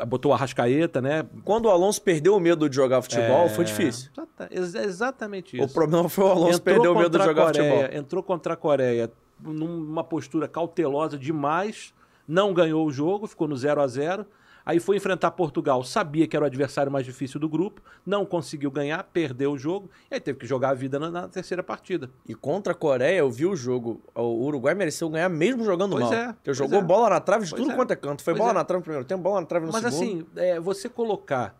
botou 0.07 0.31
a 0.31 0.37
Rascaeta, 0.37 1.01
né? 1.01 1.25
Quando 1.43 1.65
o 1.65 1.69
Alonso 1.69 2.01
perdeu 2.01 2.37
o 2.37 2.39
medo 2.39 2.69
de 2.69 2.73
jogar 2.77 3.01
futebol, 3.01 3.47
É, 3.47 3.49
foi 3.49 3.65
difícil. 3.65 4.09
exata- 4.13 4.47
ex- 4.49 4.75
exatamente 4.75 5.57
isso. 5.57 5.65
O 5.65 5.73
problema 5.73 6.07
foi 6.07 6.23
o 6.23 6.27
Alonso 6.29 6.61
perder 6.61 6.87
o 6.87 6.95
medo 6.97 7.17
de 7.19 7.25
jogar 7.25 7.47
Coreia, 7.47 7.73
futebol. 7.81 7.99
Entrou 7.99 8.23
contra 8.23 8.53
a 8.53 8.55
Coreia 8.55 9.11
numa 9.41 10.05
postura 10.05 10.47
cautelosa 10.47 11.17
demais, 11.17 11.93
não 12.25 12.53
ganhou 12.53 12.87
o 12.87 12.91
jogo, 12.93 13.27
ficou 13.27 13.45
no 13.45 13.57
0 13.57 13.81
a 13.81 13.87
0 13.87 14.25
Aí 14.69 14.79
foi 14.79 14.97
enfrentar 14.97 15.31
Portugal, 15.31 15.83
sabia 15.83 16.27
que 16.27 16.35
era 16.35 16.43
o 16.43 16.45
adversário 16.45 16.91
mais 16.91 17.03
difícil 17.03 17.39
do 17.39 17.49
grupo, 17.49 17.81
não 18.05 18.23
conseguiu 18.23 18.69
ganhar, 18.69 19.03
perdeu 19.03 19.53
o 19.53 19.57
jogo, 19.57 19.89
e 20.11 20.13
aí 20.13 20.19
teve 20.19 20.37
que 20.37 20.45
jogar 20.45 20.69
a 20.69 20.73
vida 20.75 20.99
na, 20.99 21.09
na 21.09 21.27
terceira 21.27 21.63
partida. 21.63 22.11
E 22.27 22.35
contra 22.35 22.73
a 22.73 22.75
Coreia, 22.75 23.17
eu 23.17 23.31
vi 23.31 23.47
o 23.47 23.55
jogo. 23.55 23.99
O 24.13 24.45
Uruguai 24.45 24.75
mereceu 24.75 25.09
ganhar 25.09 25.27
mesmo 25.27 25.65
jogando 25.65 25.93
Pois 25.93 26.03
mal. 26.03 26.13
é, 26.13 26.33
Porque 26.33 26.53
jogou 26.53 26.77
é. 26.77 26.83
bola 26.83 27.09
na 27.09 27.19
trave 27.19 27.45
de 27.45 27.49
Pois 27.49 27.63
tudo 27.63 27.71
é. 27.71 27.75
quanto 27.75 27.91
é 27.93 27.95
canto. 27.95 28.23
Foi 28.23 28.33
Pois 28.33 28.37
bola 28.41 28.51
é. 28.51 28.53
na 28.53 28.63
trave 28.63 28.77
no 28.81 28.83
primeiro 28.83 29.07
tempo, 29.07 29.23
bola 29.23 29.41
na 29.41 29.47
trave 29.47 29.65
no 29.65 29.71
Mas 29.71 29.81
segundo. 29.81 30.03
assim, 30.03 30.25
é, 30.35 30.59
você 30.59 30.87
colocar 30.87 31.59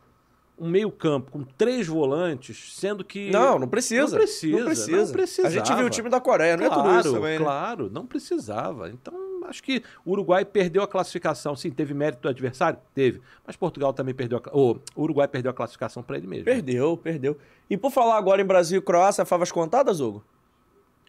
um 0.56 0.70
meio-campo 0.70 1.32
com 1.32 1.44
três 1.44 1.88
volantes, 1.88 2.76
sendo 2.76 3.04
que. 3.04 3.32
Não, 3.32 3.58
não 3.58 3.68
precisa. 3.68 4.04
Não 4.04 4.18
precisa. 4.18 4.58
Não 4.60 4.66
precisa. 5.12 5.42
não. 5.42 5.48
A 5.48 5.52
gente 5.52 5.74
viu 5.74 5.86
o 5.88 5.90
time 5.90 6.10
da 6.10 6.20
Coreia, 6.20 6.56
não 6.58 6.66
é 6.66 6.70
tudo 6.70 6.82
Claro, 6.84 7.00
isso 7.00 7.14
também, 7.14 7.40
né? 7.40 7.44
Claro, 7.44 7.90
não 7.92 8.06
precisava. 8.06 8.90
Então, 8.90 9.14
acho 9.50 9.64
que 9.64 9.84
o 10.06 10.12
Uruguai 10.12 10.46
perdeu 10.46 10.82
a 10.84 10.88
classificação. 10.88 11.56
Sim, 11.56 11.72
teve 11.72 11.94
mérito 11.94 12.22
do 12.22 12.30
adversário? 12.30 12.80
Teve. 12.94 13.22
Mas 13.46 13.56
Portugal 13.56 13.92
também 13.94 14.14
perdeu 14.14 14.42
a... 14.44 14.58
O 14.58 14.80
Uruguai 14.96 15.28
perdeu 15.28 15.52
a 15.52 15.54
classificação 15.54 16.02
para 16.04 16.18
ele 16.18 16.28
mesmo. 16.28 16.46
Perdeu, 16.46 16.96
perdeu. 16.98 17.38
E 17.70 17.78
por 17.78 17.92
falar 17.92 18.18
agora 18.18 18.42
em 18.42 18.46
Brasil 18.46 18.80
e 18.80 18.82
Croácia, 18.82 19.26
favas 19.26 19.52
contadas, 19.52 20.00
Hugo? 20.00 20.24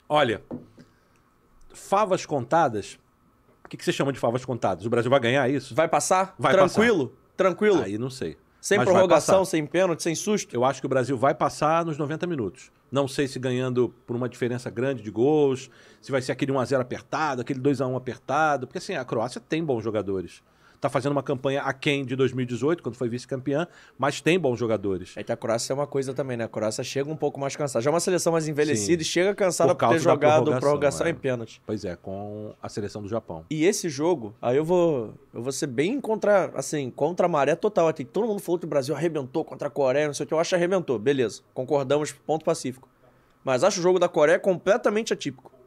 Olha, 0.09 0.43
favas 1.73 2.27
contadas... 2.27 2.99
O 3.65 3.69
que, 3.71 3.77
que 3.77 3.85
você 3.85 3.93
chama 3.93 4.13
de 4.13 4.19
favas 4.19 4.45
contadas? 4.45 4.85
O 4.85 4.91
Brasil 4.91 5.09
vai 5.09 5.21
ganhar 5.21 5.49
isso? 5.49 5.77
Vai 5.77 5.87
passar? 5.87 6.35
Vai 6.37 6.53
Tranquilo? 6.53 7.15
Tranquilo? 7.37 7.83
Aí 7.83 7.97
não 7.97 8.11
sei. 8.11 8.37
sem 8.61 8.79
Mas 8.79 8.89
prorrogação, 8.89 9.41
passar. 9.41 9.51
sem 9.53 9.65
pênalti, 9.65 10.03
sem 10.03 10.15
susto? 10.15 10.55
Eu 10.55 10.65
acho 10.65 10.81
que 10.81 10.87
o 10.87 10.89
Brasil 10.89 11.17
vai 11.17 11.35
passar 11.35 11.85
nos 11.85 11.97
90 11.97 12.27
minutos. 12.27 12.73
Não 12.91 13.07
sei 13.07 13.29
se 13.29 13.39
ganhando 13.39 13.95
por 14.07 14.17
uma 14.17 14.29
diferença 14.29 14.69
grande 14.69 15.03
de 15.03 15.11
gols, 15.11 15.71
se 16.01 16.11
vai 16.11 16.21
ser 16.21 16.33
aquele 16.33 16.53
1x0 16.53 16.81
apertado, 16.81 17.41
aquele 17.41 17.61
2x1 17.61 17.97
apertado. 17.97 18.67
Porque 18.67 18.79
assim, 18.79 18.95
a 18.95 19.05
Croácia 19.05 19.41
tem 19.41 19.65
bons 19.65 19.83
jogadores. 19.83 20.43
Tá 20.81 20.89
fazendo 20.89 21.13
uma 21.13 21.23
campanha 21.23 21.61
aquém 21.61 22.05
de 22.07 22.17
2018, 22.17 22.83
quando 22.83 22.95
foi 22.95 23.09
vice-campeã, 23.09 23.69
mas 23.99 24.21
tem 24.23 24.39
bons 24.39 24.59
jogadores. 24.59 25.13
É 25.15 25.23
que 25.23 25.31
a 25.31 25.37
Croácia 25.37 25.73
é 25.73 25.75
uma 25.75 25.87
coisa 25.87 26.15
também, 26.15 26.39
né? 26.39 26.45
A 26.45 26.49
Croácia 26.49 26.83
chega 26.83 27.11
um 27.11 27.17
pouco 27.17 27.39
mais 27.39 27.55
cansada. 27.55 27.83
Já 27.83 27.91
é 27.91 27.93
uma 27.93 28.01
seleção 28.01 28.33
mais 28.33 28.49
envelhecida 28.49 29.03
Sim. 29.03 29.09
e 29.09 29.13
chega 29.13 29.35
cansada 29.35 29.75
Por 29.75 29.87
por, 29.87 29.93
ter 29.93 29.99
jogado 29.99 30.45
prorrogação, 30.45 30.61
prorrogação 30.61 31.07
é. 31.07 31.11
e 31.11 31.15
pênalti. 31.15 31.61
Pois 31.67 31.85
é, 31.85 31.97
com 31.97 32.55
a 32.63 32.69
seleção 32.71 33.03
do 33.03 33.09
Japão. 33.09 33.45
E 33.51 33.67
esse 33.67 33.91
jogo, 33.91 34.35
aí 34.41 34.57
eu 34.57 34.65
vou, 34.65 35.13
eu 35.35 35.43
vou 35.43 35.53
ser 35.53 35.67
bem 35.67 36.01
contra, 36.01 36.51
assim, 36.55 36.91
contra 36.91 37.27
a 37.27 37.29
maré 37.29 37.55
total 37.55 37.89
aqui. 37.89 38.03
Todo 38.03 38.27
mundo 38.27 38.41
falou 38.41 38.59
que 38.59 38.65
o 38.65 38.69
Brasil 38.69 38.95
arrebentou 38.95 39.45
contra 39.45 39.69
a 39.69 39.71
Coreia, 39.71 40.07
não 40.07 40.15
sei 40.15 40.25
o 40.25 40.27
que. 40.27 40.33
Eu 40.33 40.39
acho 40.39 40.49
que 40.49 40.55
arrebentou, 40.55 40.99
beleza. 40.99 41.43
Concordamos, 41.53 42.13
ponto 42.13 42.43
pacífico. 42.43 42.89
Mas 43.45 43.65
acho 43.65 43.81
o 43.81 43.83
jogo 43.83 43.99
da 43.99 44.09
Coreia 44.09 44.39
completamente 44.39 45.13
atípico. 45.13 45.60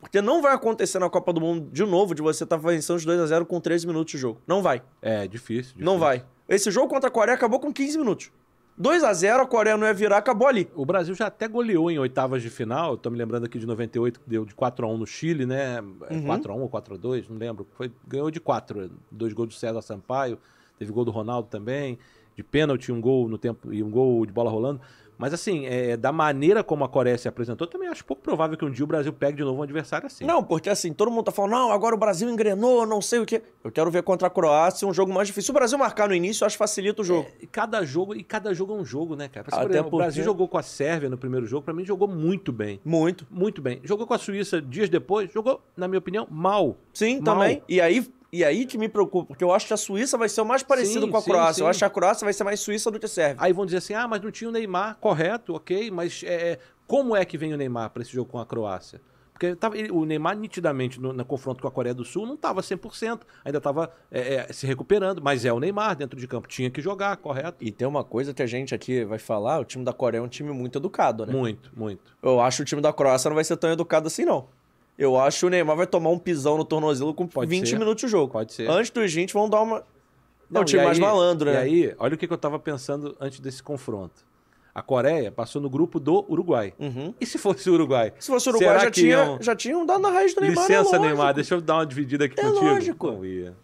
Porque 0.00 0.20
não 0.20 0.42
vai 0.42 0.52
acontecer 0.54 0.98
na 0.98 1.08
Copa 1.08 1.32
do 1.32 1.40
Mundo 1.40 1.68
de 1.72 1.84
novo 1.84 2.14
de 2.14 2.22
você 2.22 2.44
estar 2.44 2.56
vencendo 2.56 2.96
os 2.96 3.04
2 3.04 3.18
a 3.20 3.26
0 3.26 3.46
com 3.46 3.60
13 3.60 3.86
minutos 3.86 4.12
de 4.12 4.18
jogo. 4.18 4.40
Não 4.46 4.62
vai. 4.62 4.82
É 5.00 5.26
difícil. 5.26 5.74
Não 5.78 5.94
difícil. 5.94 5.98
vai. 5.98 6.24
Esse 6.48 6.70
jogo 6.70 6.88
contra 6.88 7.08
a 7.08 7.10
Coreia 7.10 7.34
acabou 7.34 7.58
com 7.58 7.72
15 7.72 7.98
minutos. 7.98 8.30
2 8.78 9.02
a 9.02 9.12
0 9.14 9.42
a 9.42 9.46
Coreia 9.46 9.76
não 9.76 9.86
ia 9.86 9.94
virar, 9.94 10.18
acabou 10.18 10.46
ali. 10.46 10.70
O 10.76 10.84
Brasil 10.84 11.14
já 11.14 11.26
até 11.28 11.48
goleou 11.48 11.90
em 11.90 11.98
oitavas 11.98 12.42
de 12.42 12.50
final. 12.50 12.92
Eu 12.92 12.96
tô 12.98 13.08
me 13.10 13.16
lembrando 13.16 13.46
aqui 13.46 13.58
de 13.58 13.66
98, 13.66 14.20
que 14.20 14.28
deu 14.28 14.44
de 14.44 14.54
4x1 14.54 14.98
no 14.98 15.06
Chile, 15.06 15.46
né? 15.46 15.76
É, 16.10 16.12
Uhum. 16.14 16.26
4x1 16.26 16.60
ou 16.60 16.68
4x2, 16.68 17.24
não 17.30 17.38
lembro. 17.38 17.66
Foi, 17.72 17.90
ganhou 18.06 18.30
de 18.30 18.38
4. 18.38 18.90
Dois 19.10 19.32
gols 19.32 19.48
do 19.48 19.54
César 19.54 19.80
Sampaio, 19.80 20.38
teve 20.78 20.92
gol 20.92 21.06
do 21.06 21.10
Ronaldo 21.10 21.48
também. 21.48 21.98
De 22.36 22.42
pênalti, 22.42 22.92
um 22.92 23.00
gol 23.00 23.28
no 23.30 23.38
tempo 23.38 23.72
e 23.72 23.82
um 23.82 23.90
gol 23.90 24.26
de 24.26 24.32
bola 24.32 24.50
rolando. 24.50 24.78
Mas 25.18 25.32
assim, 25.32 25.66
é, 25.66 25.96
da 25.96 26.12
maneira 26.12 26.62
como 26.62 26.84
a 26.84 26.88
Coreia 26.88 27.16
se 27.16 27.26
apresentou, 27.26 27.66
também 27.66 27.88
acho 27.88 28.04
pouco 28.04 28.22
provável 28.22 28.56
que 28.56 28.64
um 28.64 28.70
dia 28.70 28.84
o 28.84 28.86
Brasil 28.86 29.12
pegue 29.12 29.38
de 29.38 29.44
novo 29.44 29.60
um 29.60 29.62
adversário 29.62 30.06
assim. 30.06 30.24
Não, 30.24 30.42
porque 30.42 30.68
assim, 30.68 30.92
todo 30.92 31.10
mundo 31.10 31.24
tá 31.24 31.32
falando, 31.32 31.52
não, 31.52 31.72
agora 31.72 31.94
o 31.94 31.98
Brasil 31.98 32.28
engrenou, 32.28 32.86
não 32.86 33.00
sei 33.00 33.20
o 33.20 33.26
quê. 33.26 33.42
Eu 33.64 33.72
quero 33.72 33.90
ver 33.90 34.02
contra 34.02 34.28
a 34.28 34.30
Croácia 34.30 34.86
um 34.86 34.92
jogo 34.92 35.12
mais 35.12 35.28
difícil. 35.28 35.46
Se 35.46 35.50
o 35.50 35.54
Brasil 35.54 35.78
marcar 35.78 36.08
no 36.08 36.14
início, 36.14 36.44
eu 36.44 36.46
acho 36.46 36.54
que 36.56 36.58
facilita 36.58 37.02
o 37.02 37.04
jogo. 37.04 37.28
E 37.40 37.46
cada 37.46 37.84
jogo, 37.84 38.14
e 38.14 38.22
cada 38.22 38.52
jogo 38.54 38.74
é 38.74 38.76
um 38.76 38.84
jogo, 38.84 39.16
né, 39.16 39.28
cara? 39.28 39.44
Por 39.46 39.54
Até 39.54 39.70
exemplo, 39.74 39.94
o 39.94 39.98
Brasil 39.98 40.22
porque- 40.22 40.24
jogou 40.24 40.48
com 40.48 40.58
a 40.58 40.62
Sérvia 40.62 41.08
no 41.08 41.16
primeiro 41.18 41.46
jogo, 41.46 41.64
pra 41.64 41.72
mim 41.74 41.84
jogou 41.84 42.08
muito 42.08 42.52
bem. 42.52 42.80
Muito. 42.84 43.26
Muito 43.30 43.62
bem. 43.62 43.80
Jogou 43.84 44.06
com 44.06 44.14
a 44.14 44.18
Suíça 44.18 44.60
dias 44.60 44.88
depois, 44.88 45.32
jogou, 45.32 45.60
na 45.76 45.88
minha 45.88 45.98
opinião, 45.98 46.26
mal. 46.30 46.76
Sim, 46.92 47.16
Mal. 47.20 47.34
também. 47.34 47.62
E 47.68 47.80
aí, 47.80 48.06
e 48.36 48.44
aí 48.44 48.66
que 48.66 48.76
me 48.78 48.88
preocupa, 48.88 49.28
porque 49.28 49.42
eu 49.44 49.52
acho 49.52 49.66
que 49.66 49.72
a 49.74 49.76
Suíça 49.76 50.16
vai 50.18 50.28
ser 50.28 50.40
o 50.40 50.44
mais 50.44 50.62
parecido 50.62 51.06
Sim, 51.06 51.10
com 51.12 51.16
a 51.18 51.20
sim, 51.20 51.30
Croácia. 51.30 51.62
Eu 51.62 51.66
sim. 51.66 51.70
acho 51.70 51.78
que 51.80 51.84
a 51.84 51.90
Croácia 51.90 52.24
vai 52.24 52.32
ser 52.32 52.44
mais 52.44 52.60
Suíça 52.60 52.90
do 52.90 52.98
que 52.98 53.08
Sérvia. 53.08 53.36
Aí 53.40 53.52
vão 53.52 53.64
dizer 53.64 53.78
assim: 53.78 53.94
ah, 53.94 54.06
mas 54.08 54.20
não 54.20 54.30
tinha 54.30 54.48
o 54.48 54.52
Neymar, 54.52 54.96
correto, 55.00 55.54
ok, 55.54 55.90
mas 55.90 56.22
é, 56.24 56.58
como 56.86 57.14
é 57.16 57.24
que 57.24 57.36
vem 57.38 57.52
o 57.52 57.56
Neymar 57.56 57.90
para 57.90 58.02
esse 58.02 58.12
jogo 58.12 58.30
com 58.30 58.38
a 58.38 58.46
Croácia? 58.46 59.00
Porque 59.32 59.54
tava, 59.54 59.76
ele- 59.76 59.90
o 59.90 60.06
Neymar, 60.06 60.34
nitidamente, 60.34 60.98
no, 60.98 61.12
no 61.12 61.22
confronto 61.22 61.60
com 61.60 61.68
a 61.68 61.70
Coreia 61.70 61.94
do 61.94 62.06
Sul, 62.06 62.24
não 62.24 62.36
estava 62.36 62.62
100%, 62.62 63.20
ainda 63.44 63.58
estava 63.58 63.92
se 64.50 64.66
recuperando, 64.66 65.20
mas 65.22 65.44
é 65.44 65.52
o 65.52 65.60
Neymar 65.60 65.94
dentro 65.94 66.18
de 66.18 66.26
campo, 66.26 66.48
tinha 66.48 66.70
que 66.70 66.80
jogar, 66.80 67.14
correto? 67.18 67.58
E 67.62 67.70
tem 67.70 67.86
uma 67.86 68.02
coisa 68.02 68.32
que 68.32 68.42
a 68.42 68.46
gente 68.46 68.74
aqui 68.74 69.04
vai 69.04 69.18
falar, 69.18 69.60
o 69.60 69.64
time 69.66 69.84
da 69.84 69.92
Coreia 69.92 70.20
é 70.20 70.24
um 70.24 70.28
time 70.28 70.50
muito 70.52 70.78
educado, 70.78 71.26
né? 71.26 71.32
Muito, 71.34 71.70
muito. 71.76 72.16
Eu 72.22 72.40
acho 72.40 72.56
que 72.58 72.62
o 72.62 72.64
time 72.64 72.80
da 72.80 72.94
Croácia 72.94 73.28
não 73.28 73.34
vai 73.34 73.44
ser 73.44 73.58
tão 73.58 73.70
educado 73.70 74.06
assim, 74.06 74.24
não. 74.24 74.48
Eu 74.98 75.18
acho 75.18 75.40
que 75.40 75.46
o 75.46 75.50
Neymar 75.50 75.76
vai 75.76 75.86
tomar 75.86 76.10
um 76.10 76.18
pisão 76.18 76.56
no 76.56 76.64
tornozelo 76.64 77.12
com 77.12 77.26
Pode 77.26 77.48
20 77.50 77.68
ser. 77.68 77.78
minutos 77.78 78.00
de 78.02 78.08
jogo. 78.08 78.32
Pode 78.32 78.52
ser. 78.52 78.68
Antes 78.70 78.90
dos 78.90 79.12
20, 79.12 79.32
vão 79.32 79.48
dar 79.48 79.60
uma... 79.62 79.82
Não, 80.50 80.60
é 80.60 80.62
o 80.62 80.64
time 80.64 80.82
e 80.82 80.84
mais 80.86 80.98
malandro, 80.98 81.50
né? 81.50 81.68
E 81.68 81.84
aí, 81.88 81.94
olha 81.98 82.14
o 82.14 82.18
que, 82.18 82.26
que 82.26 82.32
eu 82.32 82.36
estava 82.36 82.58
pensando 82.58 83.16
antes 83.20 83.40
desse 83.40 83.62
confronto. 83.62 84.24
A 84.74 84.82
Coreia 84.82 85.32
passou 85.32 85.60
no 85.60 85.68
grupo 85.70 85.98
do 85.98 86.24
Uruguai. 86.30 86.72
Uhum. 86.78 87.12
E 87.20 87.24
se 87.26 87.38
fosse 87.38 87.68
o 87.70 87.72
Uruguai? 87.72 88.12
Se 88.18 88.28
fosse 88.30 88.46
o 88.48 88.52
Uruguai, 88.52 88.78
já, 88.80 88.90
tinha, 88.90 89.08
iam- 89.16 89.38
já 89.40 89.56
tinham 89.56 89.86
dado 89.86 90.00
na 90.02 90.10
raiz 90.10 90.34
do 90.34 90.40
Neymar, 90.42 90.66
Licença, 90.68 90.96
é. 90.96 90.98
Neymar, 90.98 91.34
deixa 91.34 91.54
eu 91.54 91.60
dar 91.62 91.76
uma 91.76 91.86
dividida 91.86 92.26
aqui 92.26 92.38
É 92.38 92.42
contigo. 92.42 92.64
lógico. 92.66 93.18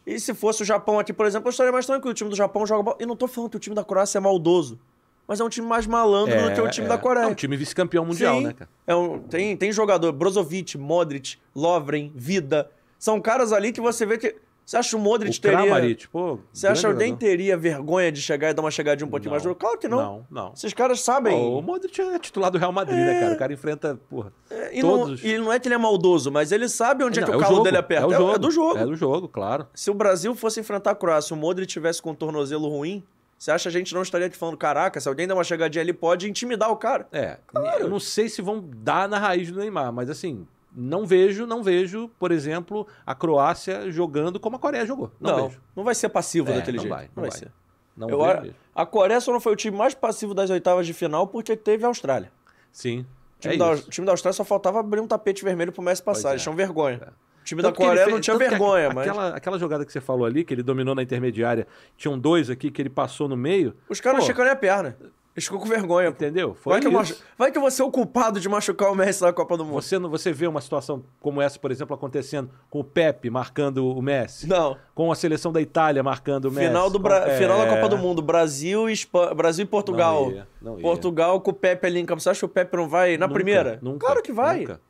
E 0.07 0.19
se 0.19 0.33
fosse 0.35 0.63
o 0.63 0.65
Japão 0.65 0.99
aqui, 0.99 1.13
por 1.13 1.27
exemplo, 1.27 1.49
eu 1.49 1.51
estaria 1.51 1.71
mais 1.71 1.85
tranquilo. 1.87 2.11
O 2.13 2.15
time 2.15 2.31
do 2.31 2.37
Japão 2.37 2.67
joga 2.67 2.83
bola. 2.83 2.97
E 2.99 3.05
não 3.07 3.15
tô 3.15 3.29
falando 3.29 3.51
que 3.51 3.57
o 3.59 3.61
time 3.61 3.77
da 3.77 3.85
Croácia 3.85 4.17
é 4.19 4.21
maldoso. 4.21 4.79
Mas 5.27 5.41
é 5.41 5.45
um 5.45 5.49
time 5.49 5.67
mais 5.67 5.87
malandro 5.87 6.35
do 6.43 6.53
que 6.55 6.61
o 6.61 6.69
time 6.71 6.89
da 6.89 6.99
Coreia. 6.99 7.25
É 7.25 7.29
um 7.29 7.35
time 7.35 7.57
vice-campeão 7.57 8.05
mundial, 8.05 8.39
Sim. 8.39 8.45
né, 8.49 8.53
cara? 8.53 8.71
É 8.87 8.95
um, 8.95 9.19
tem, 9.21 9.57
tem 9.57 9.73
jogador, 9.73 10.13
Brozovic, 10.13 10.77
Modric, 10.77 11.37
Lovren, 11.55 12.13
Vida. 12.15 12.69
São 12.99 13.21
caras 13.21 13.53
ali 13.53 13.73
que 13.73 13.81
você 13.81 14.05
vê 14.05 14.19
que. 14.19 14.35
Você 14.65 14.77
acha 14.77 14.97
o 14.97 15.01
Modric 15.01 15.37
O 15.37 15.41
teria. 15.41 15.59
Kramaric, 15.59 16.09
pô. 16.09 16.39
Você 16.53 16.69
acha 16.69 16.87
que 16.89 16.95
jogador. 16.95 17.17
teria 17.17 17.57
vergonha 17.57 18.13
de 18.13 18.23
chegar 18.23 18.51
e 18.51 18.55
dar 18.55 18.63
uma 18.63 18.71
chegadinha 18.71 19.05
um 19.07 19.11
pouquinho 19.11 19.31
Não. 19.31 19.33
mais 19.33 19.43
dura? 19.43 19.55
Claro 19.57 19.77
que 19.77 19.89
não. 19.89 19.99
Não, 19.99 20.27
não. 20.31 20.53
Esses 20.55 20.73
caras 20.73 21.01
sabem. 21.01 21.37
Pô, 21.37 21.59
o 21.59 21.63
Modric 21.63 22.01
é 22.01 22.19
titular 22.21 22.49
do 22.51 22.59
Real 22.59 22.71
Madrid, 22.73 22.97
né, 22.99 23.21
cara? 23.21 23.35
O 23.35 23.39
cara 23.39 23.53
enfrenta, 23.53 23.99
porra, 24.09 24.33
e, 24.73 24.81
não, 24.81 24.99
todos. 25.01 25.25
e 25.25 25.37
não 25.37 25.53
é 25.53 25.59
que 25.59 25.67
ele 25.67 25.75
é 25.75 25.79
maldoso, 25.79 26.31
mas 26.31 26.53
ele 26.53 26.69
sabe 26.69 27.03
onde 27.03 27.19
é 27.19 27.23
Não, 27.23 27.27
que 27.27 27.33
é 27.33 27.37
o 27.37 27.39
o 27.39 27.43
calo 27.43 27.55
jogo, 27.57 27.65
dele 27.65 27.77
aperta. 27.77 28.05
É, 28.05 28.07
o 28.07 28.13
É- 28.13 28.17
jogo. 28.17 28.33
é 28.35 28.39
do 28.39 28.51
jogo. 28.53 28.79
É 28.79 28.87
do 28.87 28.95
jogo, 28.95 29.29
claro. 29.29 29.67
Se 29.75 29.91
o 29.91 29.95
Brasil 29.95 30.33
fosse 30.37 30.61
enfrentar 30.61 30.93
a 30.93 30.95
Croácia, 30.95 31.35
o 31.35 31.37
Modric 31.37 31.67
tivesse 31.71 32.01
com 32.01 32.11
um 32.11 32.15
tornozelo 32.15 32.69
ruim, 32.69 33.03
você 33.43 33.51
acha 33.51 33.63
que 33.69 33.77
a 33.77 33.79
gente 33.81 33.93
não 33.93 34.03
estaria 34.03 34.29
aqui 34.29 34.37
falando, 34.37 34.57
caraca, 34.57 35.01
se 35.01 35.09
alguém 35.09 35.27
der 35.27 35.35
uma 35.35 35.43
chegadinha 35.43 35.83
ali, 35.83 35.93
pode 35.93 36.31
intimidar 36.31 36.71
o 36.71 36.77
cara? 36.77 37.09
É, 37.11 37.39
eu 37.81 37.89
não 37.89 37.99
sei 37.99 38.29
se 38.29 38.41
vão 38.41 38.63
dar 38.77 39.09
na 39.09 39.19
raiz 39.19 39.51
do 39.51 39.59
Neymar, 39.59 39.93
mas 39.93 40.09
assim, 40.09 40.47
não 40.73 41.05
vejo, 41.05 41.45
não 41.45 41.61
vejo, 41.61 42.09
por 42.21 42.31
exemplo, 42.31 42.87
a 43.05 43.17
Croácia 43.17 43.91
jogando 43.91 44.39
como 44.39 44.55
a 44.55 44.59
Coreia 44.61 44.87
jogou. 44.87 45.11
Não, 45.21 45.37
Não, 45.37 45.49
vejo. 45.49 45.61
não 45.75 45.83
vai 45.83 45.93
ser 45.93 46.09
passivo 46.09 46.53
É, 46.53 46.55
daquele 46.55 46.77
não 46.77 46.83
jeito. 46.85 46.95
vai, 46.95 47.05
não 47.07 47.11
não 47.17 47.23
vai, 47.23 47.31
vai. 47.31 47.39
ser. 47.41 47.53
Não 47.97 48.09
Eu 48.09 48.19
vejo 48.19 48.55
a, 48.77 48.83
a 48.83 48.87
Coreia 48.87 49.21
só 49.21 49.33
não 49.33 49.41
foi 49.41 49.53
o 49.55 49.57
time 49.57 49.77
mais 49.77 49.93
passivo 49.93 50.35
das 50.35 50.49
oitavas 50.49 50.87
de 50.87 50.93
final 50.93 51.27
porque 51.27 51.57
teve 51.57 51.85
a 51.85 51.89
Austrália. 51.89 52.31
Sim. 52.71 53.01
O 53.01 53.41
time, 53.41 53.55
é 53.57 53.59
da, 53.59 53.77
time 53.77 54.07
da 54.07 54.13
Austrália 54.13 54.37
só 54.37 54.45
faltava 54.45 54.79
abrir 54.79 55.01
um 55.01 55.09
tapete 55.09 55.43
vermelho 55.43 55.73
pro 55.73 55.83
Messi 55.83 56.01
passar. 56.01 56.23
Pois 56.23 56.27
é. 56.27 56.35
Eles 56.35 56.43
tinham 56.45 56.55
vergonha. 56.55 57.01
É. 57.09 57.32
O 57.43 57.45
time 57.45 57.61
Tanto 57.61 57.73
da 57.79 57.85
Coreia 57.87 58.05
fez- 58.05 58.15
não 58.15 58.21
tinha 58.21 58.39
vergonha, 58.39 58.87
aqu- 58.87 58.95
mas. 58.95 59.09
Aquela, 59.09 59.29
aquela 59.37 59.59
jogada 59.59 59.85
que 59.85 59.93
você 59.93 60.01
falou 60.01 60.25
ali, 60.25 60.45
que 60.45 60.55
ele 60.55 60.63
dominou 60.63 60.95
na 60.95 61.03
intermediária, 61.03 61.67
tinham 61.97 62.19
dois 62.19 62.49
aqui 62.49 62.71
que 62.71 62.81
ele 62.81 62.89
passou 62.91 63.29
no 63.29 63.37
meio. 63.37 63.75
Os 63.89 64.01
caras 64.01 64.27
nem 64.27 64.49
a 64.49 64.57
perna. 64.57 64.97
Eles 65.35 65.47
ficou 65.47 65.59
com 65.59 65.67
vergonha. 65.67 66.09
Entendeu? 66.11 66.55
Foi 66.55 66.75
Vai 66.75 66.81
que, 66.83 66.89
machu- 66.91 67.17
Vai 67.39 67.51
que 67.51 67.59
você 67.59 67.81
é 67.81 67.85
o 67.87 67.91
culpado 67.91 68.39
de 68.39 68.47
machucar 68.51 68.93
o 68.93 68.95
Messi 68.95 69.23
na 69.23 69.33
Copa 69.33 69.57
do 69.57 69.65
Mundo. 69.65 69.81
Você, 69.81 69.99
não- 69.99 70.11
você 70.11 70.31
vê 70.31 70.47
uma 70.47 70.61
situação 70.61 71.03
como 71.21 71.41
essa, 71.41 71.59
por 71.59 71.71
exemplo, 71.71 71.95
acontecendo 71.95 72.51
com 72.69 72.81
o 72.81 72.85
Pepe 72.85 73.31
marcando 73.31 73.89
o 73.97 74.03
Messi. 74.03 74.47
Não. 74.47 74.77
Com 74.95 75.11
a 75.11 75.15
seleção 75.15 75.51
da 75.51 75.59
Itália 75.61 76.03
marcando 76.03 76.45
o 76.47 76.51
Messi. 76.53 76.67
Final, 76.69 76.91
do 76.91 76.99
Bra- 76.99 77.27
é, 77.29 77.39
final 77.39 77.57
da 77.59 77.67
Copa 77.67 77.89
do 77.89 77.97
Mundo, 77.97 78.21
Brasil 78.21 78.91
e, 78.91 78.95
Brasil 79.35 79.65
e 79.65 79.67
Portugal. 79.67 80.27
Não 80.27 80.33
ia, 80.33 80.49
não 80.61 80.77
ia. 80.77 80.83
Portugal 80.83 81.41
com 81.41 81.51
o 81.51 81.55
Pepe 81.55 81.87
ali 81.87 81.99
em 81.99 82.05
campo. 82.05 82.21
Você 82.21 82.29
acha 82.29 82.41
que 82.41 82.45
o 82.45 82.49
Pepe 82.51 82.77
não 82.77 82.87
vai 82.87 83.17
na 83.17 83.27
Nunca, 83.27 83.35
primeira? 83.35 83.79
nunca, 83.81 84.07
claro 84.07 84.23
que 84.23 84.33
vai. 84.33 84.61
nunca. 84.61 84.81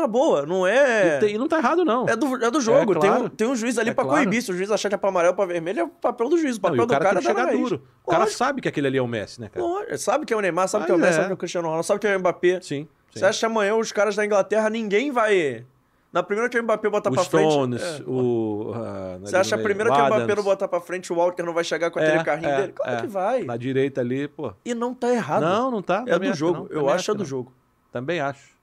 Na 0.00 0.06
boa, 0.06 0.46
não 0.46 0.66
é. 0.66 1.16
E, 1.16 1.20
tem- 1.20 1.38
não 1.38 1.46
tá 1.46 1.58
errado, 1.58 1.84
não. 1.84 2.08
É 2.08 2.16
do, 2.16 2.42
é 2.44 2.50
do 2.50 2.60
jogo. 2.60 2.92
É, 2.96 2.98
tem, 3.00 3.10
claro. 3.10 3.24
um, 3.24 3.28
tem 3.28 3.46
um 3.48 3.54
juiz 3.54 3.76
ali 3.78 3.90
É 3.90 3.94
pra 3.94 4.04
claro. 4.04 4.22
coibir. 4.22 4.42
Se 4.42 4.50
o 4.50 4.56
juiz 4.56 4.70
achar 4.70 4.88
que 4.88 4.94
é 4.94 4.98
pra 4.98 5.08
amarelo 5.10 5.34
pra 5.34 5.44
vermelho, 5.44 5.80
é 5.80 5.84
o 5.84 5.88
papel 5.88 6.28
do 6.28 6.38
juiz. 6.38 6.56
O 6.56 6.58
Não, 6.58 6.62
papel 6.62 6.78
e 6.78 6.82
o 6.82 6.86
do 6.86 6.90
cara, 6.90 7.04
cara 7.04 7.20
tem 7.20 7.30
é 7.30 7.34
chegar 7.34 7.52
duro. 7.52 7.82
O 8.04 8.10
cara 8.10 8.22
Lógico, 8.24 8.38
sabe 8.38 8.60
que 8.62 8.68
aquele 8.68 8.86
ali 8.86 8.98
é 8.98 9.02
o 9.02 9.06
Messi, 9.06 9.40
né, 9.40 9.48
cara? 9.48 9.64
lógico. 9.64 9.98
Sabe 9.98 10.24
que 10.26 10.32
é 10.32 10.36
o 10.36 10.40
Neymar, 10.40 10.68
sabe 10.68 10.86
que 10.86 10.90
é 10.92 10.94
o 10.94 10.98
Mas 10.98 11.06
Messi, 11.10 11.12
é. 11.12 11.16
sabe 11.16 11.26
que 11.28 11.32
é 11.32 11.34
o 11.34 11.38
Cristiano 11.38 11.66
Ronaldo, 11.68 11.86
sabe 11.86 12.00
que 12.00 12.06
é 12.06 12.16
o 12.16 12.20
Mbappé. 12.20 12.54
Sim. 12.54 12.60
sim. 12.62 12.88
Você 13.14 13.24
acha 13.26 13.38
que 13.40 13.46
amanhã 13.46 13.74
os 13.76 13.92
caras 13.92 14.16
da 14.16 14.24
Inglaterra, 14.24 14.70
ninguém 14.70 15.10
vai. 15.10 15.64
Na 16.12 16.24
primeira 16.24 16.48
que 16.48 16.58
o 16.58 16.62
Mbappé 16.62 16.88
botar 16.90 17.10
o 17.10 17.12
pra 17.12 17.22
Stones, 17.22 17.80
frente. 17.80 18.02
é. 18.02 18.04
o. 18.10 18.72
ah, 18.74 19.18
Você 19.20 19.36
acha 19.36 19.54
a 19.54 19.58
primeira 19.58 19.92
que 19.92 20.00
o 20.00 20.06
Mbappé 20.06 20.34
não 20.34 20.42
botar 20.42 20.66
pra 20.66 20.80
frente, 20.80 21.12
o 21.12 21.16
Walker 21.16 21.42
não 21.44 21.52
vai 21.54 21.62
chegar 21.62 21.90
com 21.90 22.00
aquele 22.00 22.18
É, 22.18 22.24
carrinho 22.24 22.48
é, 22.50 22.56
dele? 22.62 22.72
Claro 22.72 22.92
é. 22.96 23.00
que 23.02 23.06
vai. 23.06 23.44
Na 23.44 23.56
direita 23.56 24.00
ali, 24.00 24.26
pô. 24.26 24.52
E 24.64 24.74
não 24.74 24.92
tá 24.94 25.08
errado. 25.12 25.42
Não, 25.42 25.70
não 25.70 25.82
tá. 25.82 26.04
é 26.08 26.18
do 26.18 26.34
jogo. 26.34 26.68
não, 26.70 26.80
Eu 26.80 26.88
acho 26.88 27.04
que 27.04 27.10
é 27.10 27.14
do 27.14 27.18
não. 27.18 27.24
jogo. 27.26 27.52
Também 27.92 28.18
acho. 28.20 28.58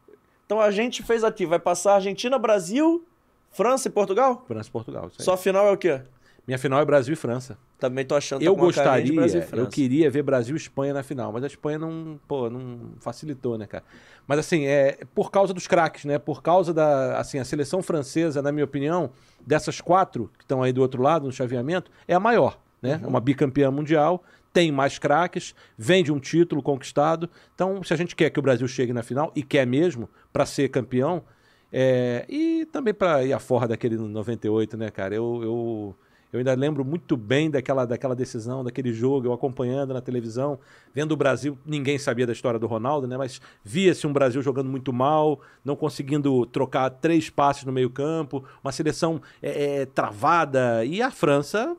Então 0.47 0.61
a 0.61 0.71
gente 0.71 1.03
fez 1.03 1.25
aqui, 1.25 1.45
vai 1.45 1.59
passar 1.59 1.95
Argentina, 1.95 2.39
Brasil, 2.39 3.05
França 3.51 3.89
e 3.89 3.91
Portugal? 3.91 4.45
França 4.47 4.69
e 4.69 4.71
Portugal. 4.71 5.07
isso 5.07 5.17
aí. 5.19 5.25
Só 5.25 5.35
final 5.35 5.67
é 5.67 5.71
o 5.71 5.77
quê? 5.77 6.01
Minha 6.47 6.57
final 6.57 6.79
é 6.79 6.85
Brasil 6.85 7.11
e 7.11 7.17
França. 7.17 7.57
Também 7.77 8.05
tô 8.05 8.15
achando 8.15 8.41
Eu 8.41 8.55
tá 8.55 8.61
gostaria, 8.61 9.13
Brasil 9.13 9.41
e 9.41 9.43
eu 9.43 9.47
França. 9.47 9.69
queria 9.69 10.09
ver 10.09 10.23
Brasil 10.23 10.55
e 10.55 10.57
Espanha 10.57 10.93
na 10.93 11.03
final, 11.03 11.33
mas 11.33 11.43
a 11.43 11.47
Espanha 11.47 11.77
não, 11.77 12.17
pô, 12.25 12.49
não 12.49 12.93
facilitou, 13.01 13.57
né, 13.57 13.67
cara? 13.67 13.83
Mas 14.25 14.39
assim, 14.39 14.65
é 14.65 14.99
por 15.13 15.29
causa 15.29 15.53
dos 15.53 15.67
craques, 15.67 16.05
né? 16.05 16.17
Por 16.17 16.41
causa 16.41 16.73
da, 16.73 17.19
assim, 17.19 17.39
a 17.39 17.43
seleção 17.45 17.83
francesa, 17.83 18.41
na 18.41 18.51
minha 18.53 18.63
opinião, 18.63 19.11
dessas 19.45 19.81
quatro 19.81 20.31
que 20.37 20.45
estão 20.45 20.63
aí 20.63 20.71
do 20.71 20.81
outro 20.81 21.01
lado 21.03 21.25
no 21.25 21.31
chaveamento, 21.33 21.91
é 22.07 22.15
a 22.15 22.19
maior, 22.21 22.57
né? 22.81 23.01
É 23.03 23.05
uma 23.05 23.19
bicampeã 23.19 23.69
mundial, 23.69 24.23
tem 24.57 24.71
mais 24.71 24.97
craques, 24.97 25.53
vem 25.77 26.03
de 26.03 26.11
um 26.11 26.19
título 26.19 26.63
conquistado. 26.63 27.29
Então, 27.53 27.83
se 27.83 27.93
a 27.93 27.95
gente 27.95 28.15
quer 28.15 28.31
que 28.31 28.39
o 28.39 28.41
Brasil 28.41 28.67
chegue 28.67 28.91
na 28.91 29.03
final 29.03 29.31
e 29.35 29.43
quer 29.43 29.67
mesmo 29.67 30.09
para 30.33 30.47
ser 30.47 30.67
campeão, 30.69 31.23
é, 31.71 32.25
e 32.27 32.65
também 32.71 32.91
para 32.91 33.23
ir 33.23 33.33
afora 33.33 33.67
daquele 33.67 33.95
98, 33.95 34.75
né, 34.75 34.89
cara? 34.89 35.13
Eu, 35.13 35.41
eu, 35.43 35.95
eu 36.33 36.39
ainda 36.39 36.55
lembro 36.55 36.83
muito 36.83 37.15
bem 37.15 37.51
daquela, 37.51 37.85
daquela 37.85 38.15
decisão, 38.15 38.63
daquele 38.63 38.91
jogo, 38.91 39.27
eu 39.27 39.33
acompanhando 39.33 39.93
na 39.93 40.01
televisão, 40.01 40.57
vendo 40.91 41.11
o 41.11 41.15
Brasil. 41.15 41.55
Ninguém 41.63 41.99
sabia 41.99 42.25
da 42.25 42.33
história 42.33 42.59
do 42.59 42.65
Ronaldo, 42.65 43.05
né? 43.05 43.15
Mas 43.15 43.39
via-se 43.63 44.07
um 44.07 44.13
Brasil 44.13 44.41
jogando 44.41 44.71
muito 44.71 44.91
mal, 44.91 45.39
não 45.63 45.75
conseguindo 45.75 46.47
trocar 46.47 46.89
três 46.89 47.29
passes 47.29 47.63
no 47.63 47.71
meio-campo, 47.71 48.43
uma 48.63 48.71
seleção 48.71 49.21
é, 49.39 49.81
é, 49.81 49.85
travada. 49.85 50.83
E 50.83 50.99
a 50.99 51.11
França, 51.11 51.77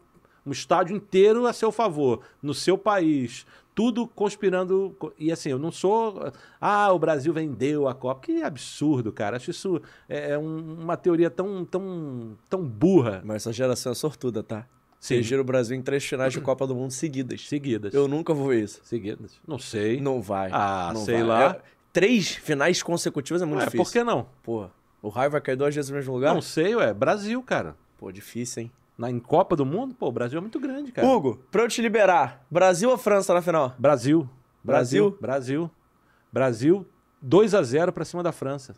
um 0.49 0.53
estádio 0.53 0.97
inteiro 0.97 1.47
a 1.47 1.53
seu 1.53 1.71
favor, 1.71 2.21
no 2.43 2.53
seu 2.55 2.77
país. 2.79 3.47
Tudo 3.75 4.09
conspirando. 4.09 4.97
co- 4.99 5.13
E 5.17 5.31
assim, 5.31 5.51
eu 5.51 5.59
não 5.59 5.71
sou. 5.71 6.33
Ah, 6.61 6.93
o 6.93 6.99
Brasil 6.99 7.33
vendeu 7.33 7.87
a 7.87 7.95
Copa. 7.95 8.23
Que 8.23 8.43
absurdo, 8.43 9.13
cara. 9.13 9.37
Acho 9.37 9.53
isso 9.53 9.81
é 10.09 10.33
é 10.33 10.39
um- 10.39 10.79
uma 10.81 10.97
teoria 10.97 11.31
tão, 11.31 11.65
tão, 11.65 12.37
tão 12.51 12.65
burra. 12.65 13.23
Mas 13.25 13.37
essa 13.43 13.53
geração 13.53 13.93
é 13.93 13.95
sortuda, 13.95 14.43
tá? 14.43 14.67
Sim. 14.99 15.15
Você 15.17 15.23
gira 15.23 15.41
o 15.41 15.45
Brasil 15.45 15.77
em 15.77 15.83
três 15.83 16.05
finais 16.05 16.33
de 16.33 16.41
Copa 16.41 16.67
do 16.67 16.75
Mundo 16.75 16.91
seguidas. 16.91 17.47
Seguidas. 17.49 17.95
Eu 17.95 18.09
nunca 18.09 18.35
vou 18.35 18.49
ver 18.49 18.65
isso. 18.65 18.81
Seguidas. 18.83 19.39
Não 19.47 19.61
sei. 19.61 20.01
Não 20.01 20.21
vai. 20.21 20.51
Ah, 20.53 20.91
não 20.93 21.05
sei 21.05 21.19
vai. 21.19 21.25
lá. 21.25 21.45
É- 21.53 21.61
três 21.93 22.31
finais 22.35 22.83
consecutivas 22.83 23.41
é 23.43 23.45
muito 23.45 23.61
Ué, 23.61 23.67
difícil. 23.67 23.85
por 23.85 23.93
que 23.93 24.03
não? 24.03 24.27
Porra, 24.43 24.73
o 25.01 25.09
raio 25.09 25.31
vai 25.31 25.41
cair 25.41 25.55
duas 25.55 25.73
vezes 25.73 25.89
no 25.89 25.97
mesmo 25.97 26.15
lugar? 26.15 26.35
Não 26.35 26.43
sei, 26.43 26.75
ué. 26.75 26.93
Brasil, 26.93 27.41
cara. 27.45 27.77
Pô, 27.97 28.11
difícil, 28.11 28.65
hein? 28.65 28.73
Na, 28.99 29.09
em 29.11 29.21
Copa 29.21 29.55
do 29.55 29.65
Mundo, 29.65 29.95
pô, 29.95 30.09
o 30.09 30.13
Brasil 30.13 30.39
é 30.39 30.41
muito 30.41 30.59
grande, 30.59 30.91
cara. 30.91 31.07
Hugo, 31.07 31.39
pra 31.53 31.63
eu 31.63 31.69
te 31.69 31.81
liberar, 31.81 32.45
Brasil 32.51 32.91
ou 32.91 32.99
França 32.99 33.33
na 33.33 33.41
final? 33.41 33.73
Brasil. 33.79 34.29
Brasil? 34.65 35.17
Brasil. 35.21 35.71
Brasil. 36.33 36.85
2 37.23 37.55
a 37.55 37.63
0 37.63 37.93
pra 37.93 38.05
cima 38.05 38.23
da 38.23 38.33
França. 38.33 38.75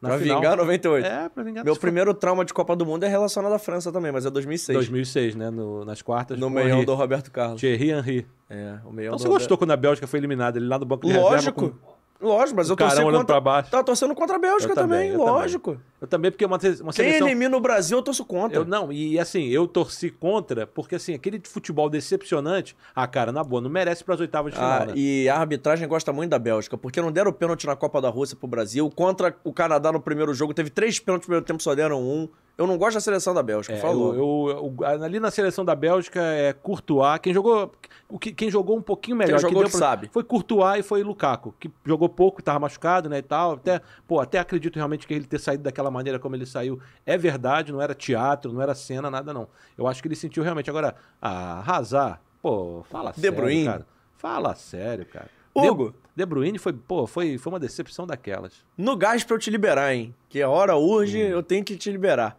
Na 0.00 0.10
pra 0.10 0.18
final. 0.18 0.36
vingar 0.40 0.56
98. 0.56 1.04
É, 1.06 1.28
pra 1.28 1.42
vingar. 1.42 1.64
Meu 1.64 1.76
primeiro 1.76 2.14
trauma 2.14 2.44
de 2.44 2.54
Copa 2.54 2.74
do 2.76 2.86
Mundo 2.86 3.04
é 3.04 3.08
relacionado 3.08 3.52
à 3.52 3.58
França 3.58 3.90
também, 3.92 4.12
mas 4.12 4.24
é 4.24 4.30
2006. 4.30 4.76
2006, 4.78 5.34
né? 5.34 5.50
No- 5.50 5.84
nas 5.84 6.00
quartas. 6.02 6.38
No 6.38 6.46
com 6.46 6.52
o 6.52 6.54
meião 6.54 6.76
Henry. 6.78 6.86
do 6.86 6.94
Roberto 6.94 7.30
Carlos. 7.32 7.60
Thierry 7.60 7.90
Henry. 7.90 8.26
É, 8.48 8.78
o 8.84 8.92
meião 8.92 9.14
Então 9.14 9.16
do 9.16 9.22
você 9.22 9.28
gostou 9.28 9.58
quando 9.58 9.72
a 9.72 9.76
Bélgica 9.76 10.06
foi 10.06 10.20
eliminada? 10.20 10.56
Ele 10.58 10.68
lá 10.68 10.78
no 10.78 10.86
banco 10.86 11.06
de 11.06 11.12
Lógico. 11.16 11.70
com- 11.70 11.97
Lógico, 12.20 12.56
mas 12.56 12.68
o 12.68 12.72
eu 12.72 12.76
torci 12.76 12.94
carão 12.96 13.08
olhando 13.08 13.20
contra... 13.20 13.34
pra 13.36 13.40
baixo. 13.40 13.70
Tava 13.70 13.84
torcendo 13.84 14.12
contra 14.12 14.34
a 14.36 14.38
Bélgica 14.40 14.72
Eu 14.72 14.74
também, 14.74 14.98
também, 14.98 15.12
eu 15.12 15.18
também. 15.18 15.32
lógico. 15.34 15.80
Eu 16.00 16.06
também, 16.08 16.30
porque 16.32 16.42
é 16.42 16.46
uma, 16.48 16.56
uma 16.56 16.60
Quem 16.60 16.92
seleção... 16.92 17.28
elimina 17.28 17.56
o 17.56 17.60
Brasil, 17.60 17.98
eu 17.98 18.02
torço 18.02 18.24
contra. 18.24 18.58
Eu, 18.58 18.64
não, 18.64 18.92
e 18.92 19.18
assim, 19.20 19.46
eu 19.48 19.68
torci 19.68 20.10
contra, 20.10 20.66
porque 20.66 20.96
assim, 20.96 21.14
aquele 21.14 21.40
futebol 21.44 21.88
decepcionante, 21.88 22.76
ah, 22.94 23.06
cara, 23.06 23.30
na 23.30 23.44
boa, 23.44 23.60
não 23.62 23.70
merece 23.70 24.02
pras 24.02 24.18
oitavas 24.18 24.52
de 24.52 24.58
final, 24.58 24.82
Ah, 24.82 24.86
né? 24.86 24.92
e 24.96 25.28
a 25.28 25.36
arbitragem 25.38 25.86
gosta 25.86 26.12
muito 26.12 26.30
da 26.30 26.38
Bélgica, 26.40 26.76
porque 26.76 27.00
não 27.00 27.12
deram 27.12 27.32
pênalti 27.32 27.66
na 27.66 27.76
Copa 27.76 28.00
da 28.00 28.08
Rússia 28.08 28.36
pro 28.36 28.48
Brasil. 28.48 28.90
Contra 28.94 29.36
o 29.44 29.52
Canadá 29.52 29.92
no 29.92 30.00
primeiro 30.00 30.34
jogo, 30.34 30.52
teve 30.52 30.70
três 30.70 30.98
pênaltis 30.98 31.26
no 31.26 31.30
primeiro 31.30 31.46
tempo, 31.46 31.62
só 31.62 31.72
deram 31.74 32.02
um. 32.02 32.28
Eu 32.56 32.66
não 32.66 32.76
gosto 32.76 32.94
da 32.94 33.00
seleção 33.00 33.32
da 33.32 33.42
Bélgica, 33.44 33.74
É, 33.74 33.78
falou. 33.78 34.12
eu, 34.12 34.56
eu- 34.56 34.76
eu- 34.80 35.04
ali 35.04 35.20
na 35.20 35.30
seleção 35.30 35.64
da 35.64 35.76
Bélgica 35.76 36.20
é 36.20 36.52
Courtois, 36.52 37.20
quem 37.22 37.32
jogou, 37.32 37.70
o 38.08 38.18
que- 38.18 38.32
quem 38.32 38.50
jogou 38.50 38.76
um 38.76 38.82
pouquinho 38.82 39.16
melhor, 39.16 39.38
jogou 39.38 39.60
deu 39.62 39.70
que 39.70 39.76
sabe. 39.76 40.08
foi 40.12 40.24
Courtois 40.24 40.80
e 40.80 40.82
foi 40.82 41.02
Lukaku, 41.02 41.54
que 41.60 41.70
jogou 41.84 42.08
pouco, 42.08 42.42
tava 42.42 42.58
machucado, 42.58 43.08
né, 43.08 43.18
e 43.18 43.22
tal. 43.22 43.52
Até, 43.52 43.80
pô, 44.06 44.18
até 44.20 44.38
acredito 44.38 44.76
realmente 44.76 45.06
que 45.06 45.12
ele 45.14 45.26
ter 45.26 45.38
saído 45.38 45.62
daquela 45.62 45.90
maneira 45.90 46.18
como 46.18 46.34
ele 46.34 46.46
saiu 46.46 46.80
é 47.04 47.18
verdade, 47.18 47.70
não 47.72 47.80
era 47.82 47.94
teatro, 47.94 48.52
não 48.52 48.62
era 48.62 48.74
cena, 48.74 49.10
nada 49.10 49.32
não. 49.34 49.46
Eu 49.76 49.86
acho 49.86 50.00
que 50.00 50.08
ele 50.08 50.16
sentiu 50.16 50.42
realmente 50.42 50.70
agora, 50.70 50.94
ah, 51.20 51.58
arrasar. 51.58 52.20
Pô, 52.40 52.82
fala 52.88 53.10
De 53.12 53.20
sério, 53.20 53.36
Bruyne. 53.36 53.64
cara. 53.66 53.86
Fala 54.16 54.54
sério, 54.54 55.04
cara. 55.06 55.28
Hugo. 55.54 55.90
De, 55.90 55.96
De 56.16 56.26
Bruyne 56.26 56.58
foi, 56.58 56.72
pô, 56.72 57.06
foi, 57.06 57.36
foi 57.38 57.52
uma 57.52 57.58
decepção 57.60 58.06
daquelas. 58.06 58.64
No 58.76 58.96
gás 58.96 59.22
pra 59.24 59.34
eu 59.36 59.38
te 59.40 59.50
liberar, 59.50 59.92
hein? 59.94 60.14
Que 60.28 60.40
a 60.40 60.48
hora 60.48 60.76
urge, 60.76 61.18
Hum. 61.22 61.26
eu 61.28 61.42
tenho 61.42 61.64
que 61.64 61.76
te 61.76 61.90
liberar. 61.90 62.36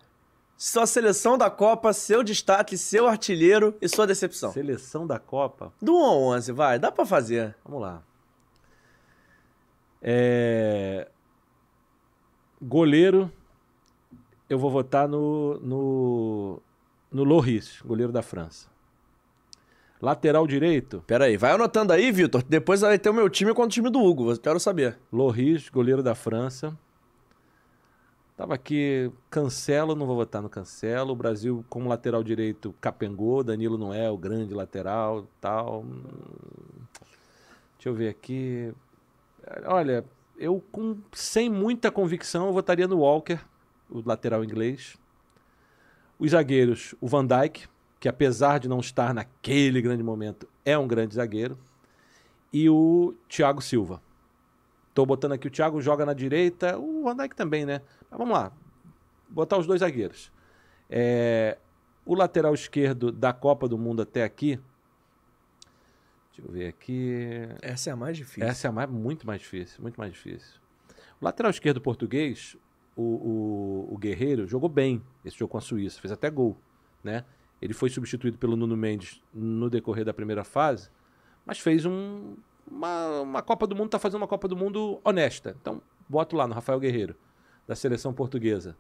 Sua 0.62 0.86
seleção 0.86 1.38
da 1.38 1.50
Copa, 1.50 1.94
seu 1.94 2.22
destaque, 2.22 2.78
seu 2.78 3.08
artilheiro 3.08 3.74
e 3.82 3.88
sua 3.88 4.06
decepção. 4.06 4.52
Seleção 4.52 5.08
da 5.08 5.18
Copa, 5.18 5.72
Do 5.82 5.96
1 5.96 6.04
ao 6.04 6.22
11, 6.24 6.52
vai, 6.52 6.78
dá 6.78 6.92
pra 6.92 7.06
fazer. 7.06 7.56
Vamos 7.64 7.82
lá. 7.82 8.04
É... 10.02 11.08
Goleiro, 12.62 13.32
eu 14.50 14.60
vou 14.60 14.70
votar 14.70 15.08
no, 15.08 15.58
no, 15.62 16.62
no 17.10 17.24
Loris, 17.24 17.82
goleiro 17.86 18.12
da 18.12 18.22
França. 18.22 18.68
Lateral 20.02 20.46
direito, 20.46 21.02
Pera 21.08 21.24
aí, 21.24 21.38
vai 21.38 21.54
anotando 21.54 21.94
aí, 21.94 22.12
Vitor. 22.12 22.44
Depois 22.44 22.82
vai 22.82 23.00
ter 23.00 23.10
o 23.10 23.14
meu 23.14 23.30
time 23.30 23.54
contra 23.54 23.68
o 23.68 23.72
time 23.72 23.90
do 23.90 24.04
Hugo, 24.04 24.38
quero 24.38 24.60
saber. 24.60 25.00
Loris, 25.10 25.70
goleiro 25.70 26.04
da 26.04 26.16
França. 26.16 26.78
Tava 28.40 28.54
aqui, 28.54 29.12
Cancelo, 29.30 29.96
não 29.96 30.06
vou 30.06 30.16
votar 30.16 30.42
no 30.42 30.48
Cancelo. 30.48 31.12
O 31.12 31.16
Brasil, 31.16 31.66
como 31.68 31.90
lateral 31.90 32.24
direito, 32.24 32.74
capengou. 32.80 33.44
Danilo 33.44 33.78
não 33.78 33.94
é 33.94 34.10
o 34.10 34.18
grande 34.18 34.54
lateral, 34.54 35.28
tal. 35.42 35.84
Deixa 37.76 37.90
eu 37.90 37.94
ver 37.94 38.08
aqui. 38.08 38.74
Olha, 39.66 40.06
eu 40.38 40.64
com 40.72 40.96
sem 41.12 41.50
muita 41.50 41.92
convicção 41.92 42.54
votaria 42.54 42.88
no 42.88 43.00
Walker, 43.00 43.42
o 43.90 44.02
lateral 44.06 44.42
inglês. 44.42 44.96
Os 46.18 46.32
zagueiros, 46.32 46.96
o 47.02 47.10
Van 47.10 47.28
Dijk, 47.28 47.68
que 48.00 48.08
apesar 48.08 48.58
de 48.58 48.70
não 48.70 48.80
estar 48.80 49.14
naquele 49.14 49.82
grande 49.82 50.02
momento, 50.02 50.48
é 50.64 50.78
um 50.78 50.88
grande 50.88 51.16
zagueiro. 51.16 51.58
E 52.54 52.70
o 52.70 53.14
Thiago 53.28 53.62
Silva. 53.62 54.02
Tô 55.00 55.06
botando 55.06 55.32
aqui 55.32 55.48
o 55.48 55.50
Thiago 55.50 55.82
joga 55.82 56.06
na 56.06 56.14
direita, 56.14 56.78
o 56.78 57.04
Van 57.04 57.16
Dijk 57.16 57.34
também, 57.34 57.66
né? 57.66 57.82
Mas 58.12 58.18
vamos 58.18 58.34
lá. 58.34 58.52
Botar 59.30 59.58
os 59.58 59.66
dois 59.66 59.80
zagueiros. 59.80 60.30
É, 60.90 61.58
o 62.06 62.14
lateral 62.14 62.54
esquerdo 62.54 63.10
da 63.10 63.32
Copa 63.32 63.66
do 63.66 63.78
Mundo 63.78 64.02
até 64.02 64.26
aqui. 64.26 64.60
Deixa 66.28 66.46
eu 66.46 66.52
ver 66.52 66.68
aqui. 66.68 67.48
Essa 67.62 67.92
é 67.92 67.94
a 67.94 67.96
mais 67.96 68.18
difícil. 68.18 68.44
Essa 68.44 68.68
é 68.68 68.70
a 68.70 68.72
mais, 68.74 68.90
muito 68.90 69.26
mais 69.26 69.40
difícil, 69.40 69.82
muito 69.82 69.96
mais 69.96 70.12
difícil. 70.12 70.60
O 71.22 71.24
lateral 71.24 71.50
esquerdo 71.50 71.80
português, 71.80 72.58
o, 72.94 73.02
o, 73.02 73.94
o 73.94 73.98
Guerreiro, 73.98 74.46
jogou 74.48 74.68
bem 74.68 75.02
esse 75.24 75.38
jogo 75.38 75.54
com 75.54 75.58
a 75.58 75.62
Suíça, 75.62 76.02
fez 76.02 76.12
até 76.12 76.30
gol, 76.30 76.58
né? 77.02 77.24
Ele 77.62 77.74
foi 77.74 77.90
substituído 77.90 78.38
pelo 78.38 78.58
Nuno 78.58 78.76
Mendes 78.76 79.24
no 79.34 79.70
decorrer 79.70 80.04
da 80.04 80.14
primeira 80.14 80.44
fase, 80.44 80.90
mas 81.46 81.58
fez 81.58 81.86
um, 81.86 82.36
uma, 82.70 83.22
uma 83.22 83.42
Copa 83.42 83.66
do 83.68 83.76
Mundo, 83.76 83.90
tá 83.90 84.00
fazendo 84.00 84.22
uma 84.22 84.28
Copa 84.28 84.48
do 84.48 84.56
Mundo 84.56 85.00
honesta. 85.04 85.56
Então, 85.60 85.82
boto 86.08 86.36
lá 86.36 86.48
no 86.48 86.54
Rafael 86.54 86.80
Guerreiro, 86.80 87.16
da 87.68 87.76
seleção 87.76 88.14
portuguesa. 88.14 88.78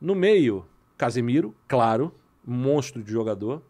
No 0.00 0.14
meio, 0.14 0.66
Casemiro, 0.96 1.54
claro, 1.68 2.14
monstro 2.44 3.02
de 3.02 3.10
jogador. 3.10 3.62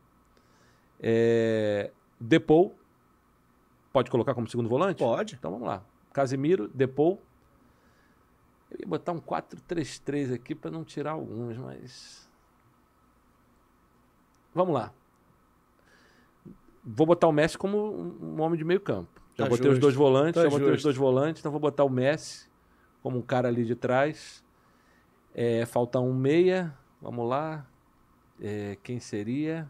É, 1.01 1.91
Depou, 2.21 2.77
Pode 3.93 4.11
colocar 4.11 4.35
como 4.35 4.49
segundo 4.49 4.69
volante? 4.69 4.99
Pode. 4.99 5.35
Então 5.35 5.51
vamos 5.51 5.67
lá. 5.67 5.83
Casimiro, 6.13 6.69
Depou. 6.69 7.21
Eu 8.71 8.79
ia 8.81 8.87
botar 8.87 9.13
um 9.13 9.21
4-3-3 9.21 10.35
aqui 10.35 10.55
para 10.55 10.71
não 10.71 10.85
tirar 10.85 11.13
alguns, 11.13 11.57
mas. 11.59 12.31
Vamos 14.55 14.75
lá. 14.75 14.93
Vou 16.85 17.07
botar 17.07 17.27
o 17.27 17.33
Messi 17.33 17.59
como 17.59 17.79
um 17.79 18.37
um 18.37 18.41
homem 18.41 18.57
de 18.57 18.65
meio 18.65 18.81
campo. 18.81 19.20
Já 19.37 19.45
Tá 19.45 19.51
botei 19.51 19.67
os 19.69 19.75
justo. 19.77 19.81
dois 19.81 19.95
volantes, 19.95 20.35
Tá 20.35 20.43
já 20.43 20.51
botei 20.51 20.67
os 20.67 20.73
justo. 20.75 20.85
dois 20.85 20.97
volantes, 20.97 21.41
então 21.41 21.51
vou 21.51 21.61
botar 21.61 21.85
o 21.85 21.89
Messi 21.91 22.47
como 23.03 23.19
um 23.19 23.23
cara 23.23 23.49
ali 23.49 23.65
de 23.65 23.75
trás. 23.75 24.45
É, 25.35 25.65
falta 25.67 25.99
um 26.01 26.13
meia. 26.13 26.75
Vamos 27.01 27.29
lá. 27.29 27.65
É, 28.43 28.77
quem 28.83 28.99
seria? 29.01 29.67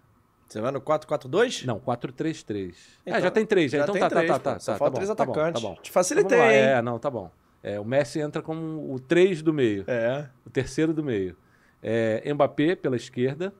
Você 0.49 0.61
vai 0.61 0.73
no 0.73 0.81
4-4-2? 0.81 1.65
Não, 1.65 1.79
4-3-3. 1.79 2.75
é, 3.07 3.11
Então, 3.11 3.21
já 3.21 3.31
tem 3.31 3.47
três, 3.47 3.71
já. 3.71 3.83
então 3.83 3.93
tem 3.93 4.01
tá, 4.03 4.09
três, 4.09 4.27
tá, 4.27 4.39
tá, 4.41 4.53
tá. 4.55 4.59
Só 4.59 4.73
tá, 4.73 4.79
falta 4.79 4.93
tá 4.93 4.97
três 4.97 5.09
bom, 5.09 5.15
tá 5.15 5.25
bom, 5.25 5.33
atacantes. 5.33 5.63
Tá 5.63 5.69
bom. 5.69 5.75
Te 5.77 5.91
facilitei, 5.93 6.37
Então 6.39 6.51
hein? 6.51 6.57
É, 6.57 6.83
não, 6.83 6.99
tá 6.99 7.09
bom. 7.09 7.31
É, 7.63 7.79
o 7.79 7.85
Messi 7.85 8.19
entra 8.21 8.43
como 8.43 8.93
o 8.93 8.99
3 8.99 9.43
do 9.43 9.53
meio, 9.53 9.85
É. 9.87 10.29
o 10.45 10.51
terceiro 10.51 10.93
do 10.93 11.05
meio. 11.05 11.37
É, 11.83 12.33
Mbappé 12.35 12.75
pela 12.75 12.97
esquerda. 12.97 13.53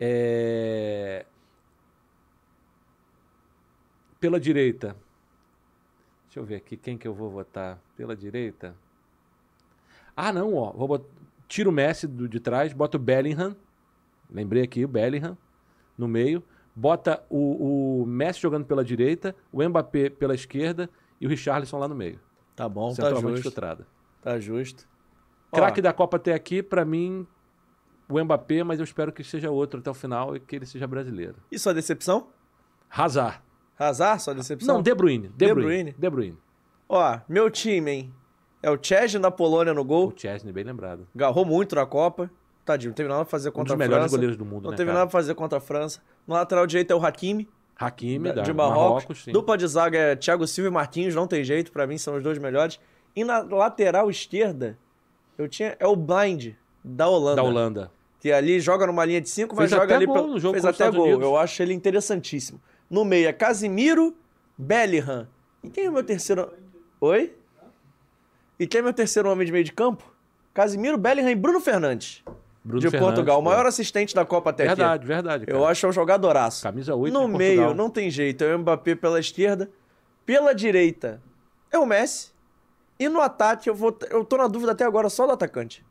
É, 0.00 1.26
pela 4.22 4.38
direita. 4.38 4.94
Deixa 6.26 6.38
eu 6.38 6.44
ver 6.44 6.54
aqui 6.54 6.76
quem 6.76 6.96
que 6.96 7.08
eu 7.08 7.12
vou 7.12 7.28
votar. 7.28 7.80
Pela 7.96 8.14
direita. 8.14 8.72
Ah, 10.16 10.32
não, 10.32 10.54
ó. 10.54 10.70
Vou 10.70 10.86
bot... 10.86 11.04
Tiro 11.48 11.70
o 11.70 11.72
Messi 11.72 12.06
do, 12.06 12.28
de 12.28 12.38
trás, 12.38 12.72
bota 12.72 12.96
o 12.96 13.00
Bellingham. 13.00 13.56
Lembrei 14.30 14.62
aqui, 14.62 14.84
o 14.84 14.88
Bellingham 14.88 15.36
no 15.98 16.06
meio. 16.06 16.40
Bota 16.74 17.20
o, 17.28 18.02
o 18.02 18.06
Messi 18.06 18.40
jogando 18.40 18.64
pela 18.64 18.84
direita, 18.84 19.34
o 19.52 19.60
Mbappé 19.68 20.08
pela 20.08 20.36
esquerda 20.36 20.88
e 21.20 21.26
o 21.26 21.28
Richarlison 21.28 21.76
lá 21.78 21.88
no 21.88 21.94
meio. 21.96 22.20
Tá 22.54 22.68
bom, 22.68 22.94
tá 22.94 23.12
justo. 23.14 23.42
filtrado. 23.42 23.84
Tá 24.22 24.38
justo. 24.38 24.88
Craque 25.52 25.82
da 25.82 25.92
Copa 25.92 26.16
até 26.16 26.32
aqui, 26.32 26.62
pra 26.62 26.84
mim, 26.84 27.26
o 28.08 28.24
Mbappé, 28.24 28.62
mas 28.62 28.78
eu 28.78 28.84
espero 28.84 29.12
que 29.12 29.24
seja 29.24 29.50
outro 29.50 29.80
até 29.80 29.90
o 29.90 29.94
final 29.94 30.36
e 30.36 30.40
que 30.40 30.54
ele 30.54 30.64
seja 30.64 30.86
brasileiro. 30.86 31.34
E 31.50 31.58
sua 31.58 31.74
decepção? 31.74 32.28
Hazard. 32.88 33.42
Hazard, 33.78 34.22
sua 34.22 34.34
decepção? 34.34 34.76
Não, 34.76 34.82
De 34.82 34.94
Bruyne. 34.94 35.28
De, 35.28 35.46
De 35.46 35.54
Bruyne. 35.54 35.62
Bruyne. 35.64 35.94
De 35.98 36.10
Bruyne. 36.10 36.38
Ó, 36.88 37.18
meu 37.28 37.50
time, 37.50 37.90
hein? 37.90 38.14
É 38.62 38.70
o 38.70 38.78
Chesney 38.80 39.20
da 39.20 39.30
Polônia 39.30 39.74
no 39.74 39.80
O 39.80 39.84
gol. 39.84 40.12
Chesney, 40.14 40.52
bem 40.52 40.62
lembrado. 40.64 41.06
Agarrou 41.14 41.44
muito 41.44 41.74
na 41.74 41.84
Copa. 41.86 42.30
Tadinho, 42.64 42.90
não 42.90 42.94
teve 42.94 43.08
nada 43.08 43.24
pra 43.24 43.30
fazer 43.30 43.48
Um 43.48 43.52
contra 43.52 43.74
dos 43.74 43.74
a 43.74 43.76
melhores 43.76 44.02
França. 44.04 44.16
goleiros 44.16 44.36
do 44.36 44.44
mundo, 44.44 44.64
Não 44.64 44.70
né, 44.70 44.76
teve 44.76 44.86
cara? 44.86 44.98
nada 45.00 45.10
pra 45.10 45.18
fazer 45.18 45.34
contra 45.34 45.58
a 45.58 45.60
França. 45.60 46.00
No 46.26 46.34
lateral 46.34 46.64
direito 46.64 46.92
é 46.92 46.94
o 46.94 47.04
Hakimi, 47.04 47.48
Hakimi, 47.76 48.32
da- 48.32 48.42
de 48.42 48.52
Marrocos. 48.52 49.24
sim. 49.24 49.32
Dupla 49.32 49.58
de 49.58 49.66
zaga 49.66 49.98
é 49.98 50.14
Thiago 50.16 50.46
Silva 50.46 50.68
e 50.68 50.72
Marquinhos, 50.72 51.12
não 51.12 51.26
tem 51.26 51.42
jeito, 51.42 51.72
pra 51.72 51.88
mim 51.88 51.98
são 51.98 52.14
os 52.16 52.22
dois 52.22 52.38
melhores. 52.38 52.78
E 53.16 53.24
na 53.24 53.40
lateral 53.40 54.08
esquerda, 54.08 54.78
eu 55.36 55.48
tinha 55.48 55.76
é 55.80 55.86
o 55.88 55.96
Blind 55.96 56.52
da 56.84 57.08
Holanda. 57.08 57.36
Da 57.36 57.42
Holanda. 57.42 57.90
Que 58.20 58.30
ali 58.30 58.60
joga 58.60 58.86
numa 58.86 59.04
linha 59.04 59.20
de 59.20 59.28
5, 59.28 59.56
mas 59.56 59.68
Fez 59.68 59.80
joga 59.82 59.96
ali 59.96 60.06
gol 60.06 60.14
pelo- 60.14 60.28
no 60.28 60.38
jogo 60.38 60.52
fez 60.54 60.64
até 60.64 60.88
gol. 60.88 61.02
Unidos. 61.06 61.22
Eu 61.24 61.36
acho 61.36 61.60
ele 61.60 61.74
interessantíssimo. 61.74 62.60
No 62.92 63.06
meio 63.06 63.26
é 63.26 63.32
Casimiro, 63.32 64.14
Bellingham. 64.56 65.26
E 65.64 65.70
quem 65.70 65.86
é 65.86 65.88
o 65.88 65.92
meu 65.94 66.04
terceiro? 66.04 66.52
Oi? 67.00 67.34
E 68.60 68.66
quem 68.66 68.80
é 68.80 68.82
meu 68.82 68.92
terceiro 68.92 69.30
homem 69.30 69.46
de 69.46 69.50
meio 69.50 69.64
de 69.64 69.72
campo? 69.72 70.04
Casimiro, 70.52 70.98
Bellingham 70.98 71.30
e 71.30 71.34
Bruno 71.34 71.58
Fernandes. 71.58 72.22
Bruno 72.62 72.80
de 72.80 72.90
Fernandes, 72.90 73.14
Portugal, 73.14 73.40
o 73.40 73.42
maior 73.42 73.64
assistente 73.64 74.14
da 74.14 74.26
Copa 74.26 74.50
até 74.50 74.66
Verdade, 74.66 74.98
aqui. 74.98 75.06
verdade. 75.06 75.44
Eu 75.48 75.60
cara. 75.60 75.72
acho 75.72 75.88
um 75.88 75.92
jogadoraço. 75.92 76.62
Camisa 76.62 76.94
8 76.94 77.12
No 77.14 77.26
meio, 77.26 77.56
Portugal. 77.62 77.74
não 77.74 77.88
tem 77.88 78.10
jeito. 78.10 78.44
É 78.44 78.54
o 78.54 78.58
Mbappé 78.58 78.94
pela 78.94 79.18
esquerda. 79.18 79.70
Pela 80.26 80.54
direita, 80.54 81.20
é 81.70 81.78
o 81.78 81.86
Messi. 81.86 82.30
E 82.98 83.08
no 83.08 83.22
ataque, 83.22 83.70
eu, 83.70 83.74
vou, 83.74 83.96
eu 84.10 84.22
tô 84.22 84.36
na 84.36 84.46
dúvida 84.46 84.72
até 84.72 84.84
agora 84.84 85.08
só 85.08 85.26
do 85.26 85.32
atacante. 85.32 85.82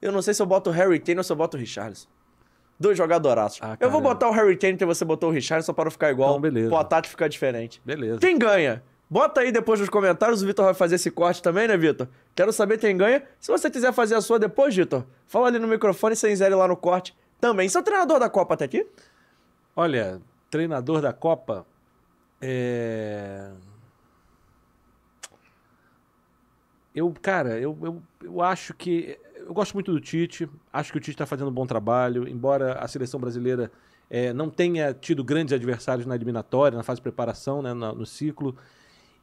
Eu 0.00 0.10
não 0.10 0.22
sei 0.22 0.32
se 0.32 0.40
eu 0.40 0.46
boto 0.46 0.70
o 0.70 0.72
Harry 0.72 0.98
Kane 0.98 1.18
ou 1.18 1.22
se 1.24 1.30
eu 1.30 1.36
boto 1.36 1.56
o 1.58 1.60
Richarlison. 1.60 2.08
Dois 2.78 2.98
jogadoraços. 2.98 3.60
Ah, 3.62 3.76
eu 3.78 3.90
vou 3.90 4.00
botar 4.00 4.28
o 4.28 4.32
Harry 4.32 4.56
Kane 4.56 4.74
porque 4.74 4.84
você 4.84 5.04
botou 5.04 5.30
o 5.30 5.32
Richarlison 5.32 5.72
para 5.72 5.90
ficar 5.90 6.10
igual. 6.10 6.30
Então, 6.30 6.40
beleza. 6.40 6.68
Pro 6.68 6.78
ataque 6.78 7.08
ficar 7.08 7.28
diferente. 7.28 7.80
Beleza. 7.84 8.18
Quem 8.18 8.36
ganha? 8.38 8.82
Bota 9.08 9.42
aí 9.42 9.52
depois 9.52 9.78
nos 9.78 9.90
comentários, 9.90 10.42
o 10.42 10.46
Vitor 10.46 10.64
vai 10.64 10.74
fazer 10.74 10.94
esse 10.94 11.10
corte 11.10 11.42
também, 11.42 11.68
né, 11.68 11.76
Vitor? 11.76 12.08
Quero 12.34 12.50
saber 12.50 12.78
quem 12.78 12.96
ganha. 12.96 13.22
Se 13.38 13.52
você 13.52 13.70
quiser 13.70 13.92
fazer 13.92 14.14
a 14.14 14.22
sua 14.22 14.38
depois, 14.38 14.74
Vitor, 14.74 15.04
fala 15.26 15.48
ali 15.48 15.58
no 15.58 15.68
microfone 15.68 16.16
sem 16.16 16.34
zero 16.34 16.56
lá 16.56 16.66
no 16.66 16.76
corte 16.76 17.14
também. 17.38 17.68
É 17.72 17.78
o 17.78 17.82
treinador 17.82 18.18
da 18.18 18.30
Copa 18.30 18.54
até 18.54 18.64
aqui? 18.64 18.86
Olha, 19.76 20.18
treinador 20.50 21.02
da 21.02 21.12
Copa. 21.12 21.66
É... 22.40 23.50
Eu, 26.94 27.14
cara, 27.20 27.58
eu, 27.58 27.76
eu, 27.82 28.02
eu 28.22 28.40
acho 28.42 28.74
que. 28.74 29.18
Eu 29.46 29.52
gosto 29.54 29.74
muito 29.74 29.92
do 29.92 30.00
Tite. 30.00 30.48
Acho 30.72 30.92
que 30.92 30.98
o 30.98 31.00
Tite 31.00 31.12
está 31.12 31.26
fazendo 31.26 31.48
um 31.48 31.52
bom 31.54 31.66
trabalho. 31.66 32.28
Embora 32.28 32.74
a 32.74 32.88
seleção 32.88 33.18
brasileira 33.20 33.70
é, 34.10 34.32
não 34.32 34.48
tenha 34.50 34.92
tido 34.94 35.24
grandes 35.24 35.52
adversários 35.54 36.06
na 36.06 36.14
eliminatória, 36.14 36.76
na 36.76 36.82
fase 36.84 36.98
de 36.98 37.02
preparação, 37.02 37.62
né, 37.62 37.72
na- 37.74 37.92
no 37.92 38.04
ciclo. 38.06 38.56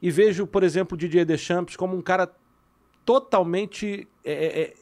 E 0.02 0.10
vejo, 0.10 0.46
por 0.46 0.62
exemplo, 0.62 0.94
o 0.94 0.98
Didier 0.98 1.24
Deschamps 1.26 1.76
como 1.76 1.96
um 1.96 2.02
cara 2.02 2.30
totalmente 3.04 4.06
é, 4.24 4.32
é, 4.32 4.60
é, 4.62 4.74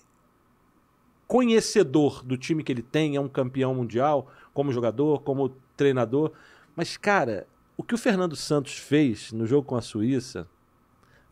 conhecedor 1.26 2.22
do 2.24 2.36
time 2.36 2.62
que 2.62 2.72
ele 2.72 2.82
tem, 2.82 3.16
é 3.16 3.20
um 3.20 3.28
campeão 3.28 3.74
mundial, 3.74 4.30
como 4.54 4.72
jogador, 4.72 5.22
como 5.22 5.50
treinador. 5.76 6.32
Mas, 6.74 6.96
cara, 6.96 7.46
o 7.76 7.82
que 7.82 7.94
o 7.94 7.98
Fernando 7.98 8.34
Santos 8.34 8.76
fez 8.76 9.32
no 9.32 9.46
jogo 9.46 9.66
com 9.66 9.76
a 9.76 9.82
Suíça 9.82 10.46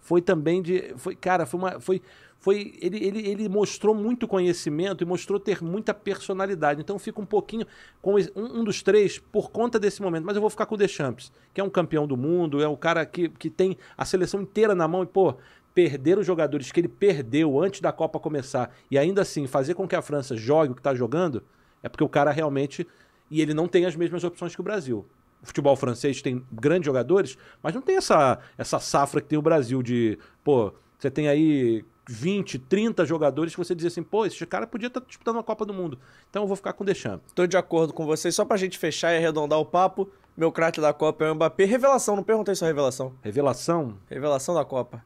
foi 0.07 0.23
também 0.23 0.63
de. 0.63 0.95
Foi, 0.97 1.17
cara, 1.17 1.45
foi 1.45 1.59
uma. 1.59 1.81
Foi, 1.81 2.01
foi, 2.39 2.75
ele, 2.81 3.05
ele, 3.05 3.29
ele 3.29 3.49
mostrou 3.49 3.93
muito 3.93 4.29
conhecimento 4.29 5.03
e 5.03 5.05
mostrou 5.05 5.41
ter 5.41 5.61
muita 5.61 5.93
personalidade. 5.93 6.81
Então 6.81 6.97
fica 6.97 7.21
um 7.21 7.27
pouquinho 7.27 7.67
com 8.01 8.15
um, 8.15 8.61
um 8.61 8.63
dos 8.63 8.83
três 8.83 9.19
por 9.19 9.51
conta 9.51 9.81
desse 9.81 10.01
momento. 10.01 10.25
Mas 10.25 10.37
eu 10.37 10.41
vou 10.41 10.49
ficar 10.49 10.67
com 10.67 10.77
o 10.77 10.79
Deschamps, 10.79 11.33
que 11.53 11.61
é 11.61 11.65
um 11.65 11.69
campeão 11.69 12.07
do 12.07 12.17
mundo, 12.17 12.63
é 12.63 12.69
o 12.69 12.77
cara 12.77 13.05
que, 13.05 13.29
que 13.31 13.51
tem 13.51 13.77
a 13.99 14.05
seleção 14.05 14.43
inteira 14.43 14.77
na 14.77 14.87
mão 14.87 15.03
e, 15.03 15.07
pô, 15.07 15.35
perder 15.75 16.19
os 16.19 16.27
jogadores 16.27 16.71
que 16.71 16.79
ele 16.79 16.89
perdeu 16.89 17.61
antes 17.61 17.81
da 17.81 17.91
Copa 17.91 18.21
começar 18.21 18.73
e 18.89 18.97
ainda 18.97 19.23
assim 19.23 19.49
fazer 19.49 19.75
com 19.75 19.89
que 19.89 19.97
a 19.97 20.03
França 20.03 20.37
jogue 20.37 20.71
o 20.71 20.75
que 20.75 20.81
está 20.81 20.95
jogando, 20.95 21.43
é 21.83 21.89
porque 21.89 22.05
o 22.05 22.09
cara 22.09 22.31
realmente. 22.31 22.87
E 23.29 23.41
ele 23.41 23.53
não 23.53 23.67
tem 23.67 23.87
as 23.87 23.97
mesmas 23.97 24.23
opções 24.23 24.55
que 24.55 24.61
o 24.61 24.65
Brasil. 24.65 25.05
Futebol 25.47 25.77
francês 25.77 26.21
tem 26.21 26.45
grandes 26.53 26.87
jogadores, 26.87 27.39
mas 27.63 27.75
não 27.75 27.81
tem 27.81 27.97
essa, 27.97 28.39
essa 28.59 28.79
safra 28.79 29.21
que 29.21 29.29
tem 29.29 29.39
o 29.39 29.43
Brasil 29.43 29.83
de, 29.83 30.19
pô, 30.45 30.75
você 30.99 31.11
tem 31.11 31.29
aí 31.29 31.85
20, 32.09 32.59
30 32.59 33.05
jogadores 33.05 33.55
que 33.55 33.59
você 33.59 33.75
diz 33.75 33.87
assim, 33.87 34.03
pô, 34.03 34.27
esse 34.27 34.45
cara 34.47 34.67
podia 34.67 34.87
estar 34.89 35.01
disputando 35.01 35.37
uma 35.37 35.43
Copa 35.43 35.65
do 35.65 35.75
Mundo. 35.75 35.99
Então 36.31 36.43
eu 36.43 36.47
vou 36.47 36.57
ficar 36.57 36.73
com 36.73 36.85
o 36.85 36.87
Deschamps. 36.87 37.33
Tô 37.35 37.47
de 37.47 37.57
acordo 37.57 37.93
com 37.93 38.05
vocês. 38.07 38.35
Só 38.35 38.45
pra 38.45 38.57
gente 38.57 38.79
fechar 38.79 39.13
e 39.13 39.17
arredondar 39.17 39.59
o 39.59 39.65
papo, 39.65 40.11
meu 40.37 40.53
craque 40.53 40.81
da 40.81 40.93
Copa 40.93 41.25
é 41.25 41.31
o 41.31 41.35
Mbappé. 41.35 41.65
Revelação, 41.65 42.17
não 42.17 42.23
perguntei 42.23 42.55
sua 42.55 42.69
revelação. 42.69 43.15
Revelação, 43.23 43.99
Revelação 44.09 44.55
da 44.55 44.65
Copa. 44.65 45.05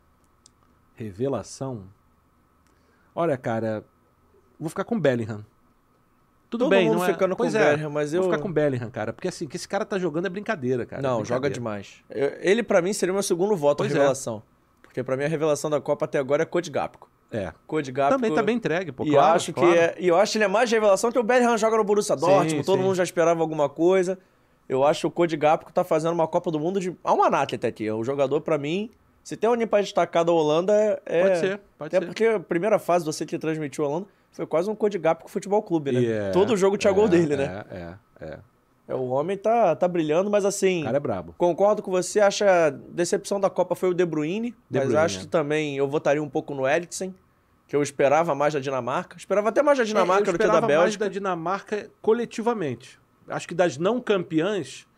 revelação. 0.95 1.85
Olha, 3.15 3.37
cara, 3.37 3.85
vou 4.59 4.69
ficar 4.69 4.85
com 4.85 4.97
o 4.97 5.01
Bellingham. 5.01 5.45
Tudo 6.51 6.65
Todo 6.65 6.71
bem, 6.71 6.87
mundo 6.89 6.99
não 6.99 7.05
é? 7.05 7.13
ficando 7.13 7.37
com 7.37 7.43
pois 7.45 7.55
o 7.55 7.59
é, 7.59 7.65
Bellingham, 7.71 7.91
mas 7.91 8.13
eu- 8.13 8.23
Vou 8.23 8.31
ficar 8.33 8.43
com 8.43 8.49
o 8.49 8.53
Bellingham, 8.53 8.91
cara, 8.91 9.13
porque 9.13 9.29
assim, 9.29 9.45
o 9.47 9.49
que 9.49 9.57
esse 9.57 9.69
cara 9.69 9.85
tá 9.85 9.99
jogando 10.01 10.27
é 10.27 10.29
brincadeira, 10.29 10.85
cara. 10.85 11.01
não, 11.01 11.21
é 11.21 11.25
joga 11.25 11.49
brincadeira. 11.49 11.55
demais. 11.55 11.95
Eu- 12.11 12.33
ele, 12.41 12.63
pra 12.65 12.83
mim, 12.83 12.93
seria 12.93 13.13
o 13.13 13.15
meu 13.15 13.23
segundo 13.23 13.55
voto 13.57 13.79
Pois 13.79 13.93
a 13.93 13.95
é. 13.95 13.99
revelação. 13.99 14.43
Porque 14.83 15.05
pra 15.05 15.17
mim 15.17 15.23
a 15.23 15.29
revelação 15.29 15.71
da 15.71 15.81
Copa 15.81 16.05
até 16.07 16.19
agora 16.19 16.43
é 16.43 16.47
Code 16.47 16.69
Gapco. 16.69 17.09
É. 17.31 17.53
Code 17.69 17.93
Gapco. 17.93 18.17
Também 18.17 18.35
tá 18.35 18.43
bem 18.43 18.57
entregue, 18.57 18.91
pô, 18.91 19.05
e 19.05 19.11
claro, 19.13 19.37
acho 19.37 19.53
claro. 19.53 19.73
que 19.73 19.79
é, 19.79 19.95
e 20.01 20.09
eu 20.09 20.17
acho 20.17 20.33
que 20.33 20.39
ele 20.39 20.45
é 20.45 20.49
mais 20.49 20.69
revelação 20.69 21.13
que 21.13 21.19
o 21.21 21.23
Bellingham 21.23 21.57
joga 21.57 21.77
no 21.77 21.85
Borussia 21.85 22.17
Sim, 22.19 22.27
Dortmund, 22.27 22.65
todo 22.67 22.79
sim. 22.79 22.83
mundo 22.85 22.95
já 22.97 23.05
esperava 23.05 23.41
alguma 23.41 23.69
coisa. 23.69 24.19
Eu 24.69 24.85
acho 24.85 25.03
que 25.03 25.07
o 25.07 25.11
Code 25.13 25.37
Gapco 25.37 25.73
tá 25.73 25.85
fazendo 25.85 26.13
uma 26.13 26.27
Copa 26.27 26.51
do 26.51 26.59
Mundo 26.59 26.81
de 26.81 26.97
almanac 27.05 27.55
até 27.55 27.69
aqui. 27.69 27.89
O 27.89 28.03
jogador, 28.03 28.41
pra 28.41 28.59
mim, 28.59 28.91
se 29.23 29.37
tem 29.37 29.49
alguém 29.49 29.67
pra 29.69 29.81
destacar 29.81 30.25
da 30.25 30.33
Holanda, 30.33 31.01
é... 31.07 31.23
Pode 31.23 31.39
ser, 31.39 31.61
pode 31.79 31.97
Até 31.97 32.01
ser. 32.01 32.07
porque 32.07 32.25
a 32.25 32.41
primeira 32.41 32.79
fase, 32.81 33.05
você 33.05 33.25
que 33.25 33.39
transmitiu 33.39 33.85
a 33.85 33.89
Holanda, 33.89 34.07
foi 34.33 34.47
quase 34.47 34.71
um 34.71 34.75
Code 34.75 34.99
Gapco 34.99 35.31
Futebol 35.31 35.63
Clube, 35.63 35.93
né? 35.93 36.01
E 36.01 36.11
é- 36.11 36.31
Todo 36.31 36.57
jogo 36.57 36.77
tinha 36.77 36.91
é, 36.91 36.95
gol 36.95 37.09
dele, 37.09 37.37
né? 37.37 37.65
É, 37.71 37.77
é, 37.77 37.97
é. 38.33 38.39
É, 38.89 38.95
o 38.95 39.07
homem 39.11 39.37
tá, 39.37 39.77
tá 39.77 39.87
brilhando, 39.87 40.29
mas 40.29 40.45
assim... 40.45 40.81
O 40.81 40.85
cara 40.85 40.97
é 40.97 41.01
brabo. 41.01 41.33
Concordo 41.39 41.81
com 41.81 41.93
você, 41.93 42.19
acho 42.19 42.39
que 42.39 42.51
a 42.51 42.71
decepção 42.71 43.39
da 43.39 43.49
Copa 43.49 43.77
foi 43.77 43.91
o 43.91 43.95
De 43.95 44.05
Bruyne, 44.05 44.51
De 44.69 44.79
mas 44.79 44.89
Bruyne, 44.89 45.05
acho 45.05 45.19
é. 45.19 45.21
que 45.21 45.27
também 45.29 45.77
eu 45.77 45.87
votaria 45.87 46.21
um 46.21 46.29
pouco 46.29 46.53
no 46.55 46.67
Eriksen, 46.67 47.15
que 47.69 47.77
eu 47.77 47.83
esperava 47.85 48.35
mais 48.35 48.53
da 48.53 48.59
Dinamarca. 48.59 49.17
Esperava 49.17 49.51
até 49.51 49.63
mais 49.63 49.79
da 49.79 49.85
Dinamarca 49.85 50.23
eu 50.29 50.33
do 50.33 50.39
que 50.39 50.39
da 50.39 50.45
esperava 50.45 50.67
mais 50.67 50.81
Bélgica. 50.81 51.05
da 51.05 51.09
Dinamarca 51.11 51.91
coletivamente. 52.03 52.99
Acho 53.29 53.47
que 53.47 53.55
das 53.55 53.79
não 53.79 54.01
campeãs, 54.01 54.89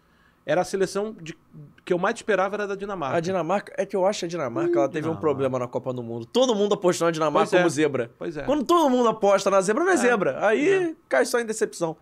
era 0.44 0.60
a 0.60 0.64
seleção 0.64 1.14
de- 1.20 1.36
que 1.84 1.92
eu 1.92 1.98
mais 1.98 2.14
esperava 2.16 2.54
era 2.56 2.66
da 2.66 2.74
Dinamarca. 2.74 3.16
A 3.16 3.20
Dinamarca, 3.20 3.72
é 3.76 3.84
que 3.84 3.94
eu 3.96 4.06
acho 4.06 4.20
que 4.20 4.24
a 4.26 4.28
Dinamarca 4.28 4.78
ela 4.78 4.88
teve 4.88 5.08
um 5.08 5.16
problema 5.16 5.58
na 5.58 5.66
Copa 5.66 5.92
do 5.92 6.02
Mundo. 6.02 6.24
Todo 6.26 6.54
mundo 6.54 6.74
apostou 6.74 7.06
na 7.06 7.10
Dinamarca 7.12 7.48
Pois 7.50 7.52
é. 7.52 7.58
como 7.58 7.70
zebra. 7.70 8.10
Pois 8.18 8.36
é. 8.36 8.42
Quando 8.44 8.64
todo 8.64 8.88
mundo 8.88 9.08
aposta 9.08 9.50
na 9.50 9.60
zebra, 9.60 9.82
não 9.84 9.90
é, 9.90 9.94
É, 9.94 9.96
zebra. 9.96 10.46
Aí 10.46 10.96
cai 11.08 11.24
só 11.24 11.40
em 11.40 11.44
decepção. 11.46 11.96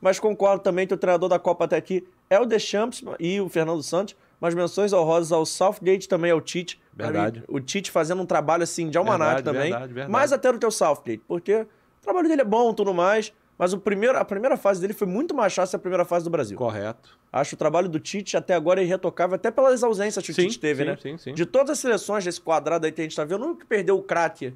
mas 0.00 0.18
concordo 0.18 0.62
também 0.62 0.86
que 0.86 0.94
o 0.94 0.96
treinador 0.96 1.28
da 1.28 1.38
Copa 1.38 1.66
até 1.66 1.76
aqui 1.76 2.06
é 2.30 2.40
o 2.40 2.46
Deschamps 2.46 3.04
e 3.18 3.38
o 3.40 3.48
Fernando 3.50 3.82
Santos, 3.82 4.16
mas 4.40 4.54
menções 4.54 4.92
honrosas 4.94 5.30
ao 5.30 5.44
Southgate 5.44 6.08
também 6.08 6.30
ao 6.30 6.40
Tite. 6.40 6.80
Verdade. 6.94 7.40
mim, 7.40 7.44
O 7.48 7.60
Tite 7.60 7.90
fazendo 7.90 8.22
um 8.22 8.26
trabalho 8.26 8.62
assim 8.62 8.88
de 8.88 8.96
almanac 8.96 9.34
Verdade, 9.36 9.44
também, 9.44 9.70
verdade, 9.70 9.92
verdade. 9.92 10.10
mais 10.12 10.32
até 10.32 10.50
no 10.50 10.58
teu 10.58 10.70
Southgate, 10.70 11.22
porque 11.28 11.54
o 11.54 11.66
trabalho 12.02 12.28
dele 12.28 12.40
é 12.40 12.44
bom 12.44 12.70
e 12.70 12.74
tudo 12.74 12.94
mais, 12.94 13.30
mas 13.60 13.74
o 13.74 13.78
primeiro, 13.78 14.16
a 14.16 14.24
primeira 14.24 14.56
fase 14.56 14.80
dele 14.80 14.94
foi 14.94 15.06
muito 15.06 15.34
mais 15.34 15.54
fácil 15.54 15.72
que 15.72 15.76
a 15.76 15.78
primeira 15.80 16.04
fase 16.06 16.24
do 16.24 16.30
Brasil. 16.30 16.56
Correto. 16.56 17.18
Acho 17.30 17.54
o 17.54 17.58
trabalho 17.58 17.90
do 17.90 18.00
Tite 18.00 18.34
até 18.34 18.54
agora 18.54 18.82
irretocável, 18.82 19.34
até 19.36 19.50
pelas 19.50 19.84
ausências 19.84 20.24
que 20.24 20.30
o 20.32 20.34
Sim, 20.34 20.48
Tite 20.48 20.58
teve, 20.58 20.82
sim, 20.84 20.90
né? 20.90 20.96
sim, 21.00 21.18
sim. 21.18 21.34
De 21.34 21.44
todas 21.44 21.70
as 21.72 21.78
seleções 21.78 22.24
desse 22.24 22.40
quadrado 22.40 22.86
aí 22.86 22.92
que 22.92 23.02
a 23.02 23.04
gente 23.04 23.14
tá 23.14 23.22
vendo, 23.22 23.42
o 23.42 23.44
único 23.48 23.60
que 23.60 23.66
perdeu 23.66 23.98
o 23.98 24.02
craque 24.02 24.54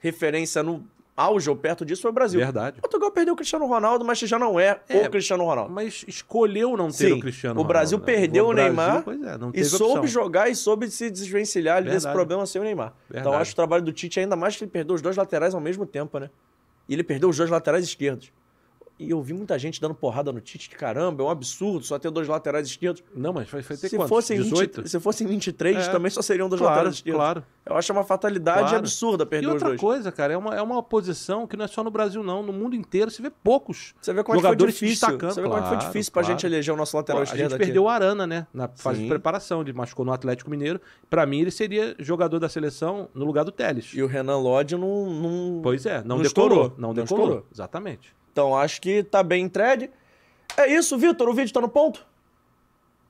referência 0.00 0.62
no 0.64 0.84
auge 1.16 1.48
ou 1.50 1.54
perto 1.54 1.84
disso 1.84 2.02
foi 2.02 2.10
o 2.10 2.14
Brasil. 2.14 2.40
Verdade. 2.40 2.80
Portugal 2.80 3.10
perdeu 3.12 3.34
o 3.34 3.36
Cristiano 3.36 3.66
Ronaldo, 3.66 4.04
mas 4.04 4.18
já 4.18 4.38
não 4.38 4.58
é, 4.58 4.80
É, 4.88 5.06
o 5.06 5.10
Cristiano 5.10 5.44
Ronaldo. 5.44 5.70
Mas 5.72 6.04
escolheu 6.08 6.76
não 6.76 6.86
ter 6.88 6.94
Sim, 7.08 7.12
o 7.12 7.20
Cristiano 7.20 7.60
o 7.60 7.64
Brasil 7.64 7.98
Ronaldo, 7.98 8.12
né? 8.12 8.18
perdeu 8.20 8.44
o 8.48 8.54
Brasil, 8.54 8.72
Neymar 8.74 9.04
é, 9.54 9.60
E 9.60 9.64
soube 9.64 9.84
opção. 10.00 10.06
jogar 10.06 10.48
e 10.48 10.56
soube 10.56 10.90
se 10.90 11.10
desvencilhar 11.10 11.76
ali 11.76 11.86
desse 11.86 12.06
Verdade. 12.06 12.14
problema 12.16 12.46
sem 12.46 12.60
o 12.60 12.64
Neymar. 12.64 12.94
Então 13.10 13.22
Verdade. 13.22 13.42
acho 13.42 13.52
o 13.52 13.56
trabalho 13.56 13.84
do 13.84 13.92
Tite 13.92 14.18
ainda 14.18 14.34
mais 14.34 14.56
que 14.56 14.64
ele 14.64 14.70
perdeu 14.70 14.94
os 14.96 15.02
dois 15.02 15.16
laterais 15.16 15.54
ao 15.54 15.60
mesmo 15.60 15.84
tempo, 15.86 16.18
né? 16.18 16.30
E 16.88 16.94
ele 16.94 17.04
perdeu 17.04 17.28
os 17.28 17.36
dois 17.36 17.50
laterais 17.50 17.84
esquerdos. 17.84 18.32
E 19.00 19.08
eu 19.10 19.22
vi 19.22 19.32
muita 19.32 19.58
gente 19.58 19.80
dando 19.80 19.94
porrada 19.94 20.30
no 20.30 20.40
Tite, 20.42 20.68
que 20.68 20.76
caramba, 20.76 21.22
é 21.22 21.26
um 21.26 21.30
absurdo 21.30 21.82
só 21.86 21.98
ter 21.98 22.10
dois 22.10 22.28
laterais 22.28 22.66
esquerdos. 22.66 23.02
Não, 23.14 23.32
mas 23.32 23.48
vai, 23.48 23.62
ter 23.62 23.76
Se 23.76 23.96
quantos? 23.96 24.08
fossem, 24.10 24.36
20, 24.38 24.50
18? 24.50 24.88
se 24.88 25.00
fossem 25.00 25.26
23, 25.26 25.88
É. 25.88 25.90
também 25.90 26.10
só 26.10 26.20
seriam 26.20 26.50
dois 26.50 26.60
Claro, 26.60 26.74
laterais 26.74 26.96
esquerdos. 26.96 27.18
claro. 27.18 27.44
Eu 27.64 27.76
acho 27.76 27.92
uma 27.92 28.04
fatalidade 28.04 28.60
Claro. 28.60 28.76
absurda 28.76 29.24
perder 29.24 29.44
E 29.44 29.48
os 29.48 29.52
outra 29.54 29.68
dois. 29.68 29.80
coisa, 29.80 30.12
cara, 30.12 30.34
é 30.34 30.36
uma, 30.36 30.54
é 30.54 30.60
uma 30.60 30.82
posição 30.82 31.46
que 31.46 31.56
não 31.56 31.64
é 31.64 31.68
só 31.68 31.82
no 31.82 31.90
Brasil, 31.90 32.22
não. 32.22 32.42
No 32.42 32.52
mundo 32.52 32.76
inteiro 32.76 33.10
se 33.10 33.22
vê 33.22 33.30
poucos 33.30 33.94
Você 34.00 34.12
vê 34.12 34.22
como 34.22 34.36
é 34.36 34.40
foi 34.40 34.48
jogadores 34.48 34.74
se 34.74 34.84
difícil. 34.84 35.08
destacando. 35.08 35.32
Você 35.32 35.40
vê 35.40 35.46
como 35.48 35.58
é 35.58 35.62
que 35.62 35.68
foi 35.68 35.76
Claro, 35.78 35.92
difícil 35.92 36.12
pra 36.12 36.22
claro. 36.22 36.34
gente 36.38 36.46
eleger 36.46 36.74
o 36.74 36.76
nosso 36.76 36.96
lateral 36.96 37.18
Pô, 37.18 37.22
a 37.22 37.24
esquerdo 37.24 37.42
gente 37.42 37.54
aqui. 37.56 37.64
perdeu 37.64 37.84
o 37.84 37.88
Arana, 37.88 38.26
né? 38.26 38.46
Na 38.52 38.68
fase 38.68 38.98
Sim. 38.98 39.04
de 39.04 39.08
preparação. 39.08 39.60
Ele 39.62 39.72
machucou 39.72 40.04
no 40.04 40.12
Atlético 40.12 40.50
Mineiro. 40.50 40.78
Pra 41.08 41.24
mim, 41.24 41.40
ele 41.40 41.50
seria 41.50 41.94
jogador 41.98 42.38
da 42.38 42.48
seleção 42.50 43.08
no 43.14 43.24
lugar 43.24 43.44
do 43.44 43.52
Teles. 43.52 43.92
E 43.94 44.02
o 44.02 44.06
Renan 44.06 44.36
Lodge 44.38 44.76
não, 44.76 45.06
não... 45.10 45.60
Pois 45.62 45.86
é, 45.86 46.02
não, 46.04 46.16
Não 46.16 46.22
estourou. 46.24 46.74
Não 46.76 46.88
Não 46.88 46.94
decolou. 46.94 47.24
estourou. 47.26 47.46
Exatamente. 47.52 48.14
Então 48.32 48.56
acho 48.56 48.80
que 48.80 49.02
tá 49.02 49.22
bem 49.22 49.44
entregue. 49.44 49.90
É 50.56 50.66
isso, 50.72 50.96
Vitor. 50.98 51.28
O 51.28 51.34
vídeo 51.34 51.52
tá 51.52 51.60
no 51.60 51.68
ponto? 51.68 52.06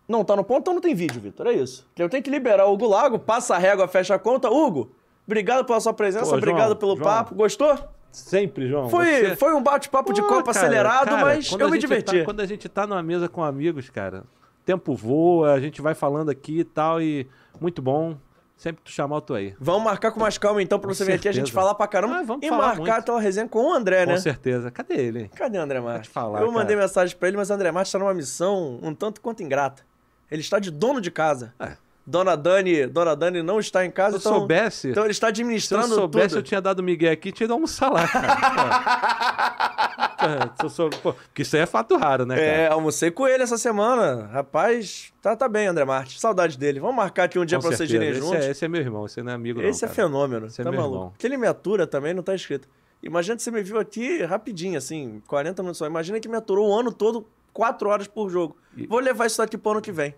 Não 0.09 0.25
tá 0.25 0.35
no 0.35 0.43
ponto, 0.43 0.61
então 0.63 0.75
não 0.75 0.81
tem 0.81 0.95
vídeo, 0.95 1.21
Vitor. 1.21 1.47
É 1.47 1.53
isso. 1.53 1.89
Eu 1.97 2.09
tenho 2.09 2.23
que 2.23 2.31
liberar 2.31 2.67
o 2.67 2.73
Hugo 2.73 2.87
Lago, 2.89 3.19
passa 3.19 3.55
a 3.55 3.59
régua, 3.59 3.87
fecha 3.87 4.15
a 4.15 4.19
conta. 4.19 4.51
Hugo, 4.51 4.91
obrigado 5.27 5.65
pela 5.65 5.79
sua 5.81 5.93
presença, 5.95 6.27
Pô, 6.31 6.37
obrigado 6.37 6.67
João, 6.69 6.77
pelo 6.77 6.97
João. 6.97 7.05
papo. 7.05 7.35
Gostou? 7.35 7.79
Sempre, 8.11 8.67
João. 8.67 8.89
Foi, 8.91 9.07
você- 9.07 9.37
foi 9.37 9.55
um 9.55 9.63
bate-papo 9.63 10.13
de 10.13 10.21
copa 10.21 10.53
cara, 10.53 10.67
acelerado, 10.67 11.11
cara, 11.11 11.21
mas 11.25 11.53
eu 11.53 11.59
me 11.69 11.73
gente 11.75 11.81
diverti. 11.83 12.19
tá- 12.19 12.25
quando 12.25 12.41
a 12.41 12.47
gente 12.47 12.69
tá 12.69 12.85
numa 12.87 13.03
mesa 13.05 13.29
com 13.29 13.45
amigos, 13.45 13.89
cara, 13.89 14.25
tempo 14.65 14.95
voa, 14.97 15.53
a 15.53 15.61
gente 15.61 15.81
vai 15.81 15.95
falando 15.95 16.29
aqui 16.29 16.59
e 16.59 16.65
tal, 16.65 17.01
e 17.01 17.29
muito 17.61 17.81
bom. 17.81 18.17
Sempre 18.61 18.83
que 18.83 18.91
tu 18.91 18.95
chamar, 18.95 19.17
eu 19.17 19.21
tô 19.23 19.33
aí. 19.33 19.55
Vamos 19.59 19.83
marcar 19.85 20.13
com 20.13 20.21
mais 20.21 20.37
calma 20.37 20.63
então 20.63 20.79
pra 20.79 20.89
Com 20.89 20.95
você 20.95 21.03
vir 21.03 21.15
aqui 21.15 21.27
a 21.27 21.33
gente 21.33 21.51
falar 21.51 21.75
pra 21.75 21.87
caramba 21.87 22.17
Ah, 22.19 22.23
vamos 22.23 22.45
e 22.45 22.49
falar 22.51 22.67
marcar 22.67 22.77
muito. 22.83 22.91
aquela 22.93 23.19
resenha 23.19 23.49
com 23.49 23.59
o 23.65 23.73
André, 23.73 24.05
Com 24.05 24.13
né? 24.13 24.19
certeza. 24.19 24.71
Cadê 24.71 24.97
ele? 24.97 25.29
Cadê 25.35 25.57
o 25.57 25.63
André 25.63 25.81
Marques? 25.81 26.11
falar, 26.13 26.43
eu 26.43 26.53
mandei 26.53 26.77
cara. 26.77 26.87
mensagem 26.87 27.17
pra 27.17 27.29
ele, 27.29 27.39
mas 27.39 27.49
o 27.49 27.55
André 27.55 27.73
Marques 27.73 27.89
está 27.89 27.99
numa 27.99 28.13
missão 28.13 28.79
um 28.83 28.95
tanto 28.95 29.23
quanto 29.23 29.43
ingrata. 29.43 29.83
Ele 30.31 30.43
está 30.43 30.59
de 30.59 30.71
dono 30.71 31.01
de 31.01 31.11
casa. 31.11 31.55
É. 31.59 31.73
Dona 32.07 32.37
Dani, 32.37 32.87
Dona 32.87 33.15
Dani 33.15 33.43
não 33.43 33.61
está 33.61 33.85
em 33.85 33.91
casa, 33.91 34.19
Se 34.19 34.27
eu 34.27 34.31
então, 34.31 34.39
soubesse- 34.41 34.89
então 34.91 35.05
ele 35.05 35.13
está 35.13 35.27
Se 35.27 35.31
eu 35.31 35.35
administrando 35.35 35.95
soubesse, 35.95 36.29
tudo. 36.31 36.39
eu 36.39 36.43
tinha 36.43 36.61
dado 36.61 36.83
Miguel 36.83 37.13
aqui 37.13 37.29
e 37.29 37.33
tinha 37.33 37.45
ido 37.45 37.53
almoçar 37.53 37.91
lá, 37.91 38.07
cara. 38.09 38.37
Pô. 40.21 40.27
É, 40.27 40.51
se 40.59 40.65
eu 40.65 40.69
sou... 40.71 40.91
Pô, 40.91 41.13
porque 41.15 41.43
isso 41.43 41.57
aí 41.57 41.63
é 41.63 41.67
fato 41.67 41.97
raro, 41.97 42.27
né, 42.27 42.35
cara? 42.35 42.47
É, 42.47 42.69
almocei 42.69 43.11
com 43.11 43.27
ele 43.27 43.43
essa 43.43 43.57
semana. 43.57 44.27
Rapaz, 44.33 45.13
tá, 45.23 45.35
tá 45.35 45.49
bem, 45.49 45.67
André 45.67 45.85
Marques. 45.85 46.21
Saudade 46.21 46.59
dele. 46.59 46.79
Vamos 46.81 46.97
marcar 46.97 47.25
aqui 47.25 47.39
um 47.39 47.45
dia 47.45 47.59
Com 47.59 47.63
pra 47.69 47.77
vocês 47.77 47.89
certeza. 47.89 48.05
irem 48.05 48.19
esse 48.19 48.29
juntos. 48.29 48.45
É, 48.47 48.51
esse 48.51 48.65
é 48.65 48.69
meu 48.69 48.81
irmão, 48.81 49.07
esse 49.07 49.23
não 49.23 49.33
é 49.33 49.35
amigo, 49.35 49.63
não, 49.63 49.69
Esse 49.69 49.85
é 49.85 49.89
cara. 49.89 49.95
fenômeno. 49.95 50.47
Esse 50.47 50.61
é 50.61 50.65
tá 50.65 50.71
meu 50.71 50.81
maluco. 50.81 50.97
irmão. 50.99 51.13
Que 51.17 51.27
ele 51.27 51.37
me 51.39 51.47
atura 51.47 51.87
também 51.87 52.13
não 52.13 52.23
tá 52.23 52.35
escrito. 52.35 52.69
Imagina 53.03 53.35
que 53.37 53.43
você 53.43 53.51
me 53.51 53.63
viu 53.63 53.79
aqui 53.79 54.23
rapidinho, 54.23 54.77
assim, 54.77 55.23
40 55.27 55.63
minutos 55.63 55.79
só. 55.79 55.87
Imagina 55.87 56.21
que 56.21 56.29
me 56.29 56.37
aturou 56.37 56.69
o 56.69 56.79
ano 56.79 56.93
todo, 56.93 57.27
4 57.55 57.89
horas 57.89 58.07
por 58.07 58.29
jogo. 58.29 58.57
Vou 58.89 58.99
levar 59.01 59.25
isso 59.27 59.39
daqui 59.39 59.57
pro 59.57 59.73
ano 59.73 59.81
que 59.81 59.91
vem. 59.93 60.15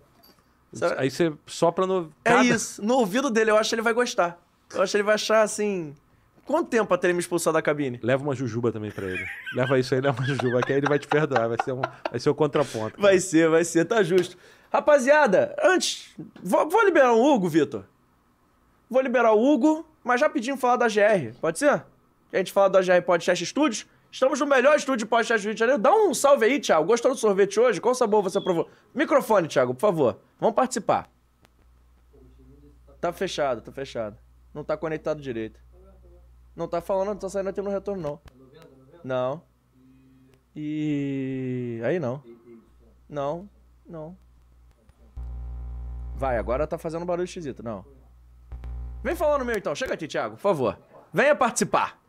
Sabe? 0.73 0.95
Aí 0.97 1.09
você 1.11 1.31
sopra 1.45 1.85
no... 1.85 2.11
É 2.25 2.31
cada- 2.31 2.43
isso. 2.43 2.83
No 2.83 2.95
ouvido 2.95 3.29
dele, 3.29 3.51
eu 3.51 3.57
acho 3.57 3.69
que 3.69 3.75
ele 3.75 3.81
vai 3.81 3.93
gostar. 3.93 4.39
Eu 4.73 4.81
acho 4.81 4.91
que 4.91 4.97
ele 4.97 5.03
vai 5.03 5.15
achar 5.15 5.41
assim. 5.43 5.93
Quanto 6.45 6.67
tempo 6.69 6.93
até 6.93 7.07
ele 7.07 7.13
me 7.13 7.19
expulsar 7.19 7.53
da 7.53 7.61
cabine? 7.61 7.99
Leva 8.03 8.21
uma 8.23 8.35
jujuba 8.35 8.71
também 8.71 8.91
pra 8.91 9.05
ele. 9.05 9.25
Leva 9.53 9.79
isso 9.79 9.93
aí, 9.95 10.01
leva 10.01 10.19
uma 10.19 10.27
jujuba, 10.27 10.61
que 10.61 10.73
aí 10.73 10.79
ele 10.79 10.87
vai 10.89 10.99
te 10.99 11.07
perdoar. 11.07 11.47
Vai 11.47 11.57
ser, 11.63 11.71
um, 11.73 11.81
vai 12.09 12.19
ser 12.19 12.29
o 12.29 12.35
contraponto. 12.35 12.99
Vai 12.99 13.19
ser, 13.19 13.49
vai 13.49 13.63
ser, 13.63 13.85
tá 13.85 14.03
justo. 14.03 14.35
Rapaziada, 14.71 15.55
antes. 15.63 16.09
Vou, 16.41 16.67
vou 16.67 16.83
liberar 16.83 17.13
o 17.13 17.23
Hugo, 17.23 17.47
Vitor. 17.47 17.83
Vou 18.89 19.01
liberar 19.01 19.31
o 19.33 19.41
Hugo, 19.41 19.85
mas 20.03 20.19
rapidinho 20.21 20.57
falar 20.57 20.75
da 20.77 20.87
GR. 20.87 21.33
Pode 21.39 21.59
ser? 21.59 21.69
A 22.33 22.37
gente 22.37 22.51
fala 22.51 22.69
da 22.69 22.81
GR 22.81 23.01
Podcast 23.05 23.45
Studios. 23.45 23.85
Estamos 24.13 24.39
no 24.39 24.45
melhor 24.45 24.75
estúdio 24.75 24.97
de 24.97 25.05
podcast 25.07 25.41
do 25.41 25.47
Rio 25.47 25.55
de 25.55 25.59
Janeiro. 25.59 25.81
Dá 25.81 25.91
um 25.91 26.13
salve 26.13 26.45
aí, 26.45 26.59
Thiago. 26.59 26.85
Gostou 26.85 27.09
do 27.09 27.17
sorvete 27.17 27.59
hoje? 27.59 27.81
Qual 27.81 27.95
sabor 27.95 28.21
você 28.21 28.39
provou? 28.39 28.69
Microfone, 28.93 29.47
Thiago, 29.47 29.73
por 29.73 29.81
favor. 29.81 30.19
Vamos 30.39 30.55
participar. 30.55 31.09
Tá 33.01 33.11
fechado, 33.11 33.61
tá 33.61 33.71
fechado. 33.71 34.15
Não 34.53 34.63
tá 34.63 34.77
conectado 34.77 35.19
direito. 35.19 35.59
Não 36.55 36.67
tá 36.67 36.79
falando, 36.79 37.07
não 37.07 37.15
tá 37.15 37.27
saindo 37.27 37.49
aqui 37.49 37.59
no 37.59 37.71
retorno, 37.71 38.03
não. 38.03 38.21
Não. 39.03 39.41
E. 40.55 41.81
Aí 41.83 41.99
não. 41.99 42.23
Não, 43.09 43.49
não. 43.83 44.15
Vai, 46.15 46.37
agora 46.37 46.67
tá 46.67 46.77
fazendo 46.77 47.03
barulho 47.03 47.25
esquisito, 47.25 47.63
não. 47.63 47.83
Vem 49.03 49.15
falar 49.15 49.39
no 49.39 49.45
meu 49.45 49.57
então. 49.57 49.73
Chega 49.73 49.95
aqui, 49.95 50.07
Thiago, 50.07 50.35
por 50.35 50.41
favor. 50.43 50.77
Venha 51.11 51.35
participar. 51.35 52.02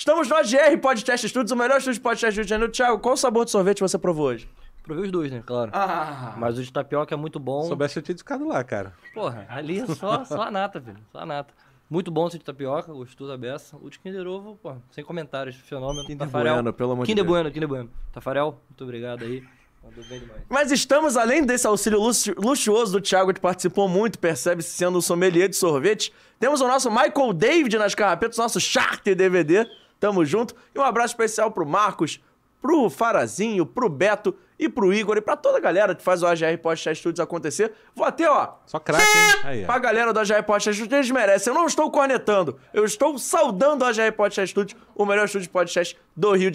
Estamos 0.00 0.26
no 0.30 0.34
AGR 0.34 0.78
Podcast 0.80 1.28
Studios, 1.28 1.52
o 1.52 1.56
melhor 1.56 1.76
estúdio 1.76 1.98
de 1.98 2.00
podcast 2.00 2.34
do 2.34 2.38
Rio 2.38 2.44
de 2.46 2.48
Janeiro. 2.48 2.72
Thiago, 2.72 2.98
qual 3.00 3.18
sabor 3.18 3.44
de 3.44 3.50
sorvete 3.50 3.80
você 3.80 3.98
provou 3.98 4.28
hoje? 4.28 4.48
Provei 4.82 5.04
os 5.04 5.12
dois, 5.12 5.30
né? 5.30 5.42
Claro. 5.44 5.70
Ah, 5.74 6.34
Mas 6.38 6.56
o 6.56 6.62
de 6.62 6.72
tapioca 6.72 7.14
é 7.14 7.18
muito 7.18 7.38
bom. 7.38 7.60
Se 7.64 7.68
soubesse, 7.68 7.98
eu 7.98 8.02
tinha 8.02 8.16
ficado 8.16 8.48
lá, 8.48 8.64
cara. 8.64 8.94
Porra, 9.12 9.44
ali 9.50 9.78
é 9.78 9.86
só, 9.88 10.24
só 10.24 10.40
a 10.44 10.50
nata, 10.50 10.80
velho. 10.80 10.96
Só 11.12 11.18
a 11.18 11.26
nata. 11.26 11.52
Muito 11.90 12.10
bom 12.10 12.26
esse 12.28 12.38
de 12.38 12.44
tapioca, 12.46 12.90
gostoso 12.90 13.30
a 13.30 13.36
beça. 13.36 13.76
O 13.76 13.90
de 13.90 13.98
Kinder 13.98 14.26
Ovo, 14.26 14.56
pô, 14.62 14.72
sem 14.90 15.04
comentários, 15.04 15.56
fenômeno. 15.56 16.06
Kinder 16.06 16.26
Tafarel. 16.26 16.54
Bueno, 16.54 16.72
pelo 16.72 16.92
amor 16.92 17.04
de 17.04 17.12
Kinder 17.12 17.22
Deus. 17.22 17.34
Bueno, 17.36 17.50
Kinder 17.50 17.68
Bueno. 17.68 17.90
Tafarel, 18.10 18.58
muito 18.70 18.82
obrigado 18.82 19.22
aí. 19.22 19.44
Mandou 19.84 20.02
bem 20.04 20.20
demais. 20.20 20.42
Mas 20.48 20.72
estamos, 20.72 21.14
além 21.18 21.44
desse 21.44 21.66
auxílio 21.66 22.00
luxu- 22.00 22.34
luxuoso 22.38 22.92
do 22.92 23.00
Thiago, 23.02 23.34
que 23.34 23.40
participou 23.40 23.86
muito, 23.86 24.18
percebe-se 24.18 24.70
sendo 24.70 24.96
um 24.96 25.02
sommelier 25.02 25.46
de 25.48 25.56
sorvete, 25.56 26.10
temos 26.38 26.62
o 26.62 26.66
nosso 26.66 26.90
Michael 26.90 27.34
David 27.34 27.76
nas 27.76 27.94
carrapetas, 27.94 28.38
nosso 28.38 28.58
charter 28.58 29.14
DVD. 29.14 29.66
Tamo 30.00 30.24
junto. 30.24 30.54
E 30.74 30.78
um 30.78 30.82
abraço 30.82 31.12
especial 31.12 31.50
pro 31.52 31.64
Marcos, 31.66 32.20
pro 32.60 32.90
Farazinho, 32.90 33.64
pro 33.64 33.88
Beto 33.88 34.34
e 34.58 34.68
pro 34.68 34.92
Igor 34.92 35.16
e 35.16 35.20
pra 35.22 35.36
toda 35.36 35.56
a 35.56 35.60
galera 35.60 35.94
que 35.94 36.02
faz 36.02 36.22
o 36.22 36.26
AGR 36.26 36.58
Podcast 36.60 36.98
Studios 37.00 37.20
acontecer. 37.20 37.72
Vou 37.94 38.04
até, 38.06 38.28
ó, 38.28 38.54
Só 38.66 38.78
craque, 38.78 39.02
hein? 39.02 39.40
Aí, 39.44 39.62
ó. 39.62 39.66
pra 39.66 39.78
galera 39.78 40.12
do 40.12 40.20
AGR 40.20 40.42
Podcast 40.44 40.74
Studios, 40.78 40.92
eles 40.98 41.10
merecem. 41.10 41.50
Eu 41.50 41.58
não 41.58 41.66
estou 41.66 41.90
cornetando, 41.90 42.58
eu 42.74 42.84
estou 42.84 43.16
saudando 43.18 43.82
o 43.82 43.84
AGR 43.86 44.12
Podcast 44.14 44.50
Studios, 44.50 44.78
o 44.94 45.06
melhor 45.06 45.24
estúdio 45.24 45.46
de 45.46 45.50
podcast 45.50 45.96
do 46.14 46.32
Rio 46.32 46.38
de 46.38 46.46